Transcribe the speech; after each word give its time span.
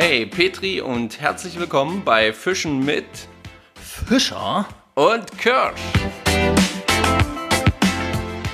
Hey 0.00 0.26
Petri 0.26 0.80
und 0.80 1.20
herzlich 1.20 1.58
willkommen 1.58 2.04
bei 2.04 2.32
Fischen 2.32 2.84
mit 2.84 3.04
Fischer 3.74 4.64
und 4.94 5.36
Kirsch. 5.38 5.80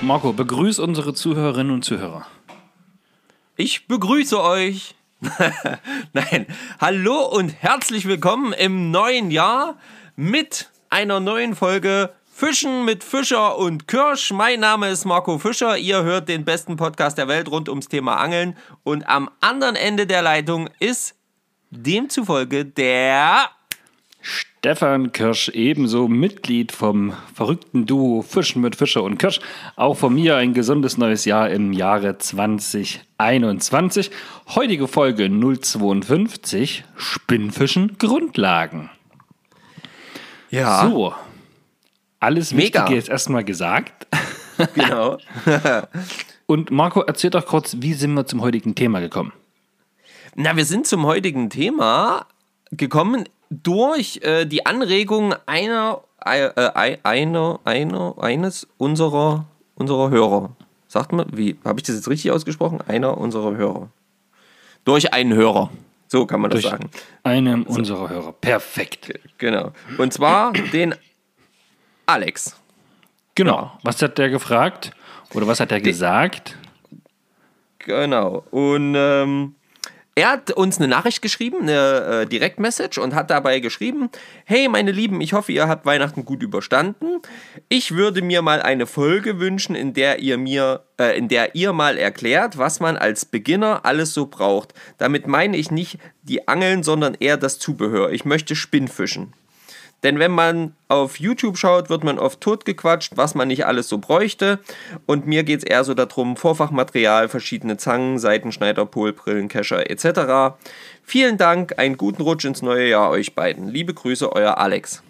Marco, 0.00 0.32
begrüß 0.32 0.78
unsere 0.78 1.12
Zuhörerinnen 1.12 1.70
und 1.70 1.84
Zuhörer. 1.84 2.26
Ich 3.56 3.86
begrüße 3.86 4.42
euch. 4.42 4.94
Nein, 6.14 6.46
hallo 6.80 7.26
und 7.26 7.50
herzlich 7.50 8.08
willkommen 8.08 8.54
im 8.54 8.90
neuen 8.90 9.30
Jahr 9.30 9.76
mit 10.16 10.70
einer 10.88 11.20
neuen 11.20 11.54
Folge 11.54 12.14
Fischen 12.24 12.86
mit 12.86 13.04
Fischer 13.04 13.58
und 13.58 13.86
Kirsch. 13.86 14.32
Mein 14.32 14.60
Name 14.60 14.88
ist 14.88 15.04
Marco 15.04 15.38
Fischer. 15.38 15.76
Ihr 15.76 16.04
hört 16.04 16.30
den 16.30 16.46
besten 16.46 16.76
Podcast 16.76 17.18
der 17.18 17.28
Welt 17.28 17.50
rund 17.50 17.68
ums 17.68 17.88
Thema 17.88 18.16
Angeln. 18.16 18.56
Und 18.82 19.06
am 19.06 19.28
anderen 19.42 19.76
Ende 19.76 20.06
der 20.06 20.22
Leitung 20.22 20.70
ist 20.80 21.14
demzufolge 21.74 22.64
der 22.64 23.50
Stefan 24.20 25.12
Kirsch, 25.12 25.50
ebenso 25.50 26.08
Mitglied 26.08 26.72
vom 26.72 27.12
verrückten 27.34 27.84
Duo 27.84 28.22
Fischen 28.22 28.62
mit 28.62 28.74
Fischer 28.76 29.02
und 29.02 29.18
Kirsch. 29.18 29.38
Auch 29.76 29.98
von 29.98 30.14
mir 30.14 30.36
ein 30.36 30.54
gesundes 30.54 30.96
neues 30.96 31.26
Jahr 31.26 31.50
im 31.50 31.74
Jahre 31.74 32.16
2021. 32.16 34.10
Heutige 34.54 34.88
Folge 34.88 35.28
052 35.28 36.84
Spinnfischen 36.96 37.98
Grundlagen. 37.98 38.88
Ja. 40.50 40.88
So, 40.88 41.12
alles 42.20 42.54
Mega. 42.54 42.84
Wichtige 42.84 42.98
ist 42.98 43.10
erstmal 43.10 43.44
gesagt. 43.44 44.06
Genau. 44.74 45.18
Und 46.46 46.70
Marco, 46.70 47.02
erzähl 47.02 47.30
doch 47.30 47.44
kurz, 47.44 47.76
wie 47.80 47.92
sind 47.92 48.14
wir 48.14 48.24
zum 48.24 48.40
heutigen 48.40 48.74
Thema 48.74 49.00
gekommen? 49.00 49.32
Na, 50.36 50.56
wir 50.56 50.64
sind 50.64 50.86
zum 50.86 51.06
heutigen 51.06 51.48
Thema 51.48 52.26
gekommen 52.72 53.28
durch 53.50 54.20
äh, 54.22 54.46
die 54.46 54.66
Anregung 54.66 55.32
einer, 55.46 56.02
äh, 56.24 56.46
äh, 56.46 56.98
einer, 57.04 57.60
einer, 57.64 58.14
eines 58.18 58.66
unserer, 58.76 59.46
unserer 59.76 60.10
Hörer. 60.10 60.50
Sagt 60.88 61.12
man, 61.12 61.26
wie, 61.36 61.56
habe 61.64 61.78
ich 61.78 61.84
das 61.84 61.94
jetzt 61.94 62.08
richtig 62.08 62.32
ausgesprochen? 62.32 62.80
Einer 62.88 63.16
unserer 63.16 63.56
Hörer. 63.56 63.90
Durch 64.84 65.12
einen 65.12 65.34
Hörer. 65.34 65.70
So 66.08 66.26
kann 66.26 66.40
man 66.40 66.50
das 66.50 66.62
Durch 66.62 66.72
sagen. 66.72 66.90
einem 67.22 67.62
unserer 67.62 68.08
Hörer. 68.08 68.32
Perfekt. 68.32 69.12
Genau. 69.38 69.72
Und 69.98 70.12
zwar 70.12 70.52
den 70.52 70.96
Alex. 72.06 72.56
Genau. 73.36 73.72
Was 73.84 74.02
hat 74.02 74.18
der 74.18 74.30
gefragt? 74.30 74.90
Oder 75.32 75.46
was 75.46 75.60
hat 75.60 75.70
er 75.70 75.80
gesagt? 75.80 76.56
Genau. 77.78 78.44
Und 78.50 78.94
ähm, 78.96 79.54
er 80.16 80.30
hat 80.30 80.52
uns 80.52 80.78
eine 80.78 80.86
Nachricht 80.86 81.22
geschrieben, 81.22 81.62
eine 81.62 82.22
äh, 82.22 82.26
Direktmessage 82.26 83.00
und 83.00 83.14
hat 83.14 83.30
dabei 83.30 83.58
geschrieben: 83.58 84.10
Hey, 84.44 84.68
meine 84.68 84.92
Lieben, 84.92 85.20
ich 85.20 85.32
hoffe, 85.32 85.50
ihr 85.50 85.66
habt 85.66 85.86
Weihnachten 85.86 86.24
gut 86.24 86.42
überstanden. 86.42 87.20
Ich 87.68 87.92
würde 87.92 88.22
mir 88.22 88.40
mal 88.40 88.62
eine 88.62 88.86
Folge 88.86 89.40
wünschen, 89.40 89.74
in 89.74 89.92
der 89.92 90.20
ihr 90.20 90.38
mir, 90.38 90.84
äh, 91.00 91.18
in 91.18 91.28
der 91.28 91.56
ihr 91.56 91.72
mal 91.72 91.98
erklärt, 91.98 92.58
was 92.58 92.78
man 92.78 92.96
als 92.96 93.24
Beginner 93.24 93.84
alles 93.84 94.14
so 94.14 94.26
braucht. 94.26 94.72
Damit 94.98 95.26
meine 95.26 95.56
ich 95.56 95.72
nicht 95.72 95.98
die 96.22 96.46
Angeln, 96.46 96.84
sondern 96.84 97.14
eher 97.14 97.36
das 97.36 97.58
Zubehör. 97.58 98.12
Ich 98.12 98.24
möchte 98.24 98.54
Spinnfischen. 98.54 99.32
Denn 100.04 100.18
wenn 100.20 100.30
man 100.30 100.74
auf 100.88 101.18
YouTube 101.18 101.56
schaut, 101.58 101.90
wird 101.90 102.04
man 102.04 102.18
oft 102.18 102.40
totgequatscht, 102.40 103.16
was 103.16 103.34
man 103.34 103.48
nicht 103.48 103.66
alles 103.66 103.88
so 103.88 103.98
bräuchte. 103.98 104.60
Und 105.06 105.26
mir 105.26 105.42
geht 105.42 105.60
es 105.60 105.64
eher 105.64 105.82
so 105.82 105.94
darum, 105.94 106.36
Vorfachmaterial, 106.36 107.28
verschiedene 107.28 107.78
Zangen, 107.78 108.18
Seitenschneider, 108.18 108.84
Polbrillen, 108.86 109.48
Kescher 109.48 109.90
etc. 109.90 110.54
Vielen 111.02 111.38
Dank, 111.38 111.78
einen 111.78 111.96
guten 111.96 112.22
Rutsch 112.22 112.44
ins 112.44 112.62
neue 112.62 112.88
Jahr 112.88 113.10
euch 113.10 113.34
beiden. 113.34 113.68
Liebe 113.68 113.94
Grüße, 113.94 114.30
euer 114.30 114.58
Alex. 114.58 115.02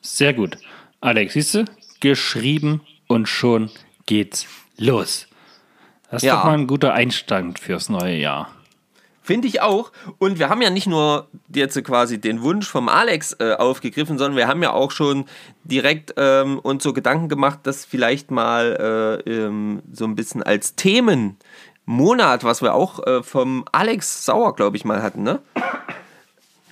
Sehr 0.00 0.32
gut. 0.32 0.56
Alex, 1.00 1.34
siehst 1.34 1.54
du? 1.54 1.64
Geschrieben 2.00 2.80
und 3.08 3.28
schon 3.28 3.70
geht's 4.06 4.46
los. 4.78 5.26
Das 6.10 6.22
ist 6.22 6.26
Ja. 6.26 6.36
doch 6.36 6.44
mal 6.44 6.54
ein 6.54 6.66
guter 6.66 6.94
Einstand 6.94 7.58
fürs 7.58 7.88
neue 7.88 8.16
Jahr. 8.16 8.54
Finde 9.30 9.46
ich 9.46 9.62
auch. 9.62 9.92
Und 10.18 10.40
wir 10.40 10.48
haben 10.48 10.60
ja 10.60 10.70
nicht 10.70 10.88
nur 10.88 11.28
jetzt 11.54 11.80
quasi 11.84 12.20
den 12.20 12.42
Wunsch 12.42 12.68
vom 12.68 12.88
Alex 12.88 13.36
äh, 13.38 13.52
aufgegriffen, 13.52 14.18
sondern 14.18 14.36
wir 14.36 14.48
haben 14.48 14.60
ja 14.60 14.72
auch 14.72 14.90
schon 14.90 15.26
direkt 15.62 16.14
ähm, 16.16 16.58
uns 16.58 16.82
so 16.82 16.92
Gedanken 16.92 17.28
gemacht, 17.28 17.60
das 17.62 17.84
vielleicht 17.84 18.32
mal 18.32 19.22
äh, 19.24 19.30
ähm, 19.30 19.82
so 19.92 20.04
ein 20.04 20.16
bisschen 20.16 20.42
als 20.42 20.74
Themenmonat, 20.74 22.42
was 22.42 22.60
wir 22.60 22.74
auch 22.74 23.06
äh, 23.06 23.22
vom 23.22 23.64
Alex 23.70 24.24
Sauer, 24.24 24.56
glaube 24.56 24.76
ich, 24.76 24.84
mal 24.84 25.00
hatten, 25.00 25.22
ne? 25.22 25.38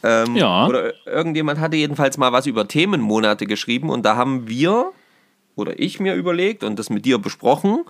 Ähm, 0.02 0.34
Ja. 0.34 0.66
Oder 0.66 0.94
irgendjemand 1.06 1.60
hatte 1.60 1.76
jedenfalls 1.76 2.18
mal 2.18 2.32
was 2.32 2.46
über 2.46 2.66
Themenmonate 2.66 3.46
geschrieben 3.46 3.88
und 3.88 4.04
da 4.04 4.16
haben 4.16 4.48
wir 4.48 4.90
oder 5.54 5.78
ich 5.78 6.00
mir 6.00 6.14
überlegt 6.14 6.64
und 6.64 6.76
das 6.76 6.90
mit 6.90 7.04
dir 7.04 7.18
besprochen. 7.18 7.84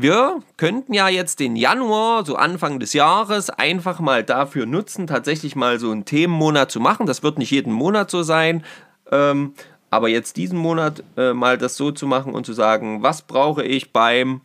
Wir 0.00 0.44
könnten 0.56 0.94
ja 0.94 1.08
jetzt 1.08 1.40
den 1.40 1.56
Januar, 1.56 2.24
so 2.24 2.36
Anfang 2.36 2.78
des 2.78 2.92
Jahres, 2.92 3.50
einfach 3.50 3.98
mal 3.98 4.22
dafür 4.22 4.64
nutzen, 4.64 5.08
tatsächlich 5.08 5.56
mal 5.56 5.80
so 5.80 5.90
einen 5.90 6.04
Themenmonat 6.04 6.70
zu 6.70 6.78
machen. 6.78 7.06
Das 7.06 7.24
wird 7.24 7.36
nicht 7.36 7.50
jeden 7.50 7.72
Monat 7.72 8.08
so 8.08 8.22
sein, 8.22 8.62
ähm, 9.10 9.54
aber 9.90 10.08
jetzt 10.08 10.36
diesen 10.36 10.56
Monat 10.56 11.02
äh, 11.16 11.32
mal 11.32 11.58
das 11.58 11.76
so 11.76 11.90
zu 11.90 12.06
machen 12.06 12.32
und 12.32 12.46
zu 12.46 12.52
sagen, 12.52 13.02
was 13.02 13.22
brauche 13.22 13.64
ich 13.64 13.92
beim 13.92 14.40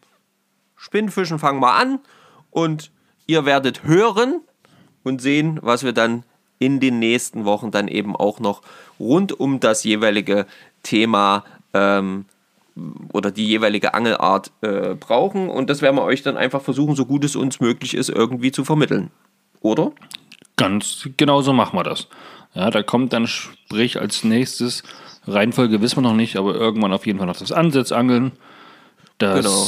Spinnfischen, 0.75 1.37
fangen 1.37 1.61
wir 1.61 1.75
an 1.75 1.99
und 2.49 2.89
ihr 3.27 3.45
werdet 3.45 3.83
hören 3.83 4.41
und 5.03 5.21
sehen, 5.21 5.59
was 5.61 5.83
wir 5.83 5.93
dann 5.93 6.23
in 6.57 6.79
den 6.79 6.97
nächsten 6.97 7.45
Wochen 7.45 7.69
dann 7.69 7.87
eben 7.87 8.15
auch 8.15 8.39
noch 8.39 8.63
rund 8.99 9.39
um 9.39 9.59
das 9.59 9.83
jeweilige 9.83 10.47
Thema 10.81 11.43
ähm, 11.75 12.25
oder 13.11 13.31
die 13.31 13.45
jeweilige 13.47 13.93
Angelart 13.93 14.51
äh, 14.61 14.95
brauchen. 14.95 15.49
Und 15.49 15.69
das 15.69 15.81
werden 15.81 15.95
wir 15.95 16.03
euch 16.03 16.23
dann 16.23 16.37
einfach 16.37 16.61
versuchen, 16.61 16.95
so 16.95 17.05
gut 17.05 17.23
es 17.23 17.35
uns 17.35 17.59
möglich 17.59 17.93
ist, 17.93 18.09
irgendwie 18.09 18.51
zu 18.51 18.63
vermitteln. 18.65 19.11
Oder? 19.61 19.91
Ganz 20.57 21.07
genau 21.17 21.41
so 21.41 21.53
machen 21.53 21.77
wir 21.77 21.83
das. 21.83 22.07
Ja, 22.53 22.69
da 22.69 22.83
kommt 22.83 23.13
dann, 23.13 23.27
sprich, 23.27 23.99
als 23.99 24.23
nächstes, 24.23 24.83
Reihenfolge 25.25 25.81
wissen 25.81 25.97
wir 25.97 26.01
noch 26.01 26.13
nicht, 26.15 26.35
aber 26.35 26.53
irgendwann 26.55 26.93
auf 26.93 27.05
jeden 27.05 27.17
Fall 27.17 27.27
noch 27.27 27.37
das 27.37 27.51
Ansitzangeln, 27.51 28.33
das 29.17 29.43
Genau. 29.45 29.67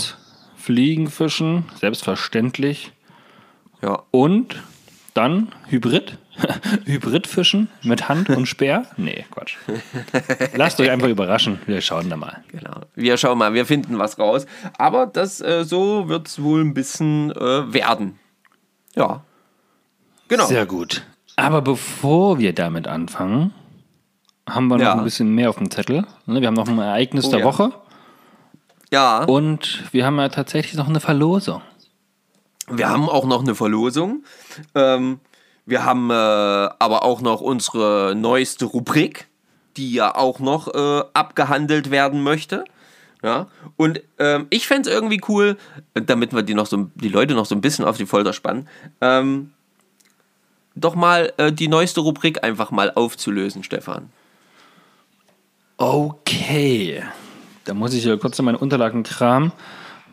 Fliegenfischen, 0.57 1.66
selbstverständlich, 1.79 2.91
Ja. 3.81 4.03
und 4.11 4.61
dann 5.13 5.49
Hybrid, 5.67 6.17
Hybridfischen 6.85 7.69
mit 7.84 8.09
Hand 8.09 8.29
und 8.29 8.46
Speer? 8.47 8.85
Nee, 8.97 9.25
Quatsch. 9.31 9.56
Lasst 10.56 10.79
euch 10.79 10.90
einfach 10.91 11.07
überraschen, 11.07 11.59
wir 11.66 11.81
schauen 11.81 12.09
da 12.09 12.18
mal. 12.18 12.44
Genau. 12.50 12.81
Wir 12.96 13.18
schauen 13.18 13.38
mal, 13.38 13.53
wir 13.53 13.66
finden 13.66 13.97
was 14.00 14.19
raus. 14.19 14.46
Aber 14.78 15.06
das 15.06 15.41
äh, 15.41 15.63
so 15.63 16.07
wird 16.09 16.28
es 16.28 16.41
wohl 16.41 16.62
ein 16.62 16.73
bisschen 16.73 17.31
äh, 17.31 17.73
werden. 17.73 18.19
Ja. 18.96 19.23
Genau. 20.28 20.46
Sehr 20.46 20.66
gut. 20.66 21.06
Aber 21.35 21.62
bevor 21.62 22.40
wir 22.40 22.53
damit 22.53 22.88
anfangen, 22.88 23.53
haben 24.50 24.67
wir 24.67 24.78
noch 24.78 24.84
Ja. 24.84 24.94
ein 24.94 25.03
bisschen 25.03 25.34
mehr 25.35 25.50
auf 25.50 25.57
dem 25.57 25.69
Zettel. 25.72 26.06
Ne, 26.25 26.41
Wir 26.41 26.47
haben 26.47 26.53
noch 26.56 26.67
ein 26.67 26.78
Ereignis 26.79 27.25
Oh 27.25 27.29
der 27.31 27.40
ja. 27.40 27.46
Woche 27.46 27.72
ja. 28.91 29.23
und 29.23 29.84
wir 29.91 30.06
haben 30.06 30.17
ja 30.17 30.29
tatsächlich 30.29 30.75
noch 30.75 30.88
eine 30.88 31.00
Verlosung. 31.00 31.62
Wir 32.69 32.90
haben 32.90 33.09
auch 33.09 33.25
noch 33.25 33.41
eine 33.41 33.53
Verlosung. 33.53 34.23
Ähm, 34.73 35.19
wir 35.65 35.83
haben 35.83 36.09
äh, 36.09 36.13
aber 36.13 37.03
auch 37.03 37.21
noch 37.21 37.41
unsere 37.41 38.13
neueste 38.15 38.65
Rubrik, 38.65 39.27
die 39.77 39.93
ja 39.93 40.15
auch 40.15 40.39
noch 40.39 40.73
äh, 40.73 41.03
abgehandelt 41.13 41.91
werden 41.91 42.21
möchte. 42.21 42.65
Ja, 43.23 43.47
und 43.75 44.01
ähm, 44.19 44.45
ich 44.51 44.67
fände 44.67 44.87
es 44.87 44.95
irgendwie 44.95 45.19
cool, 45.27 45.57
damit 45.95 46.33
wir 46.33 46.43
die, 46.43 46.53
noch 46.53 46.67
so, 46.67 46.89
die 46.93 47.09
Leute 47.09 47.33
noch 47.33 47.47
so 47.47 47.55
ein 47.55 47.61
bisschen 47.61 47.83
auf 47.83 47.97
die 47.97 48.05
Folter 48.05 48.33
spannen, 48.33 48.67
ähm, 49.01 49.51
doch 50.75 50.93
mal 50.93 51.34
äh, 51.37 51.51
die 51.51 51.67
neueste 51.67 52.01
Rubrik 52.01 52.43
einfach 52.43 52.69
mal 52.69 52.91
aufzulösen, 52.93 53.63
Stefan. 53.63 54.09
Okay. 55.78 57.03
Da 57.63 57.73
muss 57.73 57.93
ich 57.93 58.03
hier 58.03 58.17
kurz 58.19 58.37
in 58.37 58.45
meine 58.45 58.59
Unterlagen 58.59 59.03
kramen. 59.03 59.51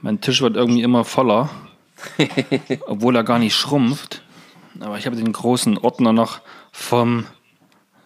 Mein 0.00 0.21
Tisch 0.21 0.41
wird 0.41 0.56
irgendwie 0.56 0.82
immer 0.82 1.05
voller, 1.05 1.50
obwohl 2.87 3.15
er 3.15 3.25
gar 3.25 3.38
nicht 3.38 3.55
schrumpft. 3.55 4.22
Aber 4.82 4.99
ich 4.99 5.06
habe 5.06 5.17
den 5.17 5.32
großen 5.32 5.79
Ordner 5.79 6.12
noch 6.12 6.40
vom, 6.73 7.26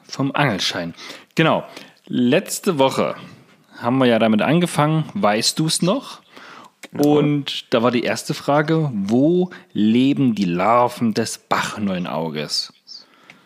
vom 0.07 0.33
Angelschein. 0.33 0.95
Genau. 1.35 1.65
Letzte 2.07 2.79
Woche 2.79 3.17
haben 3.79 3.99
wir 3.99 4.07
ja 4.07 4.19
damit 4.19 4.43
angefangen. 4.43 5.05
Weißt 5.15 5.59
du 5.59 5.67
es 5.67 5.83
noch? 5.83 6.21
Und 6.93 7.73
da 7.75 7.83
war 7.83 7.91
die 7.91 8.03
erste 8.03 8.33
Frage, 8.33 8.91
wo 8.95 9.51
leben 9.73 10.35
die 10.35 10.45
Larven 10.45 11.15
des 11.15 11.39
Bachneunauges? 11.39 12.73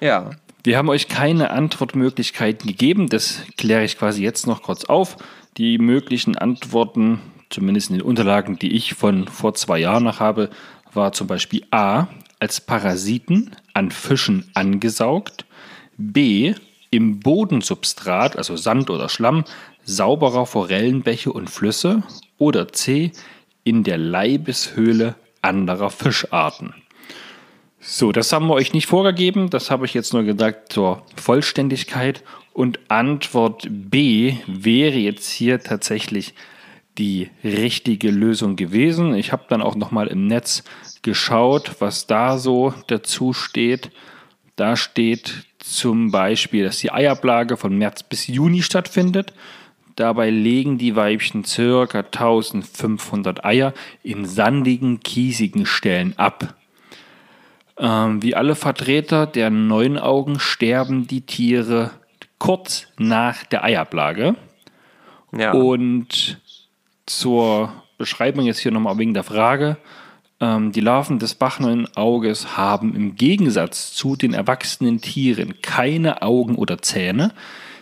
Ja. 0.01 0.31
Wir 0.63 0.77
haben 0.77 0.89
euch 0.89 1.09
keine 1.09 1.51
Antwortmöglichkeiten 1.51 2.67
gegeben. 2.67 3.09
Das 3.09 3.43
kläre 3.57 3.85
ich 3.85 3.99
quasi 3.99 4.23
jetzt 4.23 4.47
noch 4.47 4.63
kurz 4.63 4.85
auf. 4.85 5.17
Die 5.57 5.79
möglichen 5.79 6.37
Antworten, 6.37 7.21
zumindest 7.49 7.91
in 7.91 7.97
den 7.97 8.07
Unterlagen, 8.07 8.59
die 8.59 8.73
ich 8.73 8.95
von 8.95 9.27
vor 9.27 9.55
zwei 9.55 9.79
Jahren 9.79 10.05
noch 10.05 10.21
habe, 10.21 10.51
war 10.93 11.13
zum 11.13 11.27
Beispiel 11.27 11.65
A. 11.71 12.09
als 12.41 12.61
Parasiten 12.61 13.53
an 13.75 13.91
Fischen 13.91 14.51
angesaugt, 14.55 15.45
b. 15.97 16.55
im 16.91 17.21
Bodensubstrat, 17.21 18.37
also 18.37 18.57
Sand 18.57 18.91
oder 18.91 19.09
Schlamm, 19.09 19.45
sauberer 19.85 20.47
Forellenbäche 20.47 21.33
und 21.33 21.49
Flüsse 21.49 22.03
oder 22.39 22.73
c. 22.73 23.13
in 23.63 23.85
der 23.85 23.99
Leibeshöhle 23.99 25.15
anderer 25.43 25.91
Fischarten. 25.91 26.75
So, 27.83 28.13
das 28.13 28.33
haben 28.33 28.47
wir 28.47 28.55
euch 28.55 28.75
nicht 28.75 28.87
vorgegeben, 28.87 29.49
das 29.49 29.71
habe 29.71 29.87
ich 29.87 29.95
jetzt 29.95 30.13
nur 30.13 30.23
gesagt 30.23 30.73
zur 30.73 31.03
Vollständigkeit. 31.17 32.23
Und 32.53 32.79
Antwort 32.89 33.67
B 33.71 34.35
wäre 34.47 34.99
jetzt 34.99 35.31
hier 35.31 35.61
tatsächlich 35.61 36.35
die 36.99 37.31
richtige 37.43 38.11
Lösung 38.11 38.57
gewesen. 38.57 39.15
Ich 39.15 39.33
habe 39.33 39.45
dann 39.49 39.63
auch 39.63 39.77
nochmal 39.77 40.09
im 40.09 40.27
Netz 40.27 40.63
geschaut, 41.03 41.77
was 41.81 42.07
da 42.07 42.39
so 42.39 42.75
dazu 42.87 43.33
steht. 43.33 43.91
Da 44.57 44.77
steht 44.77 45.45
zum 45.59 46.11
Beispiel, 46.11 46.65
dass 46.65 46.79
die 46.79 46.93
Eiablage 46.93 47.57
von 47.57 47.77
März 47.77 48.03
bis 48.03 48.27
Juni 48.27 48.63
stattfindet. 48.63 49.33
Dabei 49.97 50.31
legen 50.31 50.79
die 50.79 50.97
Weibchen 50.97 51.43
ca. 51.43 51.99
1500 52.01 53.45
Eier 53.45 53.75
in 54.03 54.25
sandigen, 54.25 55.01
kiesigen 55.01 55.67
Stellen 55.67 56.15
ab. 56.17 56.55
Ähm, 57.77 58.23
wie 58.23 58.35
alle 58.35 58.55
Vertreter 58.55 59.27
der 59.27 59.51
neuen 59.51 59.99
Augen 59.99 60.39
sterben 60.39 61.07
die 61.07 61.23
Tiere 61.23 61.93
kurz 62.39 62.87
nach 62.99 63.45
der 63.45 63.65
Eiablage. 63.65 64.37
Ja. 65.33 65.53
Und 65.53 66.41
zur 67.07 67.73
Beschreibung 67.99 68.47
jetzt 68.47 68.61
hier 68.61 68.73
nochmal 68.73 68.99
wegen 68.99 69.15
der 69.15 69.25
Frage. 69.25 69.77
Ähm, 70.41 70.73
die 70.73 70.81
Larven 70.81 71.19
des 71.19 71.35
Bachneunauges 71.35 72.57
haben 72.57 72.95
im 72.97 73.15
Gegensatz 73.15 73.93
zu 73.93 74.17
den 74.17 74.33
erwachsenen 74.33 75.01
Tieren 75.01 75.61
keine 75.61 76.23
Augen 76.23 76.57
oder 76.57 76.81
Zähne. 76.81 77.33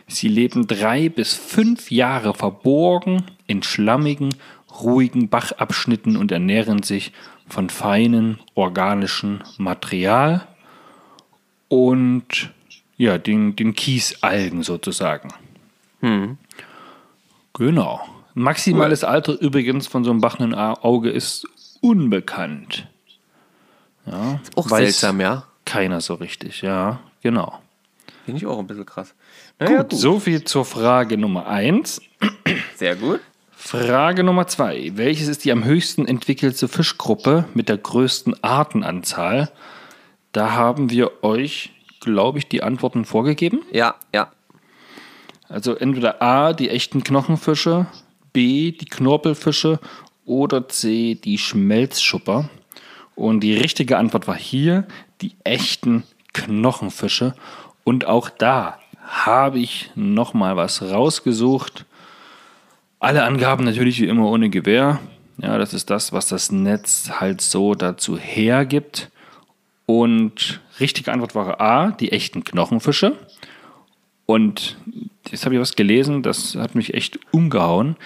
Sie 0.09 0.29
leben 0.29 0.67
drei 0.67 1.09
bis 1.09 1.35
fünf 1.35 1.91
Jahre 1.91 2.35
verborgen 2.35 3.25
in 3.47 3.63
schlammigen, 3.63 4.35
ruhigen 4.81 5.29
Bachabschnitten 5.29 6.17
und 6.17 6.33
ernähren 6.33 6.83
sich 6.83 7.13
von 7.47 7.71
feinen 7.71 8.39
organischen 8.55 9.43
Material 9.57 10.47
und 11.69 12.53
ja, 12.97 13.19
den, 13.19 13.55
den 13.55 13.75
Kiesalgen 13.75 14.63
sozusagen. 14.63 15.29
Genau. 17.53 18.01
Maximales 18.35 19.05
Alter 19.05 19.41
übrigens 19.41 19.87
von 19.87 20.05
so 20.05 20.11
einem 20.11 20.21
Bachnenauge 20.21 21.11
ist 21.11 21.47
unbekannt. 21.81 22.87
Ja, 24.07 24.41
Auch 24.55 24.71
weiß 24.71 24.81
seltsam, 24.81 25.21
ja. 25.21 25.45
Keiner 25.65 26.01
so 26.01 26.15
richtig, 26.15 26.63
ja, 26.63 27.01
genau. 27.23 27.61
Finde 28.25 28.39
ich 28.41 28.47
auch 28.47 28.59
ein 28.59 28.67
bisschen 28.67 28.87
krass. 28.87 29.15
Naja, 29.59 29.83
Gut, 29.83 29.93
so 29.93 30.21
viel 30.21 30.45
zur 30.45 30.65
Frage 30.65 31.17
Nummer 31.19 31.47
1. 31.47 32.01
Sehr 32.77 32.97
gut. 32.97 33.21
Frage 33.51 34.23
Nummer 34.23 34.47
2. 34.47 34.93
Welches 34.95 35.29
ist 35.29 35.45
die 35.45 35.53
am 35.53 35.65
höchsten 35.65 36.07
entwickelte 36.07 36.69
Fischgruppe 36.69 37.45
mit 37.55 37.69
der 37.69 37.77
größten 37.77 38.43
Artenanzahl? 38.43 39.51
Da 40.33 40.53
haben 40.53 40.91
wir 40.91 41.25
euch, 41.25 41.73
glaube 42.01 42.39
ich, 42.39 42.49
die 42.49 42.63
Antworten 42.63 43.05
vorgegeben. 43.05 43.63
Ja, 43.73 43.97
ja. 44.15 44.31
Also 45.49 45.75
entweder 45.75 46.23
A, 46.23 46.53
die 46.53 46.71
echten 46.71 47.03
Knochenfische, 47.03 47.87
B, 48.33 48.73
die 48.73 48.87
Knorpelfische 48.87 49.81
oder 50.29 50.69
C, 50.69 51.15
die 51.17 51.39
Schmelzschupper. 51.39 52.49
Und 53.17 53.41
die 53.41 53.55
richtige 53.55 53.99
Antwort 53.99 54.29
war 54.29 54.37
hier 54.37 54.87
die 55.21 55.33
echten 55.43 56.05
Knochenfische. 56.33 57.35
Und 57.83 58.07
auch 58.07 58.31
da 58.31 58.79
habe 59.05 59.59
ich 59.59 59.91
nochmal 59.97 60.57
was 60.57 60.83
rausgesucht. 60.83 61.87
Alle 63.01 63.25
Angaben 63.25 63.65
natürlich 63.65 64.01
wie 64.01 64.07
immer 64.07 64.31
ohne 64.31 64.51
Gewähr. 64.51 65.01
Ja, 65.39 65.57
das 65.57 65.73
ist 65.73 65.91
das, 65.91 66.13
was 66.13 66.29
das 66.29 66.53
Netz 66.53 67.11
halt 67.19 67.41
so 67.41 67.75
dazu 67.75 68.19
hergibt. 68.19 69.11
Und 69.87 70.61
richtige 70.81 71.13
Antwort 71.13 71.35
war 71.35 71.61
A, 71.61 71.91
die 71.93 72.13
echten 72.13 72.45
Knochenfische. 72.45 73.17
Und 74.27 74.77
jetzt 75.31 75.47
habe 75.47 75.55
ich 75.55 75.61
was 75.61 75.75
gelesen, 75.75 76.23
das 76.23 76.55
hat 76.57 76.75
mich 76.75 76.93
echt 76.93 77.19
umgehauen. 77.31 77.97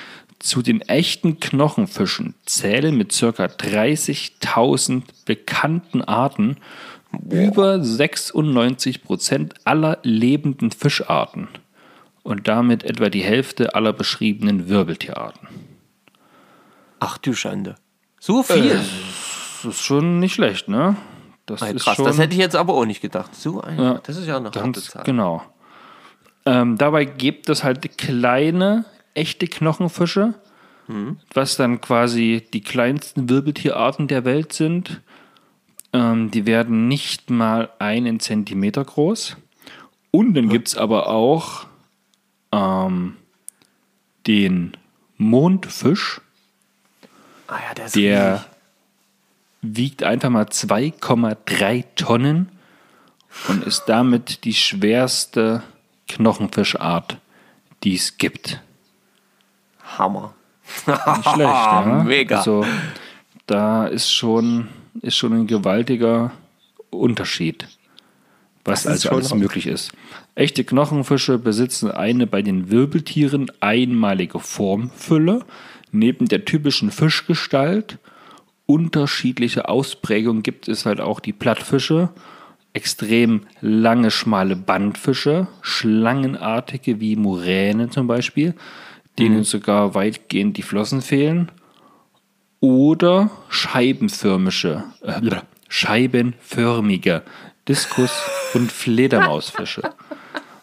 Zu 0.42 0.60
den 0.60 0.80
echten 0.82 1.38
Knochenfischen 1.38 2.34
zählen 2.44 2.96
mit 2.96 3.16
ca. 3.16 3.26
30.000 3.28 5.02
bekannten 5.24 6.02
Arten 6.02 6.56
über 7.30 7.74
96% 7.76 9.52
aller 9.64 9.98
lebenden 10.02 10.72
Fischarten 10.72 11.46
und 12.24 12.48
damit 12.48 12.82
etwa 12.82 13.08
die 13.08 13.22
Hälfte 13.22 13.76
aller 13.76 13.92
beschriebenen 13.92 14.68
Wirbeltierarten. 14.68 15.46
Ach 16.98 17.18
du 17.18 17.34
Schande. 17.34 17.76
So 18.18 18.42
viel. 18.42 18.70
Das 18.70 19.74
ist 19.74 19.82
schon 19.82 20.18
nicht 20.18 20.34
schlecht, 20.34 20.66
ne? 20.68 20.96
Das 21.46 21.62
ist 21.62 21.84
krass, 21.84 21.96
schon 21.96 22.04
das 22.04 22.18
hätte 22.18 22.34
ich 22.34 22.40
jetzt 22.40 22.56
aber 22.56 22.74
auch 22.74 22.84
nicht 22.84 23.00
gedacht. 23.00 23.34
So 23.34 23.60
ein, 23.60 23.78
Ja, 23.78 24.00
das 24.02 24.16
ist 24.16 24.26
ja 24.26 24.38
eine 24.38 24.46
harte 24.46 24.58
Ganz 24.58 24.86
Zahl. 24.86 25.04
genau. 25.04 25.42
Ähm, 26.46 26.76
dabei 26.78 27.04
gibt 27.04 27.48
es 27.48 27.62
halt 27.62 27.96
kleine, 27.98 28.84
echte 29.14 29.46
Knochenfische, 29.46 30.34
was 31.32 31.56
dann 31.56 31.80
quasi 31.80 32.46
die 32.52 32.60
kleinsten 32.60 33.28
Wirbeltierarten 33.28 34.08
der 34.08 34.24
Welt 34.24 34.52
sind. 34.52 35.00
Ähm, 35.94 36.30
die 36.30 36.44
werden 36.46 36.88
nicht 36.88 37.30
mal 37.30 37.70
einen 37.78 38.20
Zentimeter 38.20 38.84
groß. 38.84 39.36
Und 40.10 40.34
dann 40.34 40.48
gibt 40.50 40.68
es 40.68 40.76
aber 40.76 41.08
auch 41.08 41.66
ähm, 42.52 43.16
den 44.26 44.76
Mondfisch, 45.16 46.20
Ah 47.48 47.58
ja, 47.68 47.74
der 47.74 47.88
der 47.88 48.32
riesig. 48.34 48.46
wiegt 49.62 50.02
einfach 50.02 50.30
mal 50.30 50.44
2,3 50.44 51.84
Tonnen 51.96 52.48
und 53.48 53.64
ist 53.64 53.84
damit 53.86 54.44
die 54.44 54.54
schwerste 54.54 55.62
Knochenfischart, 56.08 57.18
die 57.84 57.94
es 57.94 58.18
gibt. 58.18 58.60
Hammer. 59.98 60.34
Nicht 60.86 61.00
schlecht, 61.22 61.38
ja. 61.38 62.02
Mega. 62.06 62.38
Also 62.38 62.64
da 63.46 63.86
ist 63.86 64.10
schon, 64.12 64.68
ist 65.00 65.16
schon 65.16 65.32
ein 65.32 65.46
gewaltiger 65.46 66.32
Unterschied, 66.90 67.68
was 68.64 68.86
also 68.86 69.10
alles 69.10 69.34
möglich 69.34 69.66
ist. 69.66 69.92
Echte 70.34 70.64
Knochenfische 70.64 71.38
besitzen 71.38 71.90
eine 71.90 72.26
bei 72.26 72.42
den 72.42 72.70
Wirbeltieren 72.70 73.50
einmalige 73.60 74.38
Formfülle, 74.38 75.44
neben 75.90 76.26
der 76.26 76.44
typischen 76.44 76.90
Fischgestalt. 76.90 77.98
Unterschiedliche 78.64 79.68
Ausprägungen 79.68 80.42
gibt 80.42 80.68
es 80.68 80.86
halt 80.86 81.00
auch 81.00 81.20
die 81.20 81.32
Plattfische, 81.32 82.10
extrem 82.72 83.42
lange, 83.60 84.10
schmale 84.10 84.56
Bandfische, 84.56 85.48
schlangenartige 85.60 87.00
wie 87.00 87.16
Muräne 87.16 87.90
zum 87.90 88.06
Beispiel, 88.06 88.54
denen 89.18 89.44
sogar 89.44 89.94
weitgehend 89.94 90.56
die 90.56 90.62
Flossen 90.62 91.02
fehlen, 91.02 91.50
oder 92.60 93.30
scheibenförmische, 93.48 94.84
äh, 95.02 95.20
scheibenförmige 95.68 97.22
Diskus- 97.68 98.30
und 98.54 98.70
Fledermausfische. 98.70 99.82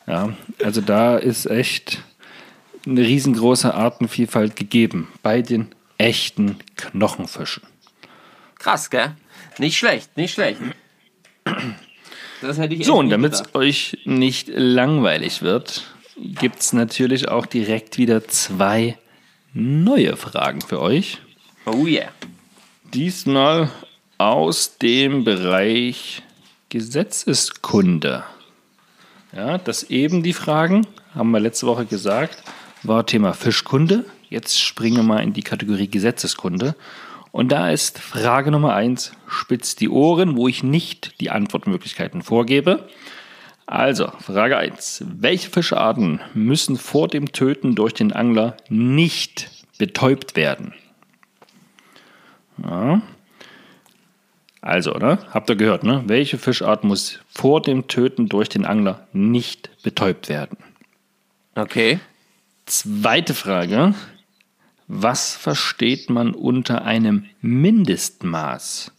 Ja, 0.07 0.33
also 0.63 0.81
da 0.81 1.17
ist 1.17 1.45
echt 1.45 2.01
eine 2.85 3.01
riesengroße 3.01 3.73
Artenvielfalt 3.73 4.55
gegeben 4.55 5.09
bei 5.21 5.41
den 5.41 5.67
echten 5.97 6.57
Knochenfischen. 6.77 7.63
Krass, 8.57 8.89
gell? 8.89 9.15
Nicht 9.57 9.77
schlecht, 9.77 10.15
nicht 10.17 10.33
schlecht. 10.33 10.59
So, 12.81 12.97
und 12.97 13.09
damit 13.09 13.33
es 13.33 13.55
euch 13.55 13.97
nicht 14.05 14.47
langweilig 14.47 15.41
wird, 15.41 15.83
gibt 16.21 16.59
es 16.59 16.73
natürlich 16.73 17.29
auch 17.29 17.45
direkt 17.45 17.97
wieder 17.97 18.27
zwei 18.27 18.97
neue 19.53 20.15
Fragen 20.17 20.61
für 20.61 20.81
euch. 20.81 21.19
Oh 21.65 21.85
yeah. 21.85 22.09
Diesmal 22.93 23.69
aus 24.17 24.77
dem 24.77 25.23
Bereich 25.23 26.23
Gesetzeskunde. 26.69 28.23
Ja, 29.35 29.57
das 29.57 29.83
eben 29.83 30.23
die 30.23 30.33
Fragen, 30.33 30.87
haben 31.13 31.31
wir 31.31 31.39
letzte 31.39 31.67
Woche 31.67 31.85
gesagt, 31.85 32.43
war 32.83 33.05
Thema 33.05 33.33
Fischkunde. 33.33 34.05
Jetzt 34.29 34.59
springen 34.59 34.97
wir 34.97 35.03
mal 35.03 35.23
in 35.23 35.33
die 35.33 35.43
Kategorie 35.43 35.87
Gesetzeskunde. 35.87 36.75
Und 37.31 37.51
da 37.51 37.69
ist 37.69 37.99
Frage 37.99 38.51
Nummer 38.51 38.73
eins: 38.73 39.11
spitzt 39.27 39.81
die 39.81 39.89
Ohren, 39.89 40.35
wo 40.35 40.47
ich 40.47 40.63
nicht 40.63 41.19
die 41.21 41.29
Antwortmöglichkeiten 41.29 42.21
vorgebe. 42.23 42.87
Also, 43.71 44.11
Frage 44.19 44.57
1. 44.57 45.03
Welche 45.19 45.47
Fischarten 45.47 46.21
müssen 46.33 46.75
vor 46.75 47.07
dem 47.07 47.31
Töten 47.33 47.75
durch 47.75 47.93
den 47.93 48.11
Angler 48.11 48.57
nicht 48.67 49.51
betäubt 49.77 50.35
werden? 50.35 50.73
Ja. 52.63 53.03
Also, 54.59 54.93
ne? 54.93 55.19
Habt 55.29 55.51
ihr 55.51 55.55
gehört, 55.55 55.83
ne? 55.83 56.01
Welche 56.07 56.39
Fischart 56.39 56.83
muss 56.83 57.19
vor 57.29 57.61
dem 57.61 57.87
Töten 57.87 58.27
durch 58.27 58.49
den 58.49 58.65
Angler 58.65 59.07
nicht 59.13 59.69
betäubt 59.83 60.29
werden? 60.29 60.57
Okay. 61.53 61.99
Zweite 62.65 63.35
Frage. 63.35 63.93
Was 64.87 65.35
versteht 65.35 66.09
man 66.09 66.33
unter 66.33 66.85
einem 66.85 67.25
Mindestmaß? 67.41 68.91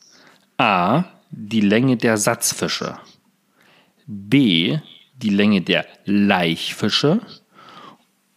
A. 0.59 1.07
Die 1.33 1.61
Länge 1.61 1.97
der 1.97 2.19
Satzfische. 2.19 3.01
B. 4.13 4.79
Die 5.15 5.31
Länge 5.31 5.61
der 5.61 5.87
Laichfische. 6.05 7.21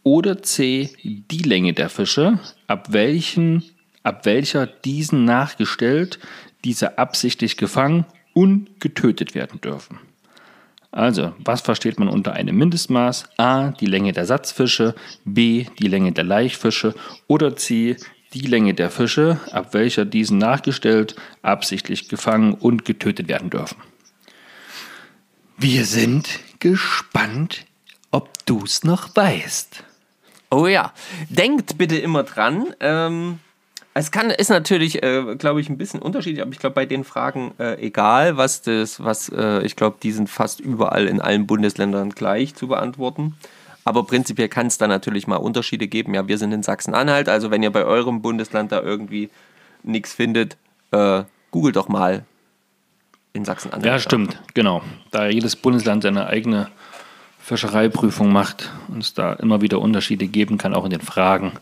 Oder 0.03 0.43
C. 0.43 0.91
Die 1.03 1.41
Länge 1.43 1.73
der 1.73 1.89
Fische, 1.89 2.39
ab, 2.67 2.91
welchen, 2.91 3.63
ab 4.03 4.25
welcher 4.25 4.67
diesen 4.67 5.25
nachgestellt, 5.25 6.19
diese 6.63 6.99
absichtlich 6.99 7.57
gefangen 7.57 8.05
und 8.33 8.79
getötet 8.79 9.33
werden 9.33 9.61
dürfen. 9.61 9.99
Also, 10.91 11.33
was 11.39 11.61
versteht 11.61 11.97
man 11.97 12.07
unter 12.07 12.33
einem 12.33 12.55
Mindestmaß? 12.55 13.29
A. 13.37 13.71
Die 13.71 13.87
Länge 13.87 14.11
der 14.11 14.27
Satzfische, 14.27 14.93
B. 15.25 15.65
Die 15.79 15.87
Länge 15.87 16.11
der 16.11 16.23
Laichfische 16.23 16.93
oder 17.27 17.55
C. 17.55 17.97
Die 18.35 18.45
Länge 18.45 18.75
der 18.75 18.91
Fische, 18.91 19.39
ab 19.51 19.73
welcher 19.73 20.05
diesen 20.05 20.37
nachgestellt, 20.37 21.15
absichtlich 21.41 22.09
gefangen 22.09 22.53
und 22.53 22.85
getötet 22.85 23.27
werden 23.27 23.49
dürfen. 23.49 23.77
Wir 25.57 25.85
sind 25.85 26.39
gespannt, 26.59 27.65
ob 28.11 28.29
du 28.45 28.63
es 28.63 28.83
noch 28.83 29.15
weißt. 29.15 29.83
Oh 30.49 30.67
ja. 30.67 30.93
Denkt 31.29 31.77
bitte 31.77 31.97
immer 31.97 32.23
dran. 32.23 32.73
Ähm, 32.79 33.39
es 33.93 34.11
kann, 34.11 34.31
ist 34.31 34.49
natürlich, 34.49 35.03
äh, 35.03 35.35
glaube 35.37 35.61
ich, 35.61 35.69
ein 35.69 35.77
bisschen 35.77 36.01
unterschiedlich, 36.01 36.41
aber 36.41 36.51
ich 36.51 36.59
glaube, 36.59 36.73
bei 36.73 36.85
den 36.85 37.03
Fragen, 37.03 37.53
äh, 37.59 37.79
egal 37.79 38.37
was 38.37 38.63
das, 38.63 39.03
was, 39.03 39.29
äh, 39.29 39.61
ich 39.61 39.75
glaube, 39.75 39.97
die 40.01 40.11
sind 40.11 40.29
fast 40.29 40.59
überall 40.59 41.07
in 41.07 41.21
allen 41.21 41.45
Bundesländern 41.45 42.09
gleich 42.09 42.55
zu 42.55 42.67
beantworten. 42.67 43.35
Aber 43.85 44.05
prinzipiell 44.05 44.49
kann 44.49 44.67
es 44.67 44.77
da 44.77 44.87
natürlich 44.87 45.27
mal 45.27 45.35
Unterschiede 45.35 45.87
geben. 45.87 46.13
Ja, 46.15 46.27
wir 46.27 46.37
sind 46.37 46.51
in 46.53 46.63
Sachsen-Anhalt, 46.63 47.29
also 47.29 47.51
wenn 47.51 47.61
ihr 47.61 47.71
bei 47.71 47.85
eurem 47.85 48.21
Bundesland 48.21 48.71
da 48.71 48.81
irgendwie 48.81 49.29
nichts 49.83 50.13
findet, 50.13 50.57
äh, 50.91 51.23
googelt 51.51 51.75
doch 51.75 51.89
mal 51.89 52.25
in 53.33 53.45
Sachsen-Anhalt. 53.45 53.85
Ja, 53.85 53.99
stimmt, 53.99 54.39
genau. 54.53 54.81
Da 55.11 55.27
jedes 55.27 55.55
Bundesland 55.55 56.03
seine 56.03 56.27
eigene 56.27 56.69
Fischereiprüfung 57.39 58.31
macht 58.31 58.71
und 58.87 59.03
es 59.03 59.13
da 59.13 59.33
immer 59.33 59.61
wieder 59.61 59.79
Unterschiede 59.79 60.27
geben 60.27 60.57
kann, 60.57 60.73
auch 60.73 60.85
in 60.85 60.91
den 60.91 61.01
Fragen 61.01 61.53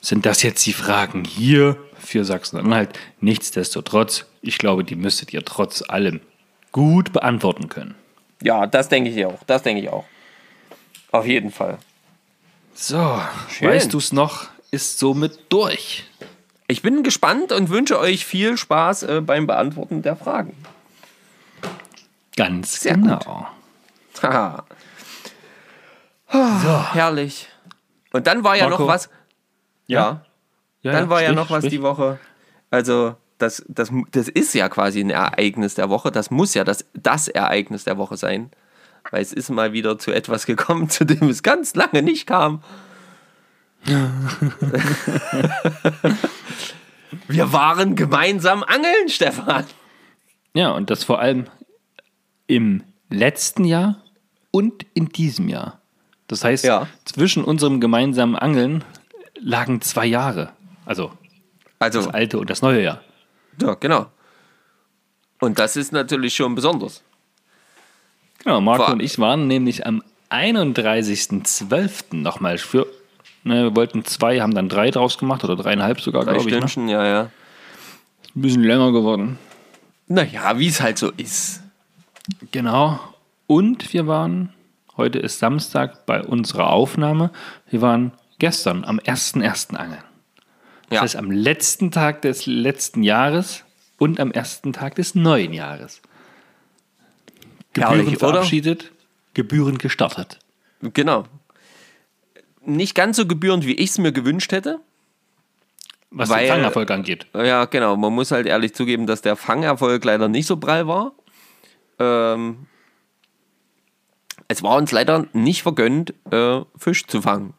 sind 0.00 0.24
das 0.24 0.42
jetzt 0.42 0.64
die 0.66 0.72
Fragen 0.72 1.24
hier 1.24 1.76
für 1.98 2.24
Sachsen-Anhalt. 2.24 2.98
Nichtsdestotrotz, 3.20 4.24
ich 4.40 4.58
glaube, 4.58 4.84
die 4.84 4.96
müsstet 4.96 5.32
ihr 5.34 5.44
trotz 5.44 5.82
allem 5.86 6.20
gut 6.72 7.12
beantworten 7.12 7.68
können. 7.68 7.94
Ja, 8.42 8.66
das 8.66 8.88
denke 8.88 9.10
ich 9.10 9.26
auch. 9.26 9.42
Das 9.46 9.62
denke 9.62 9.82
ich 9.82 9.90
auch. 9.90 10.04
Auf 11.12 11.26
jeden 11.26 11.50
Fall. 11.50 11.78
So, 12.74 13.20
Schön. 13.50 13.68
weißt 13.68 13.92
du 13.92 13.98
es 13.98 14.12
noch? 14.12 14.48
Ist 14.70 14.98
somit 14.98 15.38
durch. 15.50 16.04
Ich 16.68 16.82
bin 16.82 17.02
gespannt 17.02 17.52
und 17.52 17.68
wünsche 17.68 17.98
euch 17.98 18.24
viel 18.24 18.56
Spaß 18.56 19.02
äh, 19.02 19.20
beim 19.20 19.46
Beantworten 19.46 20.02
der 20.02 20.16
Fragen. 20.16 20.54
Ganz 22.40 22.80
Sehr 22.80 22.94
genau. 22.94 23.46
Haha. 24.22 24.64
so. 26.32 26.94
Herrlich. 26.94 27.48
Und 28.14 28.26
dann 28.26 28.42
war 28.44 28.56
ja 28.56 28.66
Marco. 28.66 28.84
noch 28.84 28.88
was. 28.88 29.10
Ja. 29.86 30.24
ja. 30.80 30.92
Dann 30.92 31.04
ja, 31.04 31.10
war 31.10 31.18
sprich, 31.18 31.28
ja 31.28 31.34
noch 31.34 31.50
was 31.50 31.58
sprich. 31.58 31.72
die 31.72 31.82
Woche. 31.82 32.18
Also, 32.70 33.14
das, 33.36 33.62
das, 33.68 33.92
das 34.10 34.28
ist 34.28 34.54
ja 34.54 34.70
quasi 34.70 35.00
ein 35.00 35.10
Ereignis 35.10 35.74
der 35.74 35.90
Woche. 35.90 36.10
Das 36.10 36.30
muss 36.30 36.54
ja 36.54 36.64
das, 36.64 36.86
das 36.94 37.28
Ereignis 37.28 37.84
der 37.84 37.98
Woche 37.98 38.16
sein. 38.16 38.50
Weil 39.10 39.20
es 39.20 39.34
ist 39.34 39.50
mal 39.50 39.74
wieder 39.74 39.98
zu 39.98 40.10
etwas 40.10 40.46
gekommen, 40.46 40.88
zu 40.88 41.04
dem 41.04 41.28
es 41.28 41.42
ganz 41.42 41.74
lange 41.74 42.00
nicht 42.00 42.26
kam. 42.26 42.62
Wir 47.28 47.52
waren 47.52 47.96
gemeinsam 47.96 48.62
angeln, 48.62 49.08
Stefan. 49.08 49.66
Ja, 50.54 50.70
und 50.70 50.88
das 50.88 51.04
vor 51.04 51.20
allem 51.20 51.46
im 52.50 52.82
letzten 53.08 53.64
Jahr 53.64 54.02
und 54.50 54.84
in 54.94 55.08
diesem 55.08 55.48
Jahr. 55.48 55.80
Das 56.26 56.44
heißt, 56.44 56.64
ja. 56.64 56.86
zwischen 57.04 57.44
unserem 57.44 57.80
gemeinsamen 57.80 58.36
Angeln 58.36 58.84
lagen 59.40 59.80
zwei 59.80 60.06
Jahre. 60.06 60.52
Also, 60.84 61.12
also 61.78 62.02
das 62.02 62.14
alte 62.14 62.38
und 62.38 62.50
das 62.50 62.62
neue 62.62 62.82
Jahr. 62.82 63.00
Ja, 63.60 63.74
genau. 63.74 64.06
Und 65.40 65.58
das 65.58 65.76
ist 65.76 65.92
natürlich 65.92 66.34
schon 66.34 66.54
besonders. 66.54 67.02
Genau, 68.42 68.60
Marco 68.60 68.84
Vor 68.84 68.94
und 68.94 69.02
ich 69.02 69.18
waren 69.18 69.46
nämlich 69.46 69.86
am 69.86 70.02
31.12. 70.30 72.16
nochmal 72.16 72.58
für. 72.58 72.86
Ne, 73.42 73.64
wir 73.64 73.76
wollten 73.76 74.04
zwei, 74.04 74.40
haben 74.40 74.54
dann 74.54 74.68
drei 74.68 74.90
draus 74.90 75.18
gemacht 75.18 75.44
oder 75.44 75.56
dreieinhalb 75.56 76.00
sogar, 76.00 76.24
glaube 76.24 76.48
ich. 76.48 76.76
Ne? 76.76 76.92
ja, 76.92 77.06
ja. 77.06 77.20
Ein 77.22 78.42
bisschen 78.42 78.62
länger 78.62 78.92
geworden. 78.92 79.38
Naja, 80.06 80.58
wie 80.58 80.68
es 80.68 80.80
halt 80.80 80.98
so 80.98 81.10
ist. 81.16 81.62
Genau. 82.52 83.00
Und 83.46 83.92
wir 83.92 84.06
waren, 84.06 84.52
heute 84.96 85.18
ist 85.18 85.38
Samstag 85.38 86.06
bei 86.06 86.22
unserer 86.22 86.70
Aufnahme, 86.70 87.30
wir 87.68 87.80
waren 87.80 88.12
gestern 88.38 88.84
am 88.84 88.98
1.1. 88.98 89.74
angeln. 89.76 90.02
Das 90.88 90.96
ja. 90.96 91.00
heißt, 91.02 91.16
am 91.16 91.30
letzten 91.30 91.90
Tag 91.90 92.22
des 92.22 92.46
letzten 92.46 93.02
Jahres 93.02 93.64
und 93.98 94.18
am 94.18 94.32
ersten 94.32 94.72
Tag 94.72 94.96
des 94.96 95.14
neuen 95.14 95.52
Jahres. 95.52 96.00
Gebühren 97.72 98.00
Herrlich, 98.00 98.18
verabschiedet, 98.18 98.84
oder? 98.84 98.92
Gebühren 99.34 99.78
gestartet. 99.78 100.38
Genau. 100.82 101.24
Nicht 102.64 102.94
ganz 102.94 103.16
so 103.16 103.26
gebührend, 103.26 103.66
wie 103.66 103.74
ich 103.74 103.90
es 103.90 103.98
mir 103.98 104.12
gewünscht 104.12 104.52
hätte. 104.52 104.80
Was 106.10 106.28
weil, 106.28 106.46
den 106.46 106.54
Fangerfolg 106.54 106.90
angeht. 106.90 107.26
Ja, 107.34 107.66
genau. 107.66 107.96
Man 107.96 108.12
muss 108.12 108.32
halt 108.32 108.46
ehrlich 108.46 108.74
zugeben, 108.74 109.06
dass 109.06 109.22
der 109.22 109.36
Fangerfolg 109.36 110.04
leider 110.04 110.28
nicht 110.28 110.46
so 110.46 110.56
prall 110.56 110.88
war. 110.88 111.12
Ähm, 112.00 112.66
es 114.48 114.62
war 114.64 114.76
uns 114.76 114.90
leider 114.90 115.26
nicht 115.32 115.62
vergönnt, 115.62 116.14
äh, 116.32 116.62
Fisch 116.76 117.06
zu 117.06 117.22
fangen. 117.22 117.54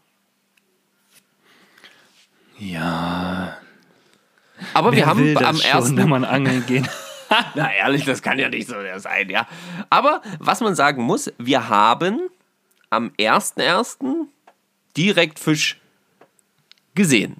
Ja. 2.58 3.58
Aber 4.74 4.92
Wer 4.92 4.98
wir 4.98 5.06
haben 5.06 5.38
am 5.38 5.56
schon, 5.56 5.66
ersten. 5.66 5.98
Wenn 5.98 6.10
man 6.10 6.26
angeln 6.26 6.66
gehen. 6.66 6.88
Na 7.56 7.74
ehrlich, 7.74 8.04
das 8.04 8.22
kann 8.22 8.40
ja 8.40 8.50
nicht 8.50 8.68
so 8.68 8.76
sein, 8.98 9.30
ja. 9.30 9.48
Aber 9.90 10.22
was 10.40 10.60
man 10.60 10.76
sagen 10.76 11.04
muss, 11.04 11.32
wir 11.38 11.70
haben 11.70 12.30
am 12.90 13.12
1.1. 13.18 14.28
direkt 14.98 15.40
Fisch 15.40 15.80
gesehen. 16.94 17.38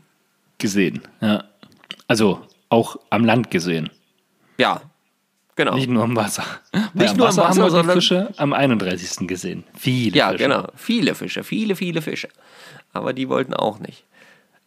Gesehen, 0.60 1.02
ja. 1.20 1.44
Also 2.08 2.48
auch 2.70 2.98
am 3.10 3.26
Land 3.26 3.52
gesehen. 3.52 3.90
Ja, 4.58 4.82
genau. 5.64 5.76
Nicht 5.76 5.90
nur 5.90 6.04
im 6.04 6.16
Wasser. 6.16 6.44
Nicht 6.94 7.18
nur 7.18 7.28
Wasser 7.28 7.44
im 7.44 7.50
Wasser, 7.50 7.64
haben 7.64 7.74
wir 7.74 7.84
die 7.84 8.00
Fische 8.00 8.34
am 8.38 8.54
31. 8.54 9.28
gesehen. 9.28 9.64
Viele 9.78 10.18
ja, 10.18 10.30
Fische. 10.32 10.44
Ja, 10.44 10.48
genau. 10.48 10.68
Viele 10.76 11.16
Fische, 11.16 11.44
viele, 11.44 11.76
viele 11.76 12.02
Fische. 12.02 12.30
Aber 12.94 13.14
die 13.14 13.30
wollten 13.30 13.54
auch 13.54 13.80
nicht. 13.80 14.06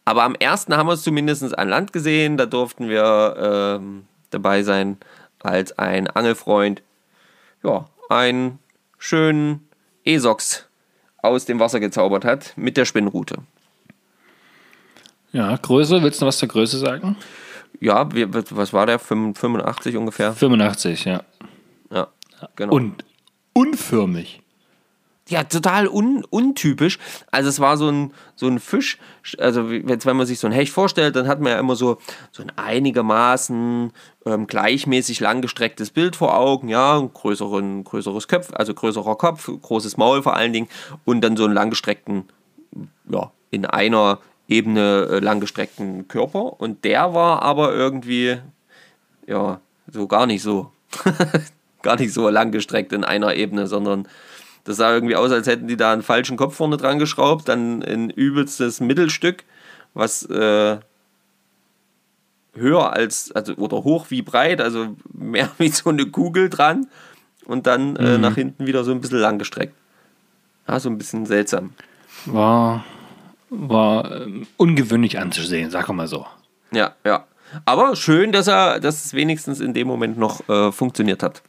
Aber 0.05 0.23
am 0.23 0.35
ersten 0.35 0.75
haben 0.75 0.87
wir 0.87 0.93
es 0.93 1.03
zumindest 1.03 1.57
an 1.57 1.69
Land 1.69 1.91
gesehen. 1.93 2.37
Da 2.37 2.45
durften 2.45 2.89
wir 2.89 3.79
ähm, 3.79 4.05
dabei 4.29 4.63
sein 4.63 4.97
als 5.41 5.77
ein 5.77 6.07
Angelfreund. 6.07 6.81
Ja, 7.63 7.85
einen 8.09 8.59
schönen 8.97 9.67
Esox 10.03 10.67
aus 11.17 11.45
dem 11.45 11.59
Wasser 11.59 11.79
gezaubert 11.79 12.23
hat 12.23 12.53
mit 12.55 12.77
der 12.77 12.85
Spinnrute. 12.85 13.37
Ja, 15.31 15.57
Größe, 15.57 16.01
willst 16.01 16.21
du 16.21 16.25
was 16.25 16.37
zur 16.37 16.47
Größe 16.47 16.77
sagen? 16.77 17.17
Ja, 17.79 18.07
was 18.11 18.73
war 18.73 18.85
der? 18.85 18.99
85 18.99 19.97
ungefähr? 19.97 20.33
85, 20.33 21.05
ja. 21.05 21.23
Ja, 21.91 22.07
genau. 22.55 22.73
Und 22.73 23.05
unförmig 23.53 24.41
ja, 25.27 25.43
total 25.43 25.87
un, 25.87 26.23
untypisch. 26.29 26.99
Also 27.31 27.49
es 27.49 27.59
war 27.59 27.77
so 27.77 27.89
ein, 27.89 28.13
so 28.35 28.47
ein 28.47 28.59
Fisch, 28.59 28.99
also 29.39 29.71
jetzt, 29.71 30.05
wenn 30.05 30.17
man 30.17 30.27
sich 30.27 30.39
so 30.39 30.47
ein 30.47 30.53
Hecht 30.53 30.71
vorstellt, 30.71 31.15
dann 31.15 31.27
hat 31.27 31.39
man 31.39 31.53
ja 31.53 31.59
immer 31.59 31.75
so, 31.75 31.97
so 32.31 32.43
ein 32.43 32.51
einigermaßen 32.55 33.91
ähm, 34.25 34.47
gleichmäßig 34.47 35.19
langgestrecktes 35.19 35.89
Bild 35.89 36.15
vor 36.15 36.37
Augen, 36.37 36.69
ja, 36.69 36.99
ein 36.99 37.11
größeren, 37.11 37.83
größeres 37.83 38.27
Kopf, 38.27 38.51
also 38.53 38.75
größerer 38.75 39.15
Kopf, 39.15 39.47
großes 39.47 39.97
Maul 39.97 40.21
vor 40.21 40.35
allen 40.35 40.53
Dingen 40.53 40.67
und 41.05 41.21
dann 41.21 41.37
so 41.37 41.45
einen 41.45 41.55
langgestreckten, 41.55 42.25
ja, 43.09 43.31
in 43.49 43.65
einer 43.65 44.19
Ebene 44.47 45.07
äh, 45.09 45.19
langgestreckten 45.19 46.07
Körper 46.07 46.59
und 46.59 46.83
der 46.83 47.13
war 47.13 47.41
aber 47.41 47.73
irgendwie, 47.73 48.37
ja, 49.27 49.59
so 49.91 50.07
gar 50.07 50.25
nicht 50.27 50.43
so, 50.43 50.71
gar 51.81 51.97
nicht 51.97 52.13
so 52.13 52.29
langgestreckt 52.29 52.93
in 52.93 53.03
einer 53.03 53.35
Ebene, 53.35 53.67
sondern 53.67 54.07
das 54.65 54.77
sah 54.77 54.93
irgendwie 54.93 55.15
aus, 55.15 55.31
als 55.31 55.47
hätten 55.47 55.67
die 55.67 55.77
da 55.77 55.93
einen 55.93 56.03
falschen 56.03 56.37
Kopf 56.37 56.55
vorne 56.55 56.77
dran 56.77 56.99
geschraubt, 56.99 57.47
dann 57.47 57.83
ein 57.83 58.09
übelstes 58.09 58.79
Mittelstück, 58.81 59.43
was 59.93 60.23
äh, 60.23 60.77
höher 62.55 62.93
als, 62.93 63.31
also 63.31 63.53
oder 63.55 63.83
hoch 63.83 64.07
wie 64.09 64.21
breit, 64.21 64.61
also 64.61 64.95
mehr 65.13 65.49
wie 65.57 65.69
so 65.69 65.89
eine 65.89 66.05
Kugel 66.07 66.49
dran 66.49 66.87
und 67.45 67.67
dann 67.67 67.95
äh, 67.95 68.17
nach 68.17 68.35
hinten 68.35 68.65
wieder 68.65 68.83
so 68.83 68.91
ein 68.91 69.01
bisschen 69.01 69.19
lang 69.19 69.39
gestreckt. 69.39 69.75
Ja, 70.67 70.79
so 70.79 70.89
ein 70.89 70.97
bisschen 70.97 71.25
seltsam. 71.25 71.73
War, 72.25 72.83
war 73.57 74.21
ähm, 74.21 74.47
ungewöhnlich 74.57 75.19
anzusehen, 75.19 75.71
sag 75.71 75.89
mal 75.89 76.07
so. 76.07 76.25
Ja, 76.71 76.95
ja. 77.05 77.25
Aber 77.65 77.95
schön, 77.95 78.31
dass 78.31 78.47
er, 78.47 78.79
dass 78.79 79.05
es 79.05 79.13
wenigstens 79.13 79.59
in 79.59 79.73
dem 79.73 79.87
Moment 79.87 80.17
noch 80.17 80.47
äh, 80.49 80.71
funktioniert 80.71 81.23
hat. 81.23 81.41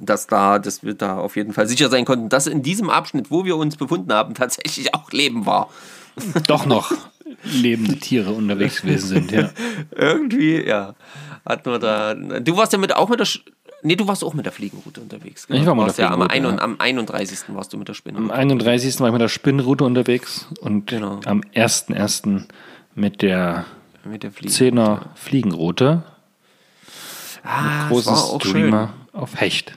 Dass 0.00 0.26
da, 0.26 0.58
dass 0.58 0.82
wir 0.82 0.94
da 0.94 1.18
auf 1.18 1.36
jeden 1.36 1.52
Fall 1.52 1.68
sicher 1.68 1.88
sein 1.88 2.04
konnten, 2.04 2.28
dass 2.28 2.46
in 2.46 2.62
diesem 2.62 2.90
Abschnitt, 2.90 3.30
wo 3.30 3.44
wir 3.44 3.56
uns 3.56 3.76
befunden 3.76 4.12
haben, 4.12 4.34
tatsächlich 4.34 4.94
auch 4.94 5.10
Leben 5.12 5.46
war. 5.46 5.68
Doch 6.46 6.66
noch 6.66 6.92
lebende 7.42 7.96
Tiere 7.96 8.32
unterwegs 8.32 8.82
gewesen 8.82 9.08
sind, 9.08 9.32
ja. 9.32 9.50
Irgendwie, 9.96 10.64
ja. 10.64 10.94
Hatten 11.44 11.70
wir 11.70 11.78
da. 11.78 12.14
Du 12.14 12.56
warst 12.56 12.72
ja 12.72 12.78
mit, 12.78 12.94
auch 12.94 13.08
mit 13.08 13.20
der. 13.20 13.28
Nee, 13.86 13.96
du 13.96 14.08
warst 14.08 14.24
auch 14.24 14.32
mit 14.32 14.46
der 14.46 14.52
Fliegenroute 14.52 15.00
unterwegs. 15.02 15.46
Ich 15.50 15.66
war 15.66 15.74
mit 15.74 15.84
warst 15.84 15.98
der 15.98 16.06
ja 16.06 16.10
am, 16.12 16.22
Fliegenroute, 16.28 16.54
ein, 16.54 16.60
am 16.60 16.76
31. 16.80 17.38
warst 17.54 17.72
du 17.72 17.76
mit 17.76 17.86
der 17.88 17.92
Am 17.92 17.96
Spinne. 17.96 18.32
31. 18.32 18.98
war 19.00 19.08
ich 19.08 19.12
mit 19.12 19.20
der 19.20 19.28
Spinnroute 19.28 19.84
unterwegs 19.84 20.48
und 20.60 20.86
Genau. 20.86 21.20
am 21.26 21.42
1.1. 21.54 22.46
mit 22.94 23.20
der 23.20 23.66
Mit 24.04 24.22
der 24.22 24.32
Fliegen. 24.32 24.52
10er 24.78 25.00
Fliegenroute. 25.14 26.02
Ah, 27.42 27.82
es 27.84 27.88
Großes 27.90 28.06
war 28.06 28.24
auch 28.24 28.40
schön. 28.42 28.88
Auf 29.12 29.38
Hecht. 29.40 29.76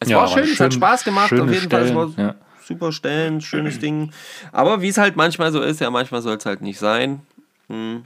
Es 0.00 0.08
Ja, 0.08 0.16
war 0.18 0.24
aber 0.24 0.34
schön, 0.34 0.44
es 0.52 0.60
hat 0.60 0.72
schön- 0.72 0.80
Spaß 0.80 1.04
gemacht. 1.04 1.32
Auf 1.32 1.50
jeden 1.50 1.70
Fall, 1.70 1.82
es 1.82 1.94
war 1.94 2.08
Stellen, 2.10 2.28
ja. 2.28 2.34
super 2.64 2.92
Stellen, 2.92 3.40
schönes 3.40 3.78
Ding. 3.78 4.10
Aber 4.52 4.82
wie 4.82 4.88
es 4.88 4.98
halt 4.98 5.16
manchmal 5.16 5.52
so 5.52 5.60
ist, 5.62 5.80
ja, 5.80 5.90
manchmal 5.90 6.22
soll 6.22 6.36
es 6.36 6.44
halt 6.46 6.60
nicht 6.60 6.78
sein. 6.78 7.20
Hm. 7.68 8.04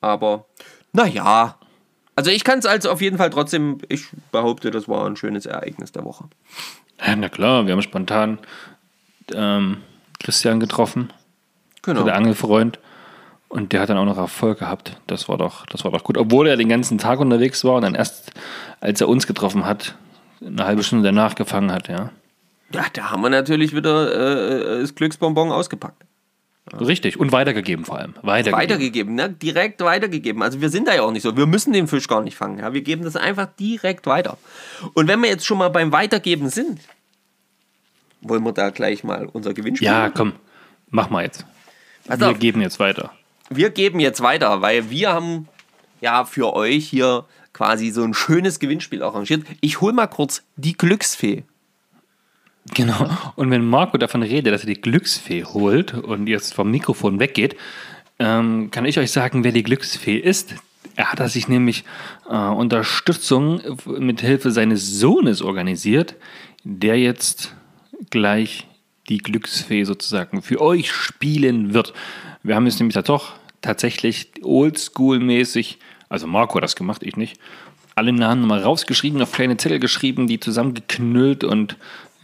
Aber, 0.00 0.44
naja. 0.92 1.56
Also 2.16 2.30
ich 2.30 2.44
kann 2.44 2.58
es 2.58 2.66
also 2.66 2.90
auf 2.90 3.00
jeden 3.02 3.18
Fall 3.18 3.30
trotzdem, 3.30 3.78
ich 3.88 4.06
behaupte, 4.32 4.70
das 4.70 4.88
war 4.88 5.06
ein 5.06 5.16
schönes 5.16 5.46
Ereignis 5.46 5.92
der 5.92 6.04
Woche. 6.04 6.24
Ja, 7.06 7.14
na 7.14 7.28
klar, 7.28 7.66
wir 7.66 7.72
haben 7.74 7.82
spontan 7.82 8.38
ähm, 9.34 9.78
Christian 10.18 10.58
getroffen, 10.58 11.12
Genau. 11.82 12.02
der 12.04 12.16
Angelfreund. 12.16 12.78
Und 13.48 13.72
der 13.72 13.80
hat 13.82 13.90
dann 13.90 13.98
auch 13.98 14.04
noch 14.06 14.16
Erfolg 14.18 14.58
gehabt. 14.58 14.98
Das 15.06 15.28
war 15.28 15.38
doch, 15.38 15.66
das 15.66 15.84
war 15.84 15.92
doch 15.92 16.02
gut. 16.02 16.18
Obwohl 16.18 16.48
er 16.48 16.56
den 16.56 16.68
ganzen 16.68 16.98
Tag 16.98 17.20
unterwegs 17.20 17.62
war 17.64 17.74
und 17.76 17.82
dann 17.82 17.94
erst, 17.94 18.32
als 18.80 19.00
er 19.00 19.08
uns 19.08 19.26
getroffen 19.26 19.64
hat, 19.64 19.94
eine 20.44 20.64
halbe 20.64 20.82
Stunde 20.82 21.04
danach 21.04 21.36
gefangen 21.36 21.70
hat, 21.70 21.86
ja. 21.88 22.10
Ja, 22.72 22.84
da 22.92 23.10
haben 23.12 23.22
wir 23.22 23.30
natürlich 23.30 23.74
wieder 23.76 24.78
äh, 24.78 24.80
das 24.80 24.94
Glücksbonbon 24.96 25.52
ausgepackt. 25.52 26.02
Richtig. 26.80 27.18
Und 27.20 27.30
weitergegeben 27.32 27.84
vor 27.84 27.98
allem. 27.98 28.14
Weitergegeben. 28.22 28.58
Weitergegeben, 28.58 29.14
ne? 29.14 29.30
Direkt 29.30 29.80
weitergegeben. 29.82 30.42
Also 30.42 30.60
wir 30.60 30.68
sind 30.68 30.88
da 30.88 30.94
ja 30.94 31.02
auch 31.02 31.12
nicht 31.12 31.22
so. 31.22 31.36
Wir 31.36 31.46
müssen 31.46 31.72
den 31.72 31.86
Fisch 31.86 32.08
gar 32.08 32.22
nicht 32.22 32.36
fangen. 32.36 32.58
Ja? 32.58 32.72
Wir 32.74 32.80
geben 32.82 33.04
das 33.04 33.14
einfach 33.16 33.46
direkt 33.58 34.06
weiter. 34.06 34.36
Und 34.94 35.06
wenn 35.06 35.20
wir 35.22 35.28
jetzt 35.28 35.46
schon 35.46 35.58
mal 35.58 35.68
beim 35.70 35.92
Weitergeben 35.92 36.48
sind, 36.48 36.80
wollen 38.20 38.42
wir 38.42 38.52
da 38.52 38.70
gleich 38.70 39.04
mal 39.04 39.26
unser 39.32 39.54
Gewinnspiel 39.54 39.86
Ja, 39.86 40.00
machen? 40.00 40.12
komm, 40.16 40.32
mach 40.90 41.08
mal 41.10 41.22
jetzt. 41.24 41.46
Pass 42.06 42.18
Wir 42.18 42.30
auf. 42.30 42.38
geben 42.38 42.60
jetzt 42.60 42.80
weiter. 42.80 43.12
wir 43.48 43.70
geben 43.70 44.00
jetzt 44.00 44.20
weiter, 44.20 44.60
weil 44.60 44.90
wir 44.90 45.12
haben 45.12 45.48
ja 46.00 46.24
für 46.24 46.52
euch 46.54 46.88
hier 46.88 47.24
quasi 47.52 47.90
so 47.90 48.02
ein 48.02 48.12
schönes 48.14 48.58
Gewinnspiel 48.58 49.02
arrangiert. 49.02 49.44
Ich 49.60 49.80
hol 49.80 49.92
mal 49.92 50.06
kurz 50.08 50.42
die 50.56 50.76
Glücksfee. 50.76 51.44
Genau. 52.74 53.08
Und 53.36 53.50
wenn 53.50 53.64
Marco 53.64 53.96
davon 53.98 54.22
redet, 54.22 54.52
dass 54.52 54.62
er 54.62 54.68
die 54.74 54.80
Glücksfee 54.80 55.44
holt 55.44 55.94
und 55.94 56.26
jetzt 56.26 56.54
vom 56.54 56.70
Mikrofon 56.70 57.20
weggeht, 57.20 57.56
ähm, 58.18 58.70
kann 58.70 58.84
ich 58.84 58.98
euch 58.98 59.10
sagen, 59.12 59.44
wer 59.44 59.52
die 59.52 59.62
Glücksfee 59.62 60.16
ist. 60.16 60.54
Er 60.96 61.12
hat 61.12 61.30
sich 61.30 61.48
nämlich 61.48 61.84
äh, 62.28 62.34
Unterstützung 62.34 63.60
mit 63.98 64.20
Hilfe 64.22 64.50
seines 64.50 64.98
Sohnes 64.98 65.42
organisiert, 65.42 66.14
der 66.64 66.98
jetzt 66.98 67.54
gleich 68.10 68.66
die 69.08 69.18
Glücksfee 69.18 69.84
sozusagen 69.84 70.42
für 70.42 70.60
euch 70.60 70.90
spielen 70.90 71.74
wird. 71.74 71.92
Wir 72.42 72.56
haben 72.56 72.66
jetzt 72.66 72.78
nämlich 72.78 72.94
da 72.94 73.02
doch 73.02 73.34
tatsächlich 73.60 74.30
oldschool-mäßig, 74.42 75.78
also 76.08 76.26
Marco 76.26 76.56
hat 76.56 76.64
das 76.64 76.76
gemacht, 76.76 77.02
ich 77.02 77.16
nicht, 77.16 77.38
alle 77.94 78.12
Namen 78.12 78.42
nochmal 78.42 78.62
rausgeschrieben, 78.62 79.20
auf 79.22 79.32
kleine 79.32 79.56
Zettel 79.56 79.78
geschrieben, 79.78 80.26
die 80.26 80.38
zusammengeknüllt 80.38 81.44
und 81.44 81.76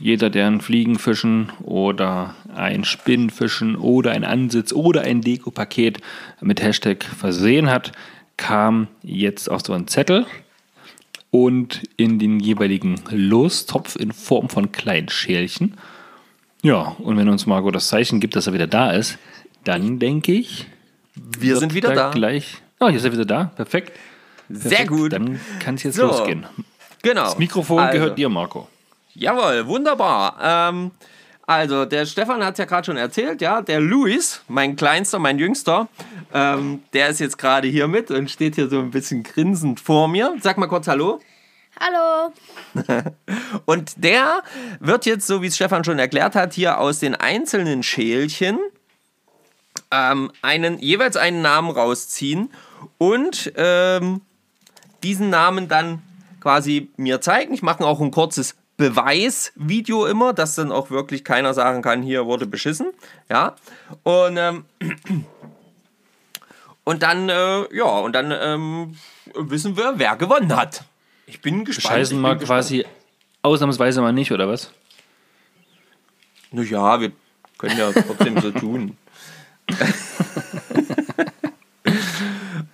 jeder, 0.03 0.31
der 0.31 0.49
ein 0.49 0.61
Fliegenfischen 0.61 1.51
oder 1.63 2.35
ein 2.55 2.85
Spinnfischen 2.85 3.77
oder 3.77 4.11
ein 4.11 4.25
Ansitz 4.25 4.73
oder 4.73 5.03
ein 5.03 5.21
Deko-Paket 5.21 5.99
mit 6.41 6.61
Hashtag 6.63 7.05
versehen 7.05 7.71
hat, 7.71 7.93
kam 8.37 8.89
jetzt 9.03 9.49
auf 9.49 9.63
so 9.65 9.73
einen 9.73 9.87
Zettel 9.87 10.27
und 11.31 11.83
in 11.97 12.19
den 12.19 12.41
jeweiligen 12.41 12.97
Lostopf 13.11 13.95
in 13.97 14.13
Form 14.13 14.49
von 14.49 14.73
kleinen 14.73 15.09
Schälchen. 15.09 15.75
Ja, 16.63 16.97
und 16.99 17.17
wenn 17.17 17.29
uns 17.29 17.47
Marco 17.47 17.71
das 17.71 17.89
Zeichen 17.89 18.19
gibt, 18.21 18.35
dass 18.37 18.47
er 18.49 18.53
wieder 18.53 18.67
da 18.67 18.91
ist, 18.93 19.19
dann 19.65 19.99
denke 20.01 20.33
ich, 20.33 20.67
Wir 21.39 21.57
sind 21.59 21.75
wieder 21.75 21.95
da. 21.95 22.11
Gleich. 22.11 22.57
Oh, 22.81 22.89
hier 22.89 22.97
ist 22.99 23.05
er 23.05 23.13
wieder 23.13 23.25
da. 23.25 23.45
Perfekt. 23.55 23.93
Sehr 24.49 24.71
Perfekt. 24.71 24.89
gut. 24.91 25.13
Dann 25.13 25.41
kann 25.61 25.77
es 25.77 25.85
jetzt 25.85 25.97
So. 25.97 26.07
losgehen. 26.07 26.45
Genau. 27.03 27.25
Das 27.25 27.39
Mikrofon 27.39 27.79
Also. 27.79 27.93
gehört 27.99 28.19
dir, 28.19 28.29
Marco. 28.29 28.69
Jawohl, 29.15 29.67
wunderbar. 29.67 30.37
Ähm, 30.41 30.91
also, 31.47 31.85
der 31.85 32.07
Stefan 32.07 32.45
hat 32.45 32.55
es 32.55 32.59
ja 32.59 32.65
gerade 32.65 32.87
schon 32.87 32.97
erzählt, 32.97 33.41
ja, 33.41 33.61
der 33.61 33.81
Luis, 33.81 34.43
mein 34.49 34.77
Kleinster, 34.77 35.19
mein 35.19 35.39
Jüngster, 35.39 35.89
ähm, 36.33 36.83
der 36.93 37.09
ist 37.09 37.21
jetzt 37.21 37.37
gerade 37.37 37.69
hier 37.69 37.89
mit 37.89 38.11
und 38.11 38.31
steht 38.31 38.55
hier 38.55 38.69
so 38.69 38.79
ein 38.79 38.91
bisschen 38.91 39.23
grinsend 39.23 39.81
vor 39.81 40.09
mir. 40.09 40.35
Sag 40.41 40.57
mal 40.57 40.67
kurz 40.67 40.89
Hallo. 40.89 41.21
Hallo. 41.81 42.33
Und 43.65 44.05
der 44.05 44.43
wird 44.79 45.07
jetzt, 45.07 45.27
so 45.27 45.43
wie 45.43 45.47
es 45.47 45.57
Stefan 45.57 45.85
schon 45.85 45.99
erklärt 45.99 46.35
hat, 46.35 46.53
hier 46.53 46.79
aus 46.79 47.01
den 47.01 47.15
einzelnen 47.15 47.83
Schälchen 47.83 48.59
ähm, 49.91 50.31
einen, 50.43 50.79
jeweils 50.79 51.17
einen 51.17 51.43
Namen 51.43 51.71
rausziehen 51.71 52.51
und 52.99 53.53
ähm, 53.57 54.21
diesen 55.03 55.31
Namen 55.31 55.69
dann 55.69 56.03
quasi 56.41 56.91
mir 56.97 57.21
zeigen. 57.21 57.55
Ich 57.55 57.63
mache 57.63 57.85
auch 57.85 58.01
ein 58.01 58.11
kurzes 58.11 58.55
Beweisvideo 58.83 60.07
immer, 60.07 60.33
dass 60.33 60.57
dann 60.57 60.73
auch 60.73 60.91
wirklich 60.91 61.23
keiner 61.23 61.55
sagen 61.55 61.83
kann, 61.83 62.03
hier 62.03 62.27
wurde 62.27 62.47
beschissen. 62.47 62.89
Ja. 63.31 63.55
Und, 64.03 64.37
ähm, 64.37 64.65
und 66.85 67.03
dann, 67.05 67.29
äh, 67.29 67.77
ja, 67.77 67.85
und 67.85 68.13
dann 68.13 68.33
ähm, 68.37 68.97
wissen 69.37 69.77
wir, 69.77 69.95
wer 69.97 70.17
gewonnen 70.17 70.57
hat. 70.57 70.85
Ich 71.27 71.41
bin 71.41 71.65
gespannt. 71.65 71.95
Scheißen 71.95 72.21
mal 72.21 72.37
gespannt. 72.37 72.49
quasi 72.49 72.85
ausnahmsweise 73.43 74.01
mal 74.01 74.13
nicht, 74.13 74.33
oder 74.33 74.49
was? 74.49 74.73
Naja, 76.51 77.01
wir 77.01 77.13
können 77.57 77.79
ja 77.79 77.93
trotzdem 77.93 78.41
so 78.41 78.51
tun. 78.51 78.97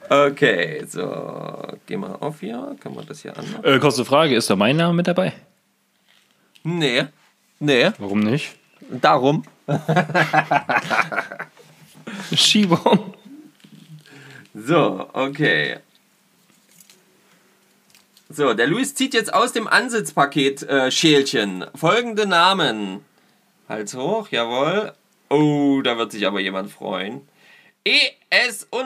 okay, 0.08 0.84
so, 0.88 1.76
geh 1.86 1.98
mal 1.98 2.14
auf 2.14 2.40
hier. 2.40 2.74
Kann 2.80 2.94
man 2.94 3.04
das 3.04 3.20
hier 3.20 3.36
anmachen? 3.36 3.62
Äh, 3.62 3.78
kurze 3.78 4.06
Frage, 4.06 4.34
ist 4.34 4.48
da 4.48 4.56
mein 4.56 4.76
Name 4.76 4.94
mit 4.94 5.06
dabei? 5.06 5.34
Nee, 6.76 7.07
nee, 7.61 7.90
Warum 7.98 8.20
nicht? 8.20 8.57
darum. 8.90 9.42
Schiebung. 12.35 13.14
So, 14.54 15.09
okay. 15.14 15.78
So, 18.28 18.52
der 18.52 18.66
Luis 18.66 18.94
zieht 18.94 19.14
jetzt 19.14 19.33
aus 19.33 19.52
dem 19.52 19.66
Ansitzpaket 19.66 20.62
äh, 20.64 20.90
Schälchen 20.90 21.64
folgende 21.74 22.26
Namen. 22.26 23.00
Hals 23.68 23.94
hoch, 23.94 24.28
jawohl. 24.28 24.92
Oh, 25.31 25.81
da 25.83 25.96
wird 25.96 26.12
sich 26.12 26.26
aber 26.26 26.40
jemand 26.40 26.70
freuen. 26.70 27.22
ES-Hightower 27.85 28.81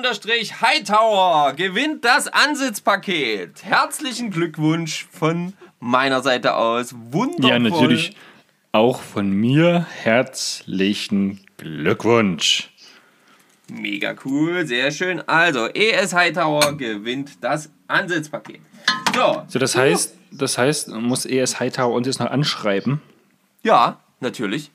gewinnt 1.54 2.04
das 2.04 2.28
Ansitzpaket. 2.28 3.64
Herzlichen 3.64 4.30
Glückwunsch 4.30 5.08
von 5.10 5.54
meiner 5.82 6.22
Seite 6.22 6.54
aus. 6.54 6.94
Wundervoll. 7.10 7.50
Ja, 7.50 7.58
natürlich 7.58 8.16
auch 8.70 9.00
von 9.02 9.30
mir 9.30 9.86
herzlichen 10.02 11.40
Glückwunsch. 11.58 12.70
Mega 13.68 14.14
cool, 14.24 14.66
sehr 14.66 14.90
schön. 14.92 15.20
Also, 15.28 15.66
ES 15.68 16.14
Hightower 16.14 16.76
gewinnt 16.76 17.32
das 17.42 17.70
Ansitzpaket. 17.88 18.60
So, 19.14 19.42
So, 19.48 19.58
das 19.58 19.76
heißt, 19.76 20.14
das 20.30 20.56
heißt, 20.58 20.88
muss 20.88 21.26
ES 21.26 21.58
Hightower 21.60 21.94
uns 21.94 22.06
jetzt 22.06 22.20
noch 22.20 22.30
anschreiben. 22.30 23.00
ja, 23.62 23.98
natürlich. 24.20 24.70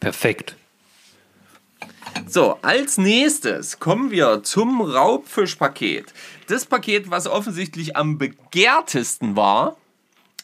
Perfekt. 0.00 0.56
So, 2.28 2.58
als 2.62 2.98
nächstes 2.98 3.78
kommen 3.78 4.10
wir 4.10 4.42
zum 4.42 4.80
Raubfischpaket. 4.80 6.12
Das 6.48 6.66
Paket, 6.66 7.10
was 7.10 7.26
offensichtlich 7.26 7.96
am 7.96 8.18
begehrtesten 8.18 9.36
war, 9.36 9.76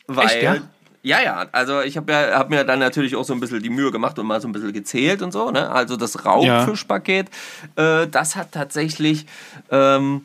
weil 0.06 0.26
Echt, 0.26 0.42
ja? 0.42 0.56
Ja, 1.04 1.20
ja, 1.20 1.46
also 1.50 1.80
ich 1.80 1.96
habe 1.96 2.12
ja, 2.12 2.38
hab 2.38 2.48
mir 2.48 2.62
dann 2.62 2.78
natürlich 2.78 3.16
auch 3.16 3.24
so 3.24 3.32
ein 3.32 3.40
bisschen 3.40 3.60
die 3.60 3.70
Mühe 3.70 3.90
gemacht 3.90 4.16
und 4.20 4.26
mal 4.26 4.40
so 4.40 4.46
ein 4.46 4.52
bisschen 4.52 4.72
gezählt 4.72 5.20
und 5.20 5.32
so. 5.32 5.50
Ne? 5.50 5.68
Also 5.68 5.96
das 5.96 6.24
Raubfischpaket, 6.24 7.26
äh, 7.74 8.06
das 8.06 8.36
hat 8.36 8.52
tatsächlich 8.52 9.26
ähm, 9.70 10.24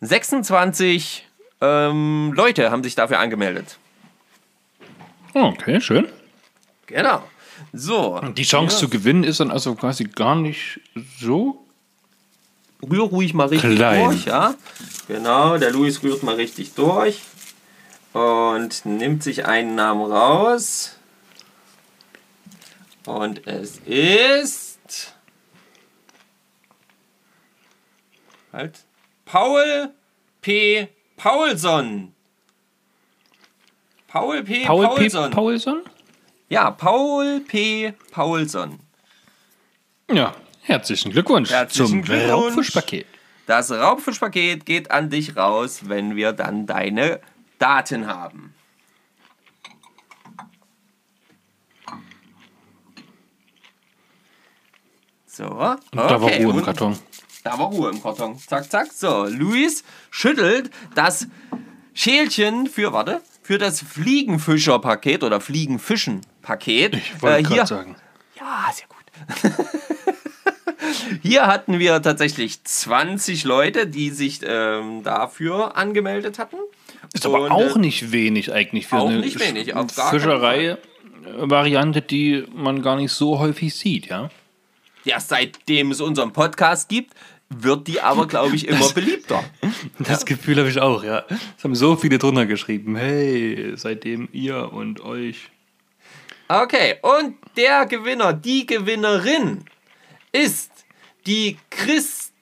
26 0.00 1.28
ähm, 1.60 2.32
Leute 2.34 2.70
haben 2.70 2.82
sich 2.82 2.94
dafür 2.94 3.18
angemeldet. 3.18 3.78
Okay, 5.34 5.80
schön. 5.82 6.08
Genau. 6.86 7.22
So. 7.72 8.20
Die 8.36 8.44
Chance 8.44 8.76
Ja. 8.76 8.80
zu 8.80 8.88
gewinnen 8.88 9.24
ist 9.24 9.40
dann 9.40 9.50
also 9.50 9.74
quasi 9.74 10.04
gar 10.04 10.34
nicht 10.36 10.80
so. 11.20 11.64
Rühr 12.82 13.02
ruhig 13.04 13.34
mal 13.34 13.48
richtig 13.48 13.76
Klein. 13.76 14.04
durch, 14.10 14.24
ja. 14.26 14.54
Genau, 15.08 15.58
der 15.58 15.72
Luis 15.72 16.02
rührt 16.02 16.22
mal 16.22 16.36
richtig 16.36 16.74
durch 16.74 17.20
und 18.12 18.84
nimmt 18.86 19.22
sich 19.22 19.46
einen 19.46 19.74
Namen 19.74 20.10
raus. 20.10 20.94
Und 23.04 23.46
es 23.46 23.78
ist. 23.84 25.14
Halt. 28.52 28.84
Paul 29.24 29.90
P. 30.40 30.88
Paulson. 31.16 32.14
Paul 34.08 34.42
P. 34.42 34.64
Paul 34.64 34.84
Paulson. 34.86 35.30
P. 35.30 35.34
Paulson? 35.34 35.82
Ja, 36.48 36.70
Paul 36.70 37.40
P. 37.40 37.92
Paulson. 38.10 38.80
Ja, 40.10 40.34
herzlichen 40.62 41.12
Glückwunsch 41.12 41.50
Herzlichen 41.50 41.88
zum 41.88 42.02
Glückwunsch. 42.02 42.32
Raubfischpaket. 42.32 43.06
Das 43.46 43.70
Raubfischpaket 43.70 44.66
geht 44.66 44.90
an 44.90 45.10
dich 45.10 45.36
raus, 45.36 45.82
wenn 45.84 46.16
wir 46.16 46.32
dann 46.32 46.66
deine 46.66 47.20
Daten 47.58 48.06
haben. 48.06 48.54
So. 55.26 55.44
Und 55.46 55.80
da 55.92 56.20
war 56.20 56.22
okay, 56.22 56.44
Ruhe 56.44 56.58
im 56.58 56.64
Karton. 56.64 56.98
Da 57.44 57.58
war 57.58 57.66
Ruhe 57.66 57.90
im 57.90 58.02
Karton. 58.02 58.38
Zack, 58.38 58.70
zack. 58.70 58.92
So, 58.92 59.24
Luis 59.26 59.84
schüttelt 60.10 60.70
das 60.94 61.28
Schälchen 61.94 62.66
für, 62.66 62.92
warte, 62.92 63.22
für 63.42 63.56
das 63.56 63.80
Fliegenfischerpaket 63.80 65.22
oder 65.22 65.40
Fliegenfischen-Paket. 66.48 66.94
Ich 66.94 67.22
wollte 67.22 67.38
äh, 67.38 67.44
hier, 67.46 67.56
gerade 67.56 67.68
sagen. 67.68 67.96
ja, 68.38 68.66
sehr 68.72 68.86
gut. 68.86 68.96
Hier 71.22 71.46
hatten 71.46 71.78
wir 71.78 72.00
tatsächlich 72.02 72.64
20 72.64 73.44
Leute, 73.44 73.86
die 73.86 74.10
sich 74.10 74.40
ähm, 74.44 75.02
dafür 75.02 75.76
angemeldet 75.76 76.38
hatten. 76.38 76.56
Ist 77.12 77.26
aber 77.26 77.42
Und, 77.42 77.50
auch 77.50 77.76
äh, 77.76 77.80
nicht 77.80 78.12
wenig 78.12 78.52
eigentlich 78.52 78.86
für 78.86 78.96
auch 78.98 79.08
eine 79.08 79.22
wenig, 79.22 79.36
Fischerei-Variante, 80.10 82.00
die 82.02 82.44
man 82.54 82.80
gar 82.82 82.96
nicht 82.96 83.12
so 83.12 83.38
häufig 83.38 83.74
sieht, 83.74 84.06
ja? 84.06 84.30
Ja, 85.04 85.20
seitdem 85.20 85.90
es 85.90 86.00
unseren 86.00 86.32
Podcast 86.32 86.88
gibt, 86.88 87.12
wird 87.48 87.86
die 87.88 88.00
aber, 88.00 88.26
glaube 88.26 88.56
ich, 88.56 88.68
immer 88.68 88.88
beliebter. 88.90 89.42
Das 89.98 90.24
Gefühl 90.26 90.58
habe 90.58 90.68
ich 90.68 90.80
auch, 90.80 91.02
ja. 91.02 91.24
Es 91.56 91.64
haben 91.64 91.74
so 91.74 91.96
viele 91.96 92.18
drunter 92.18 92.46
geschrieben. 92.46 92.94
Hey, 92.96 93.72
seitdem 93.76 94.28
ihr 94.32 94.72
und 94.72 95.00
euch. 95.00 95.50
Okay, 96.48 96.96
und 97.02 97.36
der 97.56 97.84
Gewinner, 97.86 98.32
die 98.32 98.66
Gewinnerin 98.66 99.64
ist 100.32 100.70
die 101.26 101.58
Christine. 101.70 102.32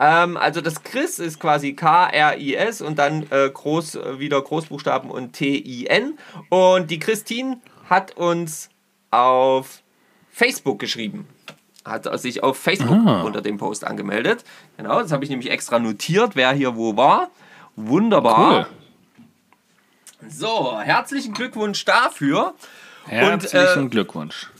Ähm, 0.00 0.36
also 0.36 0.60
das 0.60 0.82
Chris 0.82 1.18
ist 1.18 1.38
quasi 1.38 1.74
K-R-I-S 1.74 2.80
und 2.82 2.98
dann 2.98 3.26
äh, 3.30 3.50
groß, 3.50 3.94
äh, 3.96 4.18
wieder 4.18 4.40
Großbuchstaben 4.42 5.10
und 5.10 5.34
T-I-N. 5.34 6.18
Und 6.48 6.90
die 6.90 6.98
Christine 6.98 7.60
hat 7.88 8.16
uns 8.16 8.70
auf 9.10 9.82
Facebook 10.30 10.78
geschrieben. 10.78 11.28
Hat 11.84 12.08
sich 12.20 12.42
auf 12.42 12.56
Facebook 12.58 13.06
Ah. 13.06 13.22
unter 13.22 13.40
dem 13.40 13.56
Post 13.58 13.86
angemeldet. 13.86 14.44
Genau, 14.76 15.00
das 15.00 15.12
habe 15.12 15.24
ich 15.24 15.30
nämlich 15.30 15.50
extra 15.50 15.78
notiert, 15.78 16.34
wer 16.34 16.52
hier 16.52 16.76
wo 16.76 16.96
war. 16.96 17.30
Wunderbar. 17.76 18.66
Cool. 18.68 18.79
So, 20.28 20.78
herzlichen 20.80 21.32
Glückwunsch 21.32 21.84
dafür. 21.84 22.54
Herzlichen 23.06 23.86
äh, 23.86 23.88
Glückwunsch. 23.88 24.50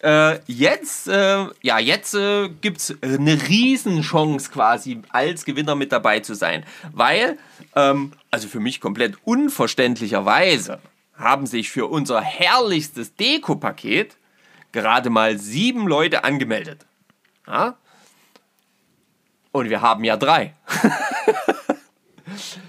Äh, 0.00 0.38
jetzt, 0.46 1.08
äh, 1.08 1.46
ja, 1.60 1.78
jetzt 1.78 2.14
äh, 2.14 2.48
gibt 2.48 2.78
es 2.78 2.96
eine 3.02 3.48
Riesenchance 3.48 4.50
quasi 4.50 5.02
als 5.08 5.44
Gewinner 5.44 5.74
mit 5.74 5.90
dabei 5.90 6.20
zu 6.20 6.34
sein. 6.34 6.64
Weil, 6.92 7.38
ähm, 7.74 8.12
also 8.30 8.46
für 8.46 8.60
mich 8.60 8.80
komplett 8.80 9.16
unverständlicherweise, 9.24 10.78
haben 11.16 11.46
sich 11.46 11.70
für 11.70 11.86
unser 11.86 12.20
herrlichstes 12.20 13.16
Deko-Paket 13.16 14.16
gerade 14.70 15.10
mal 15.10 15.38
sieben 15.38 15.88
Leute 15.88 16.22
angemeldet. 16.22 16.86
Ja? 17.48 17.76
Und 19.50 19.68
wir 19.68 19.80
haben 19.80 20.04
ja 20.04 20.16
drei. 20.16 20.54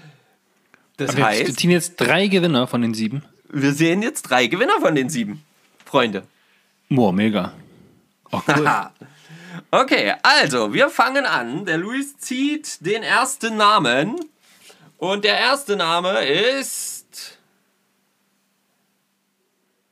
das 1.00 1.16
Wir 1.16 1.24
heißt, 1.24 1.58
ziehen 1.58 1.70
jetzt 1.70 1.96
drei 1.96 2.26
Gewinner 2.28 2.66
von 2.66 2.82
den 2.82 2.94
sieben. 2.94 3.22
wir 3.48 3.72
sehen 3.72 4.02
jetzt 4.02 4.22
drei 4.22 4.46
Gewinner 4.46 4.80
von 4.80 4.94
den 4.94 5.08
sieben. 5.08 5.42
Freunde. 5.84 6.22
Boah, 6.88 7.12
mega. 7.12 7.52
Oh, 8.30 8.40
cool. 8.56 8.68
Okay, 9.72 10.14
also, 10.22 10.72
wir 10.74 10.90
fangen 10.90 11.26
an. 11.26 11.64
Der 11.64 11.76
Luis 11.76 12.16
zieht 12.18 12.84
den 12.86 13.02
ersten 13.02 13.56
Namen. 13.56 14.16
Und 14.96 15.24
der 15.24 15.38
erste 15.38 15.76
Name 15.76 16.24
ist. 16.24 17.38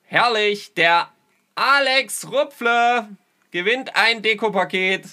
Herrlich, 0.05 0.75
der 0.75 1.09
Alex 1.55 2.27
Rupfle 2.31 3.09
gewinnt 3.51 3.95
ein 3.97 4.23
Dekopaket. 4.23 5.05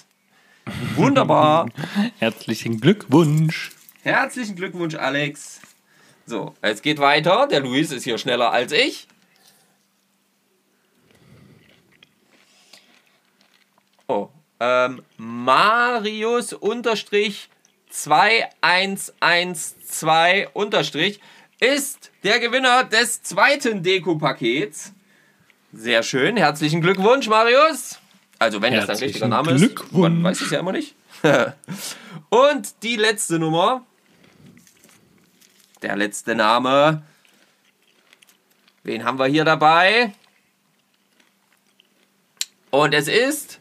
Wunderbar. 0.94 1.68
Herzlichen 2.18 2.80
Glückwunsch. 2.80 3.72
Herzlichen 4.02 4.56
Glückwunsch, 4.56 4.94
Alex. 4.94 5.60
So, 6.26 6.54
es 6.60 6.82
geht 6.82 6.98
weiter. 6.98 7.46
Der 7.46 7.60
Luis 7.60 7.92
ist 7.92 8.02
hier 8.02 8.18
schneller 8.18 8.50
als 8.50 8.72
ich. 8.72 9.06
Oh, 14.08 14.28
ähm, 14.58 15.02
Marius 15.16 16.52
unterstrich 16.52 17.48
2112 17.90 20.48
unterstrich 20.52 21.20
ist 21.60 22.10
der 22.24 22.40
Gewinner 22.40 22.82
des 22.84 23.22
zweiten 23.22 23.84
Deko-Pakets. 23.84 24.92
Sehr 25.72 26.02
schön. 26.02 26.36
Herzlichen 26.36 26.80
Glückwunsch, 26.80 27.28
Marius. 27.28 28.00
Also, 28.38 28.60
wenn 28.60 28.74
das 28.74 28.86
dein 28.86 28.96
richtiger 28.96 29.28
Name 29.28 29.52
ist. 29.52 29.60
Glückwunsch. 29.60 30.14
Man 30.14 30.24
weiß 30.24 30.40
es 30.40 30.50
ja 30.50 30.58
immer 30.58 30.72
nicht. 30.72 30.96
Und 32.30 32.82
die 32.82 32.96
letzte 32.96 33.38
Nummer. 33.38 33.86
Der 35.86 35.94
letzte 35.94 36.34
Name. 36.34 37.04
Wen 38.82 39.04
haben 39.04 39.20
wir 39.20 39.26
hier 39.26 39.44
dabei? 39.44 40.12
Und 42.72 42.92
es 42.92 43.06
ist. 43.06 43.60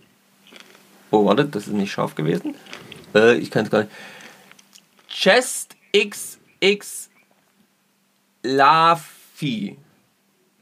Oh, 1.12 1.24
warte, 1.24 1.46
das 1.46 1.68
ist 1.68 1.74
nicht 1.74 1.92
scharf 1.92 2.16
gewesen. 2.16 2.56
Äh, 3.14 3.36
ich 3.36 3.52
kann 3.52 3.66
es 3.66 3.70
gar 3.70 3.84
nicht. 3.84 3.92
Chest 5.08 5.76
XX 5.96 7.12
Lafi. 8.42 9.78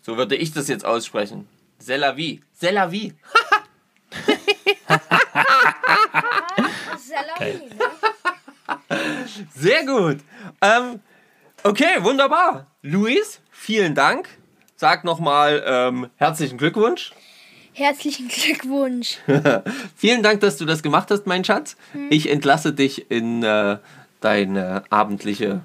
So 0.02 0.18
würde 0.18 0.36
ich 0.36 0.52
das 0.52 0.68
jetzt 0.68 0.84
aussprechen. 0.84 1.48
Selavi. 1.80 2.42
Selavi. 2.52 3.14
Salami, 6.98 7.70
ne? 7.70 7.92
Sehr 9.56 9.86
gut. 9.86 10.20
Ähm, 10.62 11.00
okay, 11.64 12.02
wunderbar. 12.02 12.68
Luis, 12.82 13.40
vielen 13.52 13.96
Dank. 13.96 14.28
Sag 14.76 15.04
nochmal 15.04 15.64
ähm, 15.66 16.10
herzlichen 16.18 16.58
Glückwunsch. 16.58 17.14
Herzlichen 17.76 18.28
Glückwunsch. 18.28 19.18
Vielen 19.96 20.22
Dank, 20.22 20.42
dass 20.42 20.58
du 20.58 20.66
das 20.66 20.84
gemacht 20.84 21.10
hast, 21.10 21.26
mein 21.26 21.44
Schatz. 21.44 21.76
Ich 22.12 22.30
entlasse 22.30 22.72
dich 22.72 23.10
in 23.10 23.42
äh, 23.42 23.80
deine 24.22 24.84
abendliche 24.92 25.62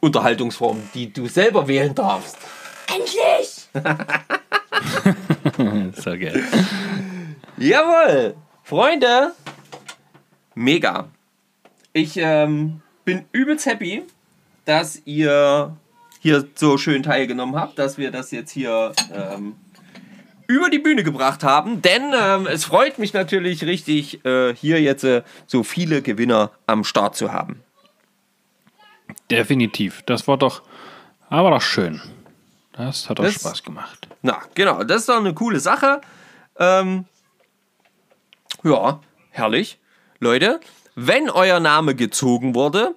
Unterhaltungsform, 0.00 0.82
die 0.94 1.12
du 1.12 1.28
selber 1.28 1.68
wählen 1.68 1.94
darfst. 1.94 2.36
Endlich! 2.88 3.68
So 5.94 6.10
geil. 6.10 6.42
Jawohl! 7.58 8.34
Freunde! 8.64 9.34
Mega. 10.54 11.08
Ich 11.92 12.16
ähm, 12.16 12.80
bin 13.04 13.24
übelst 13.32 13.66
happy, 13.66 14.04
dass 14.64 15.00
ihr 15.04 15.76
hier 16.20 16.46
so 16.54 16.76
schön 16.78 17.02
teilgenommen 17.02 17.56
habt, 17.56 17.78
dass 17.78 17.96
wir 17.98 18.10
das 18.10 18.30
jetzt 18.30 18.50
hier 18.50 18.92
ähm, 19.14 19.56
über 20.46 20.68
die 20.68 20.78
Bühne 20.78 21.02
gebracht 21.02 21.42
haben. 21.44 21.80
Denn 21.82 22.12
ähm, 22.14 22.46
es 22.46 22.64
freut 22.64 22.98
mich 22.98 23.12
natürlich 23.14 23.64
richtig, 23.64 24.24
äh, 24.24 24.54
hier 24.54 24.80
jetzt 24.82 25.04
äh, 25.04 25.22
so 25.46 25.62
viele 25.62 26.02
Gewinner 26.02 26.50
am 26.66 26.84
Start 26.84 27.16
zu 27.16 27.32
haben. 27.32 27.62
Definitiv. 29.30 30.02
Das 30.06 30.26
war 30.28 30.36
doch, 30.36 30.62
aber 31.28 31.50
doch 31.50 31.62
schön. 31.62 32.00
Das 32.72 33.08
hat 33.08 33.20
auch 33.20 33.24
Das- 33.24 33.34
Spaß 33.34 33.62
gemacht. 33.62 34.08
Na, 34.22 34.42
genau, 34.54 34.84
das 34.84 35.02
ist 35.02 35.08
doch 35.08 35.16
eine 35.18 35.34
coole 35.34 35.60
Sache. 35.60 36.00
Ähm, 36.58 37.06
ja, 38.62 39.00
herrlich. 39.30 39.78
Leute, 40.18 40.60
wenn 40.94 41.30
euer 41.30 41.60
Name 41.60 41.94
gezogen 41.94 42.54
wurde 42.54 42.94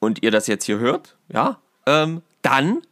und 0.00 0.22
ihr 0.22 0.30
das 0.30 0.46
jetzt 0.46 0.64
hier 0.64 0.78
hört, 0.78 1.16
ja, 1.28 1.58
ähm, 1.86 2.22
dann 2.42 2.82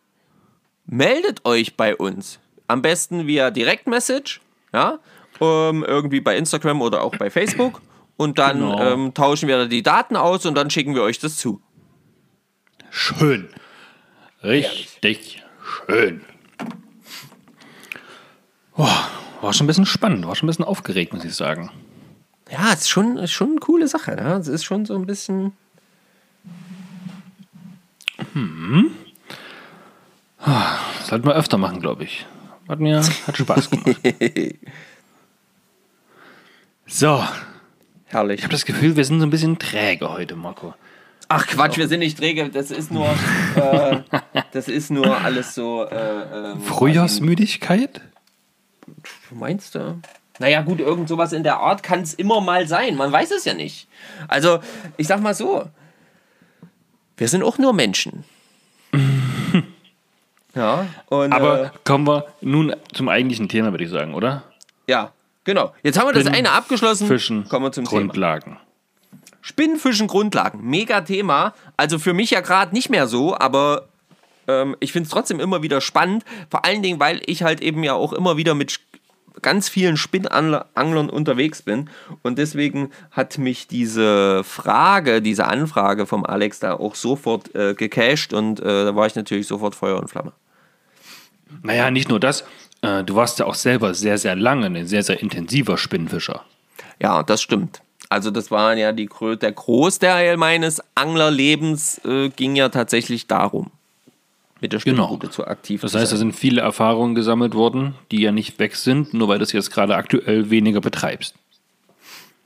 meldet 0.86 1.44
euch 1.44 1.76
bei 1.76 1.94
uns. 1.96 2.38
Am 2.68 2.82
besten 2.82 3.26
via 3.26 3.50
Direktmessage, 3.50 4.40
ja, 4.72 4.98
ähm, 5.40 5.84
irgendwie 5.86 6.20
bei 6.20 6.36
Instagram 6.36 6.80
oder 6.82 7.02
auch 7.02 7.14
bei 7.16 7.30
Facebook. 7.30 7.80
Und 8.16 8.38
dann 8.38 8.60
Genau. 8.60 8.80
ähm, 8.80 9.14
tauschen 9.14 9.46
wir 9.48 9.66
die 9.66 9.82
Daten 9.82 10.16
aus 10.16 10.46
und 10.46 10.54
dann 10.54 10.70
schicken 10.70 10.94
wir 10.94 11.02
euch 11.02 11.18
das 11.18 11.36
zu. 11.36 11.60
Schön. 12.90 13.48
Richtig 14.42 15.42
schön. 15.86 16.22
Boah, 18.74 19.08
war 19.42 19.52
schon 19.52 19.64
ein 19.64 19.68
bisschen 19.68 19.86
spannend, 19.86 20.26
war 20.26 20.34
schon 20.34 20.46
ein 20.46 20.50
bisschen 20.50 20.64
aufgeregt, 20.64 21.12
muss 21.12 21.24
ich 21.24 21.34
sagen. 21.34 21.70
Ja, 22.50 22.72
es 22.72 22.80
ist 22.82 22.88
schon, 22.88 23.16
ist 23.18 23.32
schon 23.32 23.50
eine 23.50 23.60
coole 23.60 23.88
Sache. 23.88 24.16
Ja? 24.18 24.36
Es 24.38 24.48
ist 24.48 24.64
schon 24.64 24.86
so 24.86 24.94
ein 24.94 25.06
bisschen. 25.06 25.52
Das 30.44 31.06
sollten 31.08 31.26
wir 31.26 31.34
öfter 31.34 31.58
machen, 31.58 31.80
glaube 31.80 32.04
ich. 32.04 32.26
Hat 32.68 32.80
mir 32.80 33.00
hat 33.00 33.36
Spaß 33.36 33.70
gemacht. 33.70 33.96
so, 36.86 37.24
Herrlich. 38.06 38.38
ich 38.38 38.44
habe 38.44 38.52
das 38.52 38.64
Gefühl, 38.64 38.96
wir 38.96 39.04
sind 39.04 39.20
so 39.20 39.26
ein 39.26 39.30
bisschen 39.30 39.58
träge 39.58 40.10
heute, 40.10 40.36
Marco. 40.36 40.74
Ach 41.28 41.46
Quatsch, 41.46 41.76
wir 41.76 41.88
sind 41.88 42.00
nicht 42.00 42.18
träge. 42.18 42.48
Das 42.50 42.70
ist 42.70 42.92
nur, 42.92 43.08
äh, 43.56 44.00
das 44.52 44.68
ist 44.68 44.90
nur 44.90 45.16
alles 45.16 45.54
so. 45.54 45.84
Äh, 45.84 46.52
ähm, 46.52 46.60
Frühjahrsmüdigkeit? 46.60 48.00
Meinst 49.30 49.74
du? 49.74 50.00
Naja, 50.38 50.60
gut, 50.62 50.80
irgend 50.80 51.08
sowas 51.08 51.32
in 51.32 51.42
der 51.42 51.58
Art 51.58 51.82
kann 51.82 52.00
es 52.02 52.14
immer 52.14 52.40
mal 52.40 52.68
sein. 52.68 52.96
Man 52.96 53.10
weiß 53.10 53.30
es 53.32 53.44
ja 53.44 53.54
nicht. 53.54 53.88
Also, 54.28 54.60
ich 54.96 55.06
sag 55.06 55.20
mal 55.20 55.34
so: 55.34 55.68
Wir 57.16 57.28
sind 57.28 57.42
auch 57.42 57.58
nur 57.58 57.72
Menschen. 57.72 58.24
ja, 60.54 60.86
und. 61.06 61.32
Aber 61.32 61.64
äh, 61.64 61.70
kommen 61.84 62.06
wir 62.06 62.26
nun 62.40 62.74
zum 62.92 63.08
eigentlichen 63.08 63.48
Thema, 63.48 63.70
würde 63.70 63.84
ich 63.84 63.90
sagen, 63.90 64.14
oder? 64.14 64.42
ja, 64.86 65.12
genau. 65.44 65.72
Jetzt 65.82 65.98
haben 65.98 66.08
wir 66.08 66.12
das 66.12 66.26
eine 66.26 66.52
abgeschlossen. 66.52 67.06
Fischen, 67.06 67.48
Kommen 67.48 67.66
wir 67.66 67.72
zum 67.72 67.84
Thema. 67.84 68.00
Grundlagen. 68.00 68.58
Spinnenfischen 69.40 70.08
Grundlagen, 70.08 70.68
mega 70.68 71.02
Thema. 71.02 71.54
Also 71.76 71.98
für 71.98 72.12
mich 72.12 72.30
ja 72.30 72.40
gerade 72.40 72.74
nicht 72.74 72.90
mehr 72.90 73.06
so, 73.06 73.36
aber 73.36 73.88
ähm, 74.48 74.76
ich 74.80 74.92
finde 74.92 75.06
es 75.06 75.10
trotzdem 75.10 75.40
immer 75.40 75.62
wieder 75.62 75.80
spannend. 75.80 76.24
Vor 76.50 76.64
allen 76.64 76.82
Dingen, 76.82 76.98
weil 76.98 77.22
ich 77.26 77.42
halt 77.42 77.60
eben 77.60 77.84
ja 77.84 77.94
auch 77.94 78.12
immer 78.12 78.36
wieder 78.36 78.54
mit 78.54 78.80
ganz 79.42 79.68
vielen 79.68 79.96
Spinnanglern 79.96 81.10
unterwegs 81.10 81.62
bin. 81.62 81.90
Und 82.22 82.38
deswegen 82.38 82.90
hat 83.10 83.38
mich 83.38 83.66
diese 83.66 84.42
Frage, 84.44 85.22
diese 85.22 85.46
Anfrage 85.46 86.06
vom 86.06 86.24
Alex 86.24 86.60
da 86.60 86.74
auch 86.74 86.94
sofort 86.94 87.54
äh, 87.54 87.74
gecached 87.74 88.32
und 88.32 88.60
äh, 88.60 88.84
da 88.84 88.96
war 88.96 89.06
ich 89.06 89.14
natürlich 89.14 89.46
sofort 89.46 89.74
Feuer 89.74 89.98
und 89.98 90.08
Flamme. 90.08 90.32
Naja, 91.62 91.90
nicht 91.90 92.08
nur 92.08 92.20
das. 92.20 92.44
Äh, 92.82 93.04
du 93.04 93.14
warst 93.14 93.38
ja 93.38 93.46
auch 93.46 93.54
selber 93.54 93.94
sehr, 93.94 94.18
sehr 94.18 94.36
lange 94.36 94.66
ein 94.66 94.86
sehr, 94.86 95.02
sehr 95.02 95.20
intensiver 95.20 95.78
Spinnenfischer. 95.78 96.42
Ja, 97.00 97.22
das 97.22 97.42
stimmt. 97.42 97.82
Also 98.08 98.30
das 98.30 98.50
war 98.50 98.74
ja 98.76 98.92
die, 98.92 99.08
der 99.40 99.52
Großteil 99.52 100.36
meines 100.36 100.80
Anglerlebens 100.94 102.00
äh, 102.04 102.28
ging 102.28 102.54
ja 102.54 102.68
tatsächlich 102.68 103.26
darum, 103.26 103.70
mit 104.66 104.72
der 104.72 104.80
Genau. 104.80 105.04
Spinnrute 105.04 105.30
zu 105.30 105.46
aktiv 105.46 105.80
Das 105.82 105.94
heißt, 105.94 106.12
da 106.12 106.16
sind 106.16 106.32
viele 106.32 106.60
Erfahrungen 106.60 107.14
gesammelt 107.14 107.54
worden, 107.54 107.94
die 108.10 108.20
ja 108.20 108.32
nicht 108.32 108.58
weg 108.58 108.74
sind, 108.74 109.14
nur 109.14 109.28
weil 109.28 109.38
du 109.38 109.44
es 109.44 109.52
jetzt 109.52 109.70
gerade 109.70 109.94
aktuell 109.96 110.50
weniger 110.50 110.80
betreibst. 110.80 111.34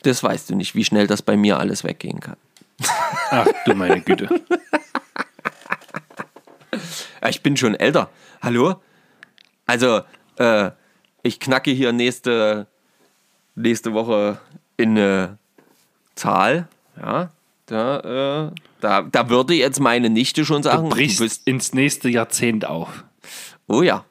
Das 0.02 0.22
weißt 0.22 0.50
du 0.50 0.54
nicht, 0.54 0.74
wie 0.74 0.84
schnell 0.84 1.06
das 1.06 1.22
bei 1.22 1.36
mir 1.36 1.58
alles 1.58 1.82
weggehen 1.84 2.20
kann. 2.20 2.36
Ach 3.30 3.46
du 3.66 3.74
meine 3.74 4.00
Güte. 4.00 4.28
Ich 7.28 7.42
bin 7.42 7.56
schon 7.56 7.74
älter. 7.74 8.08
Hallo? 8.42 8.80
Also, 9.66 10.00
äh, 10.36 10.70
ich 11.22 11.38
knacke 11.40 11.70
hier 11.70 11.92
nächste, 11.92 12.66
nächste 13.54 13.92
Woche 13.92 14.38
in 14.76 14.90
eine 14.96 15.38
Zahl. 16.14 16.66
Ja, 16.96 17.30
da, 17.66 18.48
äh, 18.48 18.50
da, 18.80 19.02
da 19.02 19.28
würde 19.28 19.54
jetzt 19.54 19.80
meine 19.80 20.10
Nichte 20.10 20.44
schon 20.44 20.62
sagen, 20.62 20.84
Du 20.84 20.90
brichst 20.96 21.20
bist, 21.20 21.46
ins 21.46 21.72
nächste 21.74 22.08
Jahrzehnt 22.08 22.64
auf. 22.64 23.04
oh 23.66 23.82
ja. 23.82 24.04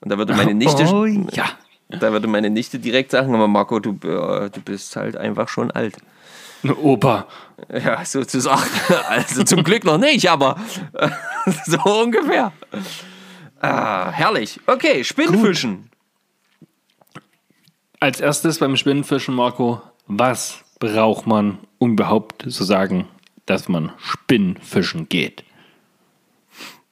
Und 0.00 0.10
da 0.10 0.18
würde 0.18 0.34
meine 0.34 0.54
Nichte, 0.54 0.84
Oh 0.92 1.04
ja. 1.06 1.46
da 1.88 2.12
würde 2.12 2.26
meine 2.28 2.50
Nichte 2.50 2.78
direkt 2.78 3.10
sagen, 3.12 3.34
aber 3.34 3.48
Marco, 3.48 3.78
du, 3.80 3.92
äh, 4.02 4.50
du 4.50 4.60
bist 4.64 4.96
halt 4.96 5.16
einfach 5.16 5.48
schon 5.48 5.70
alt. 5.70 5.96
Opa. 6.82 7.26
Ja, 7.72 8.04
sozusagen. 8.04 8.62
Also 9.08 9.44
zum 9.44 9.62
Glück 9.62 9.84
noch 9.84 9.98
nicht, 9.98 10.28
aber 10.28 10.58
äh, 10.94 11.08
so 11.66 11.78
ungefähr. 12.02 12.52
Ah, 13.60 14.10
herrlich. 14.10 14.60
Okay, 14.66 15.04
Spinnfischen. 15.04 15.90
Als 18.00 18.20
erstes 18.20 18.58
beim 18.58 18.76
Spinnenfischen, 18.76 19.34
Marco, 19.34 19.80
was 20.06 20.58
braucht 20.78 21.26
man, 21.26 21.58
um 21.78 21.92
überhaupt 21.92 22.44
zu 22.50 22.64
sagen, 22.64 23.06
dass 23.46 23.68
man 23.68 23.92
Spinnenfischen 23.98 25.08
geht? 25.08 25.44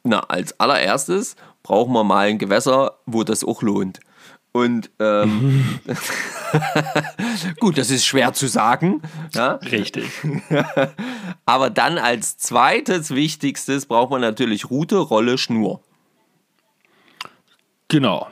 Na, 0.03 0.21
als 0.21 0.59
allererstes 0.61 1.37
brauchen 1.62 1.93
wir 1.93 2.05
mal 2.05 2.29
ein 2.29 2.38
Gewässer, 2.38 2.99
wo 3.07 3.25
das 3.25 3.45
auch 3.45 3.62
lohnt. 3.62 4.01
Und 4.53 4.90
ähm, 5.01 5.81
gut, 7.61 7.79
das 7.79 7.90
ist 7.90 8.05
schwer 8.05 8.33
zu 8.33 8.47
sagen. 8.47 9.03
Ja? 9.35 9.55
Richtig. 9.55 10.11
Aber 11.47 11.71
dann 11.71 11.99
als 11.99 12.38
zweites 12.38 13.14
Wichtigstes 13.14 13.87
braucht 13.87 14.11
man 14.11 14.21
natürlich 14.21 14.71
Rute, 14.71 14.99
Rolle, 14.99 15.38
Schnur. 15.38 15.81
Genau. 17.88 18.29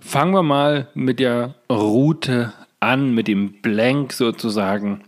Fangen 0.00 0.34
wir 0.34 0.42
mal 0.42 0.88
mit 0.94 1.18
der 1.18 1.54
Route 1.70 2.52
an, 2.80 3.14
mit 3.14 3.28
dem 3.28 3.60
Blank 3.62 4.12
sozusagen. 4.12 5.02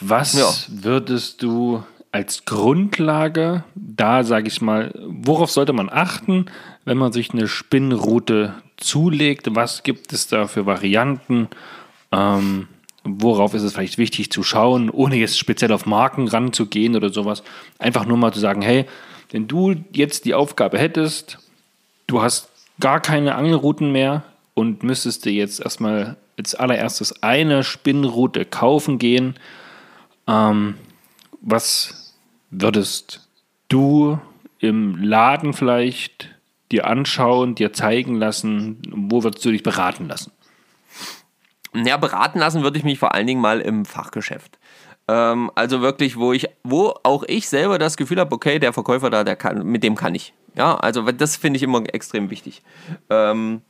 Was 0.00 0.32
Ja. 0.34 0.50
würdest 0.68 1.42
du 1.42 1.82
als 2.12 2.44
Grundlage, 2.44 3.64
da 3.74 4.24
sage 4.24 4.48
ich 4.48 4.60
mal, 4.60 4.92
worauf 5.06 5.50
sollte 5.50 5.72
man 5.72 5.88
achten, 5.88 6.46
wenn 6.84 6.98
man 6.98 7.12
sich 7.12 7.32
eine 7.32 7.46
Spinnroute 7.46 8.54
zulegt? 8.76 9.54
Was 9.54 9.82
gibt 9.82 10.12
es 10.12 10.26
da 10.26 10.46
für 10.46 10.66
Varianten? 10.66 11.48
Ähm, 12.10 12.66
worauf 13.04 13.54
ist 13.54 13.62
es 13.62 13.74
vielleicht 13.74 13.98
wichtig 13.98 14.30
zu 14.32 14.42
schauen, 14.42 14.90
ohne 14.90 15.16
jetzt 15.16 15.38
speziell 15.38 15.72
auf 15.72 15.86
Marken 15.86 16.26
ranzugehen 16.28 16.96
oder 16.96 17.10
sowas? 17.10 17.42
Einfach 17.78 18.06
nur 18.06 18.16
mal 18.16 18.32
zu 18.32 18.40
sagen, 18.40 18.62
hey, 18.62 18.86
wenn 19.30 19.46
du 19.46 19.74
jetzt 19.92 20.24
die 20.24 20.34
Aufgabe 20.34 20.78
hättest, 20.78 21.38
du 22.08 22.20
hast 22.22 22.48
gar 22.80 23.00
keine 23.00 23.36
Angelrouten 23.36 23.92
mehr 23.92 24.24
und 24.54 24.82
müsstest 24.82 25.24
dir 25.24 25.32
jetzt 25.32 25.60
erstmal 25.60 26.16
als 26.36 26.54
allererstes 26.54 27.22
eine 27.22 27.62
Spinnroute 27.62 28.44
kaufen 28.44 28.98
gehen. 28.98 29.36
Ähm, 30.30 30.76
was 31.40 32.14
würdest 32.50 33.28
du 33.68 34.18
im 34.58 35.02
Laden 35.02 35.52
vielleicht 35.52 36.28
dir 36.70 36.86
anschauen, 36.86 37.54
dir 37.54 37.72
zeigen 37.72 38.16
lassen? 38.16 38.80
Wo 38.90 39.24
würdest 39.24 39.44
du 39.44 39.50
dich 39.50 39.62
beraten 39.62 40.06
lassen? 40.06 40.32
Ja, 41.74 41.96
beraten 41.96 42.38
lassen 42.38 42.62
würde 42.62 42.78
ich 42.78 42.84
mich 42.84 42.98
vor 42.98 43.14
allen 43.14 43.26
Dingen 43.26 43.40
mal 43.40 43.60
im 43.60 43.84
Fachgeschäft. 43.84 44.58
Ähm, 45.08 45.50
also 45.54 45.80
wirklich, 45.80 46.16
wo 46.16 46.32
ich, 46.32 46.48
wo 46.62 46.94
auch 47.02 47.24
ich 47.26 47.48
selber 47.48 47.78
das 47.78 47.96
Gefühl 47.96 48.20
habe, 48.20 48.34
okay, 48.34 48.58
der 48.58 48.72
Verkäufer 48.72 49.10
da, 49.10 49.24
der 49.24 49.36
kann, 49.36 49.66
mit 49.66 49.82
dem 49.82 49.96
kann 49.96 50.14
ich. 50.14 50.34
Ja, 50.56 50.76
also 50.76 51.10
das 51.12 51.36
finde 51.36 51.56
ich 51.56 51.62
immer 51.62 51.82
extrem 51.92 52.30
wichtig. 52.30 52.62
Ähm, 53.08 53.62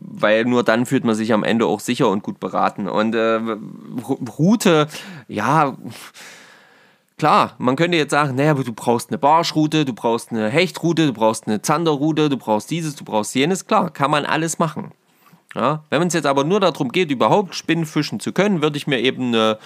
weil 0.00 0.44
nur 0.44 0.62
dann 0.62 0.86
fühlt 0.86 1.04
man 1.04 1.14
sich 1.14 1.32
am 1.32 1.44
Ende 1.44 1.66
auch 1.66 1.80
sicher 1.80 2.08
und 2.08 2.22
gut 2.22 2.40
beraten. 2.40 2.88
Und 2.88 3.14
äh, 3.14 3.40
Route, 4.38 4.88
ja, 5.28 5.76
klar, 7.18 7.54
man 7.58 7.76
könnte 7.76 7.96
jetzt 7.96 8.10
sagen, 8.10 8.34
naja, 8.34 8.54
du 8.54 8.72
brauchst 8.72 9.10
eine 9.10 9.18
Barschroute, 9.18 9.84
du 9.84 9.92
brauchst 9.92 10.32
eine 10.32 10.48
Hechtroute, 10.48 11.06
du 11.06 11.12
brauchst 11.12 11.46
eine 11.46 11.62
Zanderroute, 11.62 12.28
du 12.28 12.36
brauchst 12.36 12.70
dieses, 12.70 12.94
du 12.96 13.04
brauchst 13.04 13.34
jenes. 13.34 13.66
Klar, 13.66 13.90
kann 13.90 14.10
man 14.10 14.24
alles 14.24 14.58
machen. 14.58 14.92
Ja, 15.54 15.84
wenn 15.88 16.06
es 16.06 16.12
jetzt 16.12 16.26
aber 16.26 16.44
nur 16.44 16.60
darum 16.60 16.92
geht, 16.92 17.10
überhaupt 17.10 17.54
Spinnen 17.54 17.86
fischen 17.86 18.20
zu 18.20 18.32
können, 18.32 18.60
würde 18.60 18.76
ich 18.76 18.86
mir 18.86 19.00
eben 19.00 19.28
eine 19.28 19.58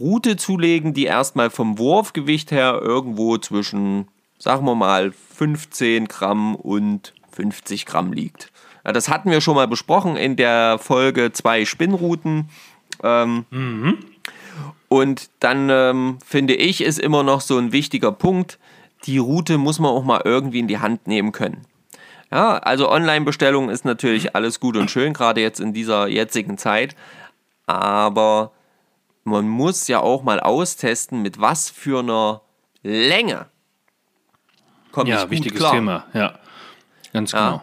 Route 0.00 0.36
zulegen, 0.36 0.92
die 0.92 1.04
erstmal 1.04 1.50
vom 1.50 1.78
Wurfgewicht 1.78 2.50
her 2.50 2.80
irgendwo 2.82 3.38
zwischen, 3.38 4.08
sagen 4.40 4.66
wir 4.66 4.74
mal, 4.74 5.12
15 5.12 6.08
Gramm 6.08 6.56
und 6.56 7.14
50 7.30 7.86
Gramm 7.86 8.12
liegt. 8.12 8.50
Das 8.92 9.08
hatten 9.08 9.30
wir 9.30 9.40
schon 9.40 9.56
mal 9.56 9.68
besprochen 9.68 10.16
in 10.16 10.36
der 10.36 10.78
Folge 10.78 11.32
zwei 11.32 11.64
Spinnrouten. 11.64 12.48
Ähm, 13.02 13.44
Und 14.88 15.30
dann 15.40 15.68
ähm, 15.70 16.18
finde 16.24 16.54
ich, 16.54 16.80
ist 16.80 16.98
immer 16.98 17.22
noch 17.22 17.40
so 17.40 17.58
ein 17.58 17.72
wichtiger 17.72 18.12
Punkt, 18.12 18.58
die 19.04 19.18
Route 19.18 19.58
muss 19.58 19.78
man 19.78 19.90
auch 19.90 20.04
mal 20.04 20.22
irgendwie 20.24 20.60
in 20.60 20.68
die 20.68 20.78
Hand 20.78 21.06
nehmen 21.06 21.32
können. 21.32 21.66
Ja, 22.30 22.58
also 22.58 22.90
Online-Bestellung 22.90 23.70
ist 23.70 23.84
natürlich 23.84 24.34
alles 24.34 24.58
gut 24.58 24.76
und 24.76 24.90
schön, 24.90 25.12
gerade 25.12 25.40
jetzt 25.40 25.60
in 25.60 25.72
dieser 25.72 26.08
jetzigen 26.08 26.58
Zeit. 26.58 26.96
Aber 27.66 28.52
man 29.24 29.48
muss 29.48 29.86
ja 29.88 30.00
auch 30.00 30.22
mal 30.22 30.40
austesten, 30.40 31.22
mit 31.22 31.40
was 31.40 31.70
für 31.70 32.00
einer 32.00 32.40
Länge 32.82 33.46
komme 34.92 35.10
ja, 35.10 35.30
wichtiges 35.30 35.58
klar. 35.58 35.72
Thema. 35.72 36.06
Ja, 36.14 36.38
ganz 37.12 37.32
Ja. 37.32 37.62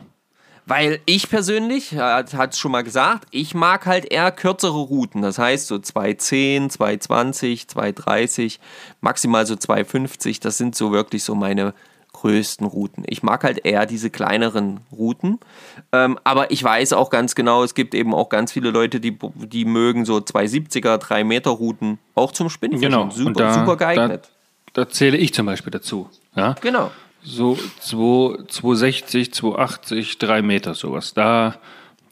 Weil 0.66 1.00
ich 1.06 1.30
persönlich, 1.30 1.96
hat 1.98 2.54
es 2.54 2.60
schon 2.60 2.72
mal 2.72 2.84
gesagt, 2.84 3.28
ich 3.32 3.54
mag 3.54 3.86
halt 3.86 4.12
eher 4.12 4.32
kürzere 4.32 4.80
Routen. 4.80 5.22
Das 5.22 5.38
heißt 5.38 5.68
so 5.68 5.78
210, 5.78 6.70
220, 6.70 7.68
230, 7.68 8.60
maximal 9.02 9.46
so 9.46 9.56
250. 9.56 10.40
Das 10.40 10.58
sind 10.58 10.76
so 10.76 10.92
wirklich 10.92 11.24
so 11.24 11.36
meine 11.36 11.74
größten 12.14 12.66
Routen. 12.66 13.04
Ich 13.08 13.24
mag 13.24 13.44
halt 13.44 13.66
eher 13.66 13.86
diese 13.86 14.10
kleineren 14.10 14.80
Routen. 14.92 15.40
Ähm, 15.92 16.18
aber 16.24 16.52
ich 16.52 16.64
weiß 16.64 16.94
auch 16.94 17.10
ganz 17.10 17.36
genau, 17.36 17.64
es 17.64 17.74
gibt 17.74 17.94
eben 17.94 18.14
auch 18.14 18.30
ganz 18.30 18.54
viele 18.54 18.70
Leute, 18.70 19.00
die, 19.02 19.18
die 19.36 19.66
mögen 19.66 20.06
so 20.06 20.18
270er, 20.18 20.98
3 20.98 21.24
Meter 21.26 21.50
Routen 21.52 22.00
auch 22.16 22.32
zum 22.32 22.50
Spinnfischen. 22.50 22.92
Genau. 22.92 23.10
Super, 23.10 23.34
da, 23.34 23.54
super 23.54 23.76
geeignet. 23.76 24.30
Da, 24.74 24.86
da 24.86 24.90
zähle 24.90 25.18
ich 25.18 25.34
zum 25.34 25.48
Beispiel 25.48 25.72
dazu. 25.72 26.10
Ja? 26.36 26.56
genau. 26.62 26.92
So 27.24 27.58
2, 27.80 28.46
260, 28.48 29.34
280, 29.34 30.18
3 30.18 30.42
Meter 30.42 30.74
sowas. 30.74 31.14
Da, 31.14 31.56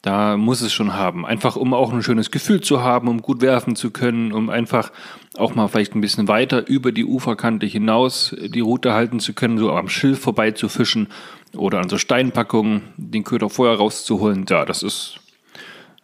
da 0.02 0.38
muss 0.38 0.62
es 0.62 0.72
schon 0.72 0.94
haben. 0.94 1.26
Einfach 1.26 1.56
um 1.56 1.74
auch 1.74 1.92
ein 1.92 2.02
schönes 2.02 2.32
Gefühl 2.32 2.62
zu 2.62 2.82
haben, 2.82 3.08
um 3.08 3.22
gut 3.22 3.42
werfen 3.42 3.76
zu 3.76 3.92
können, 3.92 4.32
um 4.32 4.50
einfach 4.50 4.92
auch 5.38 5.54
mal 5.54 5.68
vielleicht 5.68 5.96
ein 5.96 6.02
bisschen 6.02 6.28
weiter 6.28 6.68
über 6.68 6.92
die 6.92 7.06
Uferkante 7.06 7.66
hinaus 7.66 8.36
die 8.40 8.62
Route 8.62 8.94
halten 8.94 9.20
zu 9.20 9.34
können, 9.34 9.58
so 9.58 9.72
am 9.72 9.90
Schilf 9.90 10.20
vorbei 10.20 10.52
zu 10.52 10.70
fischen 10.70 11.08
oder 11.56 11.80
an 11.80 11.90
so 11.90 11.98
Steinpackungen 11.98 12.82
den 12.98 13.24
Köder 13.24 13.50
vorher 13.50 13.78
rauszuholen. 13.78 14.46
Ja, 14.50 14.66
das 14.66 14.82
ist, 14.82 15.20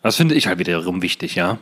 das 0.02 0.18
finde 0.18 0.36
ich 0.36 0.48
halt 0.48 0.60
wiederum 0.60 1.02
wichtig, 1.02 1.36
ja. 1.36 1.58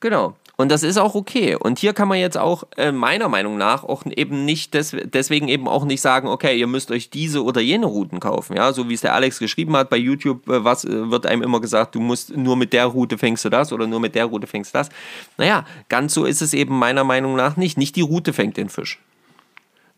Genau. 0.00 0.36
Und 0.56 0.70
das 0.70 0.84
ist 0.84 0.98
auch 0.98 1.16
okay. 1.16 1.56
Und 1.56 1.80
hier 1.80 1.94
kann 1.94 2.06
man 2.06 2.18
jetzt 2.18 2.38
auch 2.38 2.62
äh, 2.76 2.92
meiner 2.92 3.28
Meinung 3.28 3.58
nach 3.58 3.82
auch 3.82 4.04
eben 4.06 4.44
nicht, 4.44 4.74
des, 4.74 4.94
deswegen 5.04 5.48
eben 5.48 5.66
auch 5.66 5.84
nicht 5.84 6.00
sagen, 6.00 6.28
okay, 6.28 6.56
ihr 6.56 6.68
müsst 6.68 6.92
euch 6.92 7.10
diese 7.10 7.42
oder 7.42 7.60
jene 7.60 7.86
Routen 7.86 8.20
kaufen. 8.20 8.56
Ja, 8.56 8.72
so 8.72 8.88
wie 8.88 8.94
es 8.94 9.00
der 9.00 9.14
Alex 9.14 9.40
geschrieben 9.40 9.76
hat 9.76 9.90
bei 9.90 9.96
YouTube, 9.96 10.48
äh, 10.48 10.62
was 10.64 10.84
äh, 10.84 11.10
wird 11.10 11.26
einem 11.26 11.42
immer 11.42 11.60
gesagt, 11.60 11.96
du 11.96 12.00
musst 12.00 12.36
nur 12.36 12.56
mit 12.56 12.72
der 12.72 12.86
Route 12.86 13.18
fängst 13.18 13.44
du 13.44 13.48
das 13.48 13.72
oder 13.72 13.88
nur 13.88 13.98
mit 13.98 14.14
der 14.14 14.26
Route 14.26 14.46
fängst 14.46 14.74
du 14.74 14.78
das. 14.78 14.90
Naja, 15.38 15.66
ganz 15.88 16.14
so 16.14 16.24
ist 16.24 16.40
es 16.40 16.54
eben 16.54 16.78
meiner 16.78 17.02
Meinung 17.02 17.34
nach 17.34 17.56
nicht. 17.56 17.76
Nicht 17.76 17.96
die 17.96 18.02
Route 18.02 18.32
fängt 18.32 18.56
den 18.56 18.68
Fisch. 18.68 19.00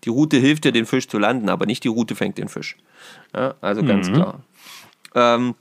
Die 0.04 0.10
Route 0.10 0.38
hilft 0.38 0.64
dir, 0.64 0.72
den 0.72 0.86
Fisch 0.86 1.08
zu 1.08 1.18
landen, 1.18 1.50
aber 1.50 1.66
nicht 1.66 1.84
die 1.84 1.88
Route 1.88 2.14
fängt 2.14 2.38
den 2.38 2.48
Fisch. 2.48 2.76
Ja, 3.34 3.54
also 3.60 3.82
ganz 3.82 4.10
klar. 4.10 4.40
Ähm, 5.14 5.54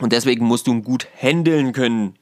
und 0.00 0.12
deswegen 0.12 0.44
musst 0.44 0.66
du 0.66 0.82
gut 0.82 1.06
handeln 1.20 1.72
können 1.72 2.14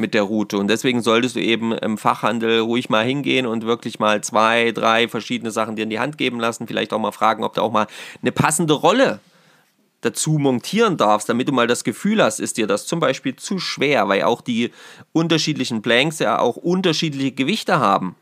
mit 0.00 0.14
der 0.14 0.22
Route. 0.22 0.58
Und 0.58 0.68
deswegen 0.68 1.02
solltest 1.02 1.36
du 1.36 1.40
eben 1.40 1.72
im 1.72 1.98
Fachhandel 1.98 2.60
ruhig 2.60 2.88
mal 2.88 3.04
hingehen 3.04 3.46
und 3.46 3.64
wirklich 3.64 3.98
mal 3.98 4.22
zwei, 4.22 4.72
drei 4.72 5.06
verschiedene 5.06 5.50
Sachen 5.50 5.76
dir 5.76 5.82
in 5.82 5.90
die 5.90 6.00
Hand 6.00 6.18
geben 6.18 6.40
lassen. 6.40 6.66
Vielleicht 6.66 6.92
auch 6.92 6.98
mal 6.98 7.12
fragen, 7.12 7.44
ob 7.44 7.54
du 7.54 7.62
auch 7.62 7.72
mal 7.72 7.86
eine 8.22 8.32
passende 8.32 8.74
Rolle 8.74 9.20
dazu 10.00 10.32
montieren 10.32 10.96
darfst, 10.96 11.28
damit 11.28 11.48
du 11.48 11.52
mal 11.52 11.66
das 11.66 11.84
Gefühl 11.84 12.22
hast, 12.22 12.40
ist 12.40 12.56
dir 12.56 12.66
das 12.66 12.86
zum 12.86 13.00
Beispiel 13.00 13.36
zu 13.36 13.58
schwer, 13.58 14.08
weil 14.08 14.22
auch 14.22 14.40
die 14.40 14.72
unterschiedlichen 15.12 15.82
Blanks 15.82 16.18
ja 16.18 16.38
auch 16.38 16.56
unterschiedliche 16.56 17.32
Gewichte 17.32 17.78
haben. 17.78 18.16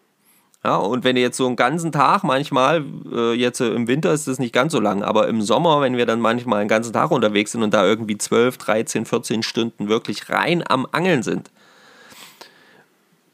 Ja, 0.64 0.74
und 0.76 1.04
wenn 1.04 1.14
du 1.14 1.22
jetzt 1.22 1.36
so 1.36 1.46
einen 1.46 1.54
ganzen 1.54 1.92
Tag 1.92 2.24
manchmal, 2.24 2.84
äh, 3.12 3.32
jetzt 3.32 3.60
äh, 3.60 3.68
im 3.68 3.86
Winter 3.86 4.12
ist 4.12 4.26
das 4.26 4.40
nicht 4.40 4.52
ganz 4.52 4.72
so 4.72 4.80
lang, 4.80 5.04
aber 5.04 5.28
im 5.28 5.40
Sommer, 5.40 5.80
wenn 5.80 5.96
wir 5.96 6.04
dann 6.04 6.20
manchmal 6.20 6.60
einen 6.60 6.68
ganzen 6.68 6.92
Tag 6.92 7.12
unterwegs 7.12 7.52
sind 7.52 7.62
und 7.62 7.72
da 7.72 7.86
irgendwie 7.86 8.18
12, 8.18 8.58
13, 8.58 9.04
14 9.06 9.42
Stunden 9.44 9.88
wirklich 9.88 10.28
rein 10.30 10.64
am 10.68 10.86
Angeln 10.90 11.22
sind, 11.22 11.52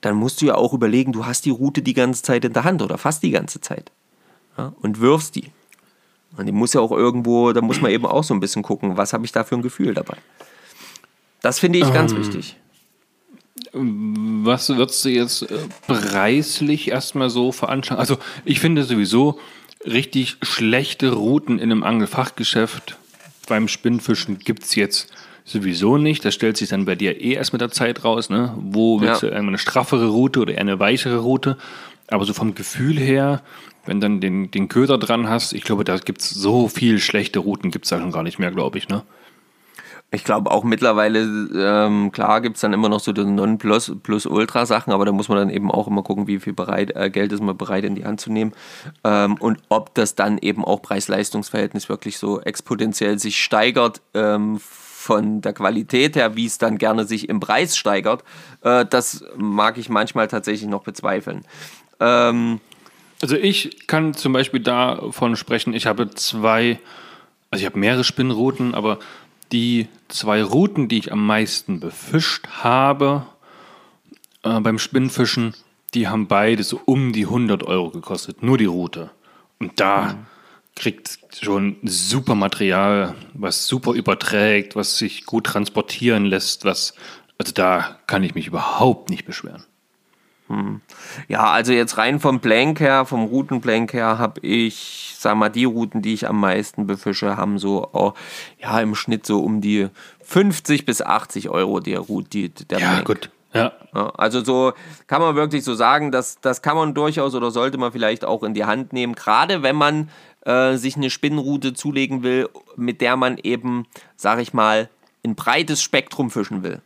dann 0.04 0.16
musst 0.16 0.40
du 0.42 0.46
ja 0.46 0.54
auch 0.54 0.72
überlegen, 0.74 1.12
du 1.12 1.26
hast 1.26 1.44
die 1.44 1.50
Route 1.50 1.82
die 1.82 1.94
ganze 1.94 2.22
Zeit 2.22 2.44
in 2.44 2.52
der 2.52 2.64
Hand 2.64 2.82
oder 2.82 2.98
fast 2.98 3.22
die 3.22 3.30
ganze 3.30 3.60
Zeit. 3.60 3.90
Ja, 4.58 4.72
und 4.80 5.00
wirfst 5.00 5.34
die. 5.34 5.50
Und 6.36 6.46
die 6.46 6.52
muss 6.52 6.72
ja 6.74 6.80
auch 6.80 6.90
irgendwo, 6.90 7.52
da 7.52 7.60
muss 7.60 7.80
man 7.80 7.90
eben 7.90 8.06
auch 8.06 8.24
so 8.24 8.34
ein 8.34 8.40
bisschen 8.40 8.62
gucken, 8.62 8.96
was 8.96 9.12
habe 9.12 9.24
ich 9.24 9.32
da 9.32 9.44
für 9.44 9.54
ein 9.54 9.62
Gefühl 9.62 9.94
dabei. 9.94 10.16
Das 11.42 11.58
finde 11.58 11.78
ich 11.78 11.92
ganz 11.92 12.14
wichtig. 12.14 12.56
Was 13.72 14.68
würdest 14.68 15.04
du 15.04 15.08
jetzt 15.08 15.42
äh, 15.42 15.58
preislich 15.86 16.88
erstmal 16.88 17.30
so 17.30 17.52
veranschlagen? 17.52 18.00
Also 18.00 18.18
ich 18.44 18.60
finde 18.60 18.84
sowieso 18.84 19.38
richtig 19.84 20.36
schlechte 20.42 21.12
Routen 21.12 21.58
in 21.58 21.70
einem 21.70 21.82
Angelfachgeschäft 21.82 22.98
beim 23.46 23.68
Spinnfischen 23.68 24.38
gibt 24.38 24.64
es 24.64 24.74
jetzt 24.74 25.12
sowieso 25.44 25.98
nicht. 25.98 26.24
Das 26.24 26.34
stellt 26.34 26.56
sich 26.56 26.70
dann 26.70 26.84
bei 26.84 26.94
dir 26.94 27.20
eh 27.20 27.32
erst 27.34 27.52
mit 27.52 27.60
der 27.60 27.70
Zeit 27.70 28.04
raus. 28.04 28.30
Ne? 28.30 28.54
Wo 28.58 29.00
willst 29.00 29.22
Ja. 29.22 29.30
du 29.30 29.36
eine 29.36 29.58
straffere 29.58 30.08
Route 30.08 30.40
oder 30.40 30.54
eher 30.54 30.60
eine 30.60 30.78
weichere 30.78 31.18
Route? 31.18 31.56
Aber 32.08 32.24
so 32.24 32.32
vom 32.34 32.54
Gefühl 32.54 32.98
her, 32.98 33.42
wenn 33.86 34.00
dann 34.00 34.20
den, 34.20 34.50
den 34.50 34.68
Köder 34.68 34.98
dran 34.98 35.28
hast, 35.28 35.52
ich 35.52 35.62
glaube, 35.64 35.84
da 35.84 35.96
gibt 35.98 36.20
es 36.22 36.30
so 36.30 36.68
viel 36.68 36.98
schlechte 36.98 37.38
Routen, 37.38 37.70
gibt 37.70 37.84
es 37.84 37.90
da 37.90 37.98
schon 38.00 38.12
gar 38.12 38.22
nicht 38.22 38.38
mehr, 38.38 38.50
glaube 38.50 38.78
ich. 38.78 38.88
Ne? 38.88 39.02
Ich 40.10 40.22
glaube 40.22 40.50
auch 40.52 40.64
mittlerweile, 40.64 41.20
ähm, 41.54 42.12
klar 42.12 42.40
gibt 42.40 42.56
es 42.56 42.60
dann 42.60 42.72
immer 42.72 42.88
noch 42.88 43.00
so 43.00 43.10
Non-Plus-Ultra-Sachen, 43.12 44.92
aber 44.92 45.04
da 45.04 45.12
muss 45.12 45.28
man 45.28 45.38
dann 45.38 45.50
eben 45.50 45.70
auch 45.70 45.88
immer 45.88 46.02
gucken, 46.02 46.26
wie 46.26 46.38
viel 46.38 46.52
bereit, 46.52 46.94
äh, 46.94 47.10
Geld 47.10 47.32
ist 47.32 47.42
man 47.42 47.56
bereit 47.56 47.84
in 47.84 47.94
die 47.96 48.04
Hand 48.04 48.20
zu 48.20 48.30
nehmen 48.30 48.52
ähm, 49.02 49.34
und 49.40 49.58
ob 49.70 49.92
das 49.94 50.14
dann 50.14 50.38
eben 50.38 50.64
auch 50.64 50.82
Preis-Leistungs-Verhältnis 50.82 51.88
wirklich 51.88 52.18
so 52.18 52.40
exponentiell 52.40 53.18
sich 53.18 53.42
steigert 53.42 54.02
ähm, 54.14 54.60
von 55.04 55.42
der 55.42 55.52
Qualität 55.52 56.16
her, 56.16 56.34
wie 56.34 56.46
es 56.46 56.56
dann 56.56 56.78
gerne 56.78 57.04
sich 57.04 57.28
im 57.28 57.38
Preis 57.38 57.76
steigert, 57.76 58.24
äh, 58.62 58.86
das 58.86 59.22
mag 59.36 59.76
ich 59.76 59.90
manchmal 59.90 60.28
tatsächlich 60.28 60.68
noch 60.68 60.82
bezweifeln. 60.82 61.44
Ähm, 62.00 62.60
Also 63.20 63.36
ich 63.36 63.86
kann 63.86 64.14
zum 64.14 64.32
Beispiel 64.32 64.60
davon 64.60 65.36
sprechen, 65.36 65.74
ich 65.74 65.86
habe 65.86 66.10
zwei, 66.10 66.80
also 67.50 67.62
ich 67.62 67.66
habe 67.66 67.78
mehrere 67.78 68.02
Spinnrouten, 68.02 68.74
aber 68.74 68.98
die 69.52 69.88
zwei 70.08 70.42
Routen, 70.42 70.88
die 70.88 70.98
ich 70.98 71.12
am 71.12 71.24
meisten 71.26 71.80
befischt 71.80 72.48
habe 72.62 73.26
äh, 74.42 74.58
beim 74.60 74.78
Spinnfischen, 74.78 75.54
die 75.92 76.08
haben 76.08 76.26
beide 76.26 76.62
so 76.62 76.80
um 76.86 77.12
die 77.12 77.26
100 77.26 77.62
Euro 77.62 77.90
gekostet, 77.90 78.42
nur 78.42 78.56
die 78.56 78.64
Route. 78.64 79.10
Und 79.60 79.78
da 79.80 80.16
kriegt 80.76 81.18
schon 81.40 81.76
super 81.84 82.34
Material, 82.34 83.14
was 83.34 83.66
super 83.66 83.92
überträgt, 83.92 84.76
was 84.76 84.98
sich 84.98 85.24
gut 85.24 85.44
transportieren 85.44 86.24
lässt, 86.24 86.64
was, 86.64 86.94
also 87.38 87.52
da 87.52 87.98
kann 88.06 88.22
ich 88.22 88.34
mich 88.34 88.46
überhaupt 88.46 89.10
nicht 89.10 89.24
beschweren. 89.24 89.64
Ja, 91.26 91.50
also 91.50 91.72
jetzt 91.72 91.96
rein 91.96 92.20
vom 92.20 92.38
Blank 92.40 92.78
her, 92.78 93.06
vom 93.06 93.24
Routenblank 93.24 93.94
her, 93.94 94.18
habe 94.18 94.40
ich, 94.42 95.14
sag 95.18 95.36
mal, 95.36 95.48
die 95.48 95.64
Routen, 95.64 96.02
die 96.02 96.12
ich 96.12 96.28
am 96.28 96.38
meisten 96.38 96.86
befische, 96.86 97.38
haben 97.38 97.58
so, 97.58 97.88
oh, 97.92 98.12
ja, 98.60 98.78
im 98.80 98.94
Schnitt 98.94 99.24
so 99.24 99.42
um 99.42 99.62
die 99.62 99.88
50 100.22 100.84
bis 100.84 101.00
80 101.00 101.48
Euro 101.48 101.80
der 101.80 102.00
Route, 102.00 102.28
die, 102.28 102.48
der 102.50 102.78
Ja, 102.78 102.90
Blank. 102.90 103.06
gut. 103.06 103.30
Ja, 103.54 103.72
also 104.16 104.44
so 104.44 104.72
kann 105.06 105.22
man 105.22 105.36
wirklich 105.36 105.62
so 105.62 105.74
sagen, 105.74 106.10
dass 106.10 106.40
das 106.40 106.60
kann 106.60 106.76
man 106.76 106.92
durchaus 106.92 107.36
oder 107.36 107.52
sollte 107.52 107.78
man 107.78 107.92
vielleicht 107.92 108.24
auch 108.24 108.42
in 108.42 108.52
die 108.52 108.64
Hand 108.64 108.92
nehmen, 108.92 109.14
gerade 109.14 109.62
wenn 109.62 109.76
man 109.76 110.10
äh, 110.44 110.76
sich 110.76 110.96
eine 110.96 111.10
Spinnroute 111.10 111.74
zulegen 111.74 112.22
will, 112.22 112.48
mit 112.76 113.00
der 113.00 113.16
man 113.16 113.38
eben, 113.38 113.86
sag 114.16 114.40
ich 114.40 114.52
mal, 114.52 114.88
ein 115.24 115.34
breites 115.34 115.82
Spektrum 115.82 116.30
fischen 116.30 116.62
will. 116.62 116.82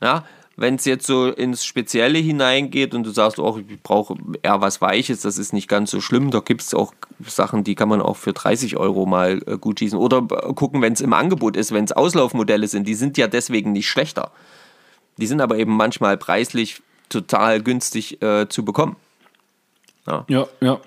Ja, 0.00 0.24
wenn 0.56 0.74
es 0.74 0.84
jetzt 0.84 1.06
so 1.06 1.28
ins 1.30 1.64
Spezielle 1.64 2.18
hineingeht 2.18 2.94
und 2.94 3.04
du 3.04 3.10
sagst, 3.10 3.38
oh, 3.38 3.58
ich 3.66 3.82
brauche 3.82 4.16
eher 4.42 4.60
was 4.60 4.80
Weiches, 4.80 5.22
das 5.22 5.38
ist 5.38 5.52
nicht 5.52 5.68
ganz 5.68 5.90
so 5.90 6.00
schlimm. 6.00 6.30
Da 6.30 6.40
gibt 6.40 6.60
es 6.60 6.74
auch 6.74 6.92
Sachen, 7.26 7.64
die 7.64 7.74
kann 7.74 7.88
man 7.88 8.02
auch 8.02 8.16
für 8.16 8.32
30 8.32 8.76
Euro 8.76 9.06
mal 9.06 9.40
äh, 9.46 9.56
gut 9.56 9.78
schießen. 9.78 9.98
Oder 9.98 10.18
äh, 10.18 10.52
gucken, 10.52 10.82
wenn 10.82 10.92
es 10.92 11.00
im 11.00 11.12
Angebot 11.14 11.56
ist, 11.56 11.72
wenn 11.72 11.84
es 11.84 11.92
Auslaufmodelle 11.92 12.68
sind, 12.68 12.86
die 12.86 12.94
sind 12.94 13.16
ja 13.16 13.28
deswegen 13.28 13.72
nicht 13.72 13.88
schlechter. 13.88 14.30
Die 15.18 15.26
sind 15.26 15.40
aber 15.40 15.56
eben 15.56 15.74
manchmal 15.76 16.16
preislich 16.16 16.82
total 17.08 17.62
günstig 17.62 18.22
äh, 18.22 18.48
zu 18.48 18.64
bekommen. 18.64 18.96
ja, 20.06 20.46
ja. 20.60 20.80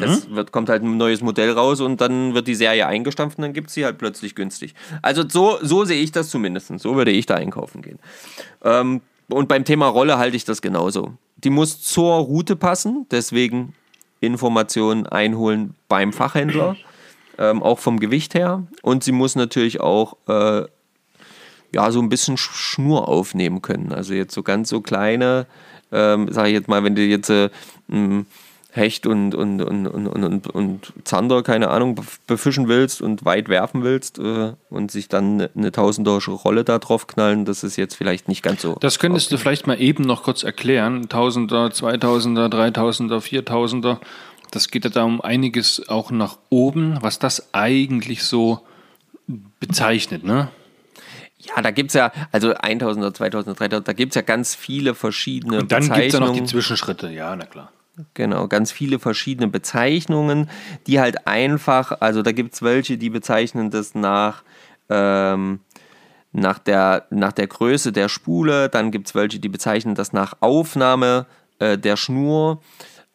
Das 0.00 0.30
wird, 0.30 0.52
kommt 0.52 0.68
halt 0.68 0.82
ein 0.82 0.96
neues 0.96 1.20
Modell 1.20 1.50
raus 1.52 1.80
und 1.80 2.00
dann 2.00 2.34
wird 2.34 2.46
die 2.48 2.54
Serie 2.54 2.86
eingestampft 2.86 3.38
und 3.38 3.42
dann 3.42 3.52
gibt 3.52 3.68
es 3.68 3.74
sie 3.74 3.84
halt 3.84 3.98
plötzlich 3.98 4.34
günstig. 4.34 4.74
Also 5.02 5.28
so, 5.28 5.58
so 5.62 5.84
sehe 5.84 6.00
ich 6.02 6.12
das 6.12 6.30
zumindest. 6.30 6.78
So 6.78 6.96
würde 6.96 7.10
ich 7.10 7.26
da 7.26 7.34
einkaufen 7.34 7.82
gehen. 7.82 7.98
Ähm, 8.64 9.00
und 9.28 9.48
beim 9.48 9.64
Thema 9.64 9.86
Rolle 9.88 10.18
halte 10.18 10.36
ich 10.36 10.44
das 10.44 10.62
genauso. 10.62 11.14
Die 11.36 11.50
muss 11.50 11.80
zur 11.82 12.14
Route 12.16 12.56
passen, 12.56 13.06
deswegen 13.10 13.74
Informationen 14.20 15.06
einholen 15.06 15.74
beim 15.88 16.12
Fachhändler, 16.12 16.76
ähm, 17.38 17.62
auch 17.62 17.78
vom 17.78 18.00
Gewicht 18.00 18.34
her. 18.34 18.66
Und 18.82 19.04
sie 19.04 19.12
muss 19.12 19.36
natürlich 19.36 19.80
auch 19.80 20.16
äh, 20.28 20.62
ja, 21.74 21.90
so 21.90 22.00
ein 22.00 22.08
bisschen 22.08 22.36
Sch- 22.36 22.52
Schnur 22.54 23.08
aufnehmen 23.08 23.60
können. 23.62 23.92
Also 23.92 24.14
jetzt 24.14 24.34
so 24.34 24.42
ganz 24.42 24.68
so 24.70 24.80
kleine 24.80 25.46
ähm, 25.90 26.30
sage 26.32 26.48
ich 26.48 26.54
jetzt 26.54 26.68
mal, 26.68 26.84
wenn 26.84 26.94
du 26.94 27.02
jetzt 27.02 27.30
äh, 27.30 27.48
Hecht 28.70 29.06
und, 29.06 29.34
und, 29.34 29.62
und, 29.62 29.86
und, 29.86 30.06
und, 30.06 30.46
und, 30.46 30.92
Zander, 31.04 31.42
keine 31.42 31.70
Ahnung, 31.70 31.94
bef- 31.98 32.18
befischen 32.26 32.68
willst 32.68 33.00
und 33.00 33.24
weit 33.24 33.48
werfen 33.48 33.82
willst 33.82 34.18
äh, 34.18 34.52
und 34.68 34.90
sich 34.90 35.08
dann 35.08 35.48
eine 35.56 35.72
tausenderische 35.72 36.32
Rolle 36.32 36.64
da 36.64 36.78
drauf 36.78 37.06
knallen, 37.06 37.46
das 37.46 37.64
ist 37.64 37.76
jetzt 37.76 37.94
vielleicht 37.94 38.28
nicht 38.28 38.42
ganz 38.42 38.60
so. 38.62 38.76
Das 38.80 38.98
könntest 38.98 39.32
du 39.32 39.38
vielleicht 39.38 39.66
mal 39.66 39.80
eben 39.80 40.04
noch 40.04 40.22
kurz 40.22 40.42
erklären. 40.42 41.08
Tausender, 41.08 41.70
Zweitausender, 41.70 42.50
Dreitausender, 42.50 43.22
Viertausender. 43.22 44.00
Das 44.50 44.68
geht 44.68 44.84
ja 44.84 44.90
da 44.90 45.04
um 45.04 45.22
einiges 45.22 45.88
auch 45.88 46.10
nach 46.10 46.36
oben, 46.50 46.98
was 47.00 47.18
das 47.18 47.54
eigentlich 47.54 48.22
so 48.22 48.60
bezeichnet, 49.60 50.24
ne? 50.24 50.48
Ja, 51.38 51.62
da 51.62 51.70
gibt 51.70 51.90
es 51.90 51.94
ja, 51.94 52.12
also 52.32 52.52
1000er, 52.52 53.14
2000er, 53.16 53.54
3000, 53.54 53.88
da 53.88 53.92
gibt 53.92 54.12
es 54.12 54.16
ja 54.16 54.22
ganz 54.22 54.54
viele 54.54 54.94
verschiedene 54.94 55.60
Und 55.60 55.72
dann 55.72 55.82
gibt 55.84 55.96
es 55.98 56.12
ja 56.12 56.20
noch 56.20 56.32
die. 56.32 56.44
Zwischenschritte, 56.44 57.10
ja, 57.10 57.34
na 57.36 57.46
klar. 57.46 57.72
Genau, 58.14 58.46
ganz 58.48 58.70
viele 58.70 58.98
verschiedene 58.98 59.48
Bezeichnungen, 59.48 60.48
die 60.86 61.00
halt 61.00 61.26
einfach, 61.26 62.00
also 62.00 62.22
da 62.22 62.32
gibt 62.32 62.54
es 62.54 62.62
welche, 62.62 62.96
die 62.96 63.10
bezeichnen 63.10 63.70
das 63.70 63.94
nach, 63.94 64.42
ähm, 64.88 65.60
nach, 66.32 66.58
der, 66.58 67.06
nach 67.10 67.32
der 67.32 67.46
Größe 67.46 67.92
der 67.92 68.08
Spule, 68.08 68.68
dann 68.68 68.90
gibt 68.90 69.08
es 69.08 69.14
welche, 69.14 69.40
die 69.40 69.48
bezeichnen 69.48 69.94
das 69.94 70.12
nach 70.12 70.34
Aufnahme 70.40 71.26
äh, 71.58 71.76
der 71.76 71.96
Schnur, 71.96 72.60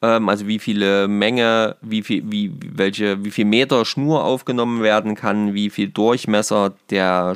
ähm, 0.02 0.28
also 0.28 0.48
wie 0.48 0.60
viele 0.60 1.08
Menge, 1.08 1.78
wie 1.82 2.04
viel, 2.04 2.24
wie, 2.30 2.52
welche, 2.74 3.24
wie 3.24 3.32
viel 3.32 3.46
Meter 3.46 3.86
Schnur 3.86 4.24
aufgenommen 4.26 4.84
werden 4.84 5.16
kann, 5.16 5.54
wie 5.54 5.70
viel 5.70 5.88
Durchmesser 5.88 6.74
der, 6.90 7.36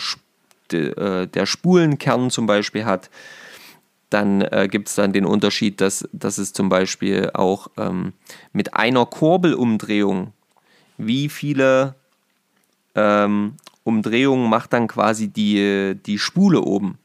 de, 0.71 0.91
äh, 0.91 1.27
der 1.27 1.45
Spulenkern 1.45 2.29
zum 2.29 2.45
Beispiel 2.45 2.85
hat 2.85 3.09
dann 4.09 4.41
äh, 4.41 4.67
gibt 4.69 4.87
es 4.87 4.95
dann 4.95 5.13
den 5.13 5.25
Unterschied, 5.25 5.81
dass, 5.81 6.07
dass 6.13 6.37
es 6.37 6.53
zum 6.53 6.69
Beispiel 6.69 7.31
auch 7.33 7.67
ähm, 7.77 8.13
mit 8.53 8.73
einer 8.73 9.05
Kurbelumdrehung, 9.05 10.33
wie 10.97 11.29
viele 11.29 11.95
ähm, 12.95 13.55
Umdrehungen 13.83 14.49
macht 14.49 14.73
dann 14.73 14.87
quasi 14.87 15.27
die, 15.27 15.97
die 16.05 16.19
Spule 16.19 16.61
oben. 16.61 16.97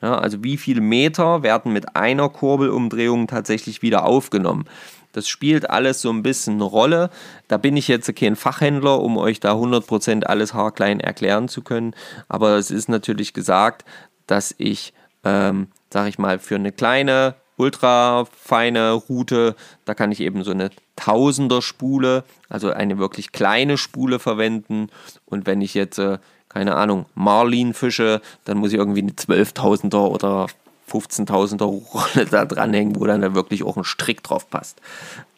Ja, 0.00 0.18
also 0.18 0.42
wie 0.42 0.56
viele 0.56 0.80
Meter 0.80 1.42
werden 1.42 1.72
mit 1.72 1.94
einer 1.94 2.28
Kurbelumdrehung 2.28 3.28
tatsächlich 3.28 3.82
wieder 3.82 4.04
aufgenommen. 4.04 4.64
Das 5.12 5.28
spielt 5.28 5.70
alles 5.70 6.00
so 6.00 6.10
ein 6.10 6.22
bisschen 6.22 6.54
eine 6.54 6.64
Rolle. 6.64 7.10
Da 7.48 7.58
bin 7.58 7.76
ich 7.76 7.86
jetzt 7.86 8.14
kein 8.16 8.34
Fachhändler, 8.34 9.00
um 9.00 9.16
euch 9.16 9.40
da 9.40 9.54
100% 9.54 10.24
alles 10.24 10.54
haarklein 10.54 11.00
erklären 11.00 11.48
zu 11.48 11.62
können. 11.62 11.94
Aber 12.28 12.56
es 12.56 12.70
ist 12.70 12.88
natürlich 12.88 13.32
gesagt, 13.32 13.84
dass 14.26 14.54
ich, 14.58 14.94
ähm, 15.24 15.68
sag 15.92 16.08
ich 16.08 16.18
mal, 16.18 16.38
für 16.38 16.54
eine 16.56 16.72
kleine, 16.72 17.34
ultra 17.56 18.26
feine 18.32 18.92
Route, 18.92 19.54
da 19.84 19.94
kann 19.94 20.12
ich 20.12 20.20
eben 20.20 20.42
so 20.42 20.50
eine 20.50 20.70
Tausender-Spule, 20.96 22.24
also 22.48 22.70
eine 22.70 22.98
wirklich 22.98 23.32
kleine 23.32 23.78
Spule 23.78 24.18
verwenden. 24.18 24.88
Und 25.26 25.46
wenn 25.46 25.60
ich 25.60 25.74
jetzt, 25.74 25.98
äh, 25.98 26.18
keine 26.48 26.76
Ahnung, 26.76 27.06
Marlin 27.14 27.74
fische, 27.74 28.20
dann 28.44 28.58
muss 28.58 28.72
ich 28.72 28.78
irgendwie 28.78 29.02
eine 29.02 29.12
12.000er 29.12 30.08
oder 30.08 30.46
15.000er 30.92 31.64
Rolle 31.64 32.26
da 32.26 32.44
dranhängen, 32.44 32.96
wo 32.96 33.06
dann 33.06 33.20
da 33.22 33.34
wirklich 33.34 33.62
auch 33.64 33.76
ein 33.76 33.84
Strick 33.84 34.22
drauf 34.22 34.50
passt. 34.50 34.80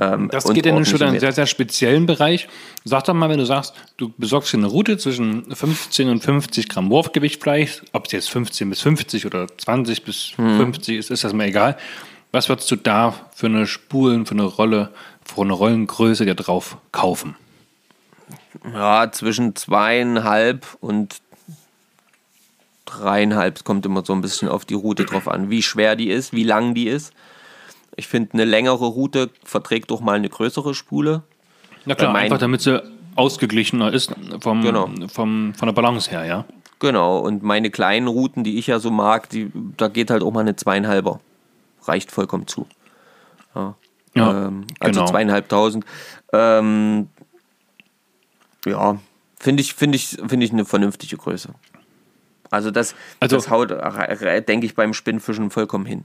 Ähm, 0.01 0.29
Das 0.33 0.45
geht 0.53 0.67
ja 0.67 0.73
nun 0.73 0.85
schon 0.85 1.01
in 1.01 1.07
einen 1.09 1.21
sehr, 1.21 1.33
sehr 1.33 1.47
speziellen 1.47 2.07
Bereich. 2.07 2.49
Sag 2.85 3.05
doch 3.05 3.15
mal, 3.15 3.29
wenn 3.29 3.39
du 3.39 3.47
sagst, 3.47 3.75
du 3.97 4.13
besorgst 4.19 4.53
dir 4.53 4.59
eine 4.59 4.67
Route 4.67 4.99
zwischen 4.99 5.55
15 5.55 6.09
und 6.09 6.23
50 6.23 6.69
Gramm 6.69 6.91
Wurfgewicht 6.91 7.43
vielleicht, 7.43 7.83
ob 7.93 8.07
es 8.07 8.13
jetzt 8.13 8.31
15 8.31 8.69
bis 8.71 8.81
50 8.81 9.27
oder 9.27 9.47
20 9.57 10.05
bis 10.05 10.33
Hm. 10.37 10.57
50 10.59 10.97
ist, 10.99 11.11
ist 11.11 11.25
das 11.25 11.33
mir 11.33 11.45
egal. 11.45 11.77
Was 12.33 12.49
würdest 12.49 12.71
du 12.71 12.77
da 12.77 13.15
für 13.35 13.47
eine 13.47 13.67
Spulen, 13.67 14.27
für 14.27 14.33
eine 14.35 14.43
Rolle, 14.45 14.91
für 15.25 15.43
eine 15.43 15.53
Rollengröße 15.53 16.25
dir 16.25 16.35
drauf 16.35 16.77
kaufen? 16.91 17.37
Ja, 18.73 19.11
zwischen 19.13 19.55
zweieinhalb 19.57 20.67
und 20.81 21.17
dreieinhalb. 22.99 23.57
Es 23.57 23.65
kommt 23.65 23.85
immer 23.87 24.05
so 24.05 24.13
ein 24.13 24.21
bisschen 24.21 24.49
auf 24.49 24.65
die 24.65 24.75
Route 24.75 25.05
drauf 25.05 25.29
an, 25.29 25.51
wie 25.51 25.63
schwer 25.63 25.97
die 25.97 26.11
ist, 26.11 26.33
wie 26.33 26.45
lang 26.45 26.75
die 26.75 26.89
ist. 26.89 27.13
Ich 27.97 28.09
finde, 28.09 28.33
eine 28.35 28.45
längere 28.45 28.85
Route 28.87 29.31
verträgt 29.45 29.91
doch 29.91 30.01
mal 30.01 30.15
eine 30.17 30.29
größere 30.29 30.75
Spule. 30.75 31.23
Na 31.85 31.95
klar, 31.95 32.13
mein- 32.13 32.25
einfach 32.25 32.39
damit 32.39 32.61
sie 32.63 32.83
ausgeglichener 33.15 33.93
ist 33.93 34.13
vom, 34.41 34.63
Genau. 34.63 34.89
vom, 35.13 35.55
von 35.55 35.67
der 35.67 35.73
Balance 35.75 36.11
her, 36.11 36.25
ja. 36.25 36.45
Genau, 36.81 37.19
und 37.19 37.43
meine 37.43 37.71
kleinen 37.71 38.09
Routen, 38.09 38.43
die 38.43 38.59
ich 38.59 38.67
ja 38.67 38.79
so 38.81 38.91
mag, 38.91 39.31
die, 39.31 39.51
da 39.77 39.89
geht 39.89 40.11
halt 40.11 40.23
auch 40.23 40.33
mal 40.33 40.41
eine 40.41 40.57
zweieinhalber. 40.57 41.21
Reicht 41.85 42.11
vollkommen 42.11 42.47
zu. 42.49 42.67
Ja, 43.55 43.75
ähm, 44.17 44.67
also 44.81 45.01
genau. 45.01 45.11
zweieinhalbtausend. 45.11 45.85
Ähm, 46.33 47.09
ja, 48.67 48.99
finde 49.39 49.61
ich, 49.61 49.75
finde 49.75 49.97
ich, 49.97 50.09
finde 50.27 50.45
ich 50.45 50.53
eine 50.53 50.65
vernünftige 50.65 51.17
Größe. 51.17 51.51
Also 52.55 52.71
das, 52.71 52.95
Also- 53.21 53.37
das 53.37 53.51
haut, 53.51 53.71
äh, 53.71 54.43
denke 54.43 54.67
ich, 54.67 54.75
beim 54.75 54.95
Spinnfischen 54.95 55.51
vollkommen 55.51 55.87
hin. 55.87 56.05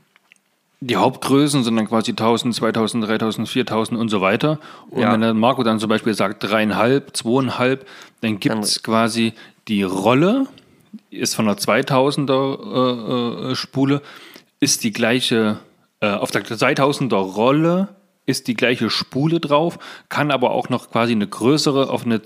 Die 0.81 0.95
Hauptgrößen 0.95 1.63
sind 1.65 1.75
dann 1.75 1.87
quasi 1.89 2.15
1000, 2.15 2.55
2000, 2.55 3.05
3000, 3.05 3.49
4000 3.49 3.99
und 3.99 4.07
so 4.09 4.21
weiter. 4.21 4.59
Und 4.89 5.01
Ja. 5.01 5.11
wenn 5.11 5.19
der 5.21 5.33
Marco 5.33 5.61
dann 5.63 5.77
zum 5.79 5.89
Beispiel 5.89 6.13
sagt 6.13 6.41
dreieinhalb, 6.43 7.15
zweieinhalb, 7.17 7.85
dann 8.21 8.39
gibt 8.39 8.63
es 8.63 8.81
quasi 8.81 9.33
die 9.67 9.83
Rolle, 9.83 10.47
ist 11.11 11.35
von 11.35 11.45
der 11.45 11.57
2000er 11.57 13.49
äh, 13.49 13.51
äh, 13.51 13.55
Spule, 13.55 14.01
ist 14.61 14.83
die 14.85 14.91
gleiche, 14.93 15.59
äh, 15.99 16.11
auf 16.11 16.31
der 16.31 16.45
2000er 16.45 17.17
Rolle 17.17 17.89
ist 18.25 18.47
die 18.47 18.53
gleiche 18.53 18.89
Spule 18.89 19.39
drauf, 19.41 19.79
kann 20.07 20.31
aber 20.31 20.51
auch 20.51 20.69
noch 20.69 20.91
quasi 20.91 21.11
eine 21.11 21.27
größere 21.27 21.89
auf 21.89 22.05
eine 22.05 22.19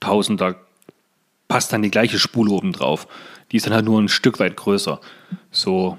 2500er 0.00 0.54
passt 1.48 1.72
dann 1.72 1.82
die 1.82 1.90
gleiche 1.90 2.18
Spule 2.18 2.52
oben 2.52 2.72
drauf. 2.72 3.08
Die 3.50 3.56
ist 3.56 3.66
dann 3.66 3.74
halt 3.74 3.84
nur 3.86 4.00
ein 4.00 4.08
Stück 4.08 4.38
weit 4.38 4.56
größer. 4.56 5.00
So 5.50 5.96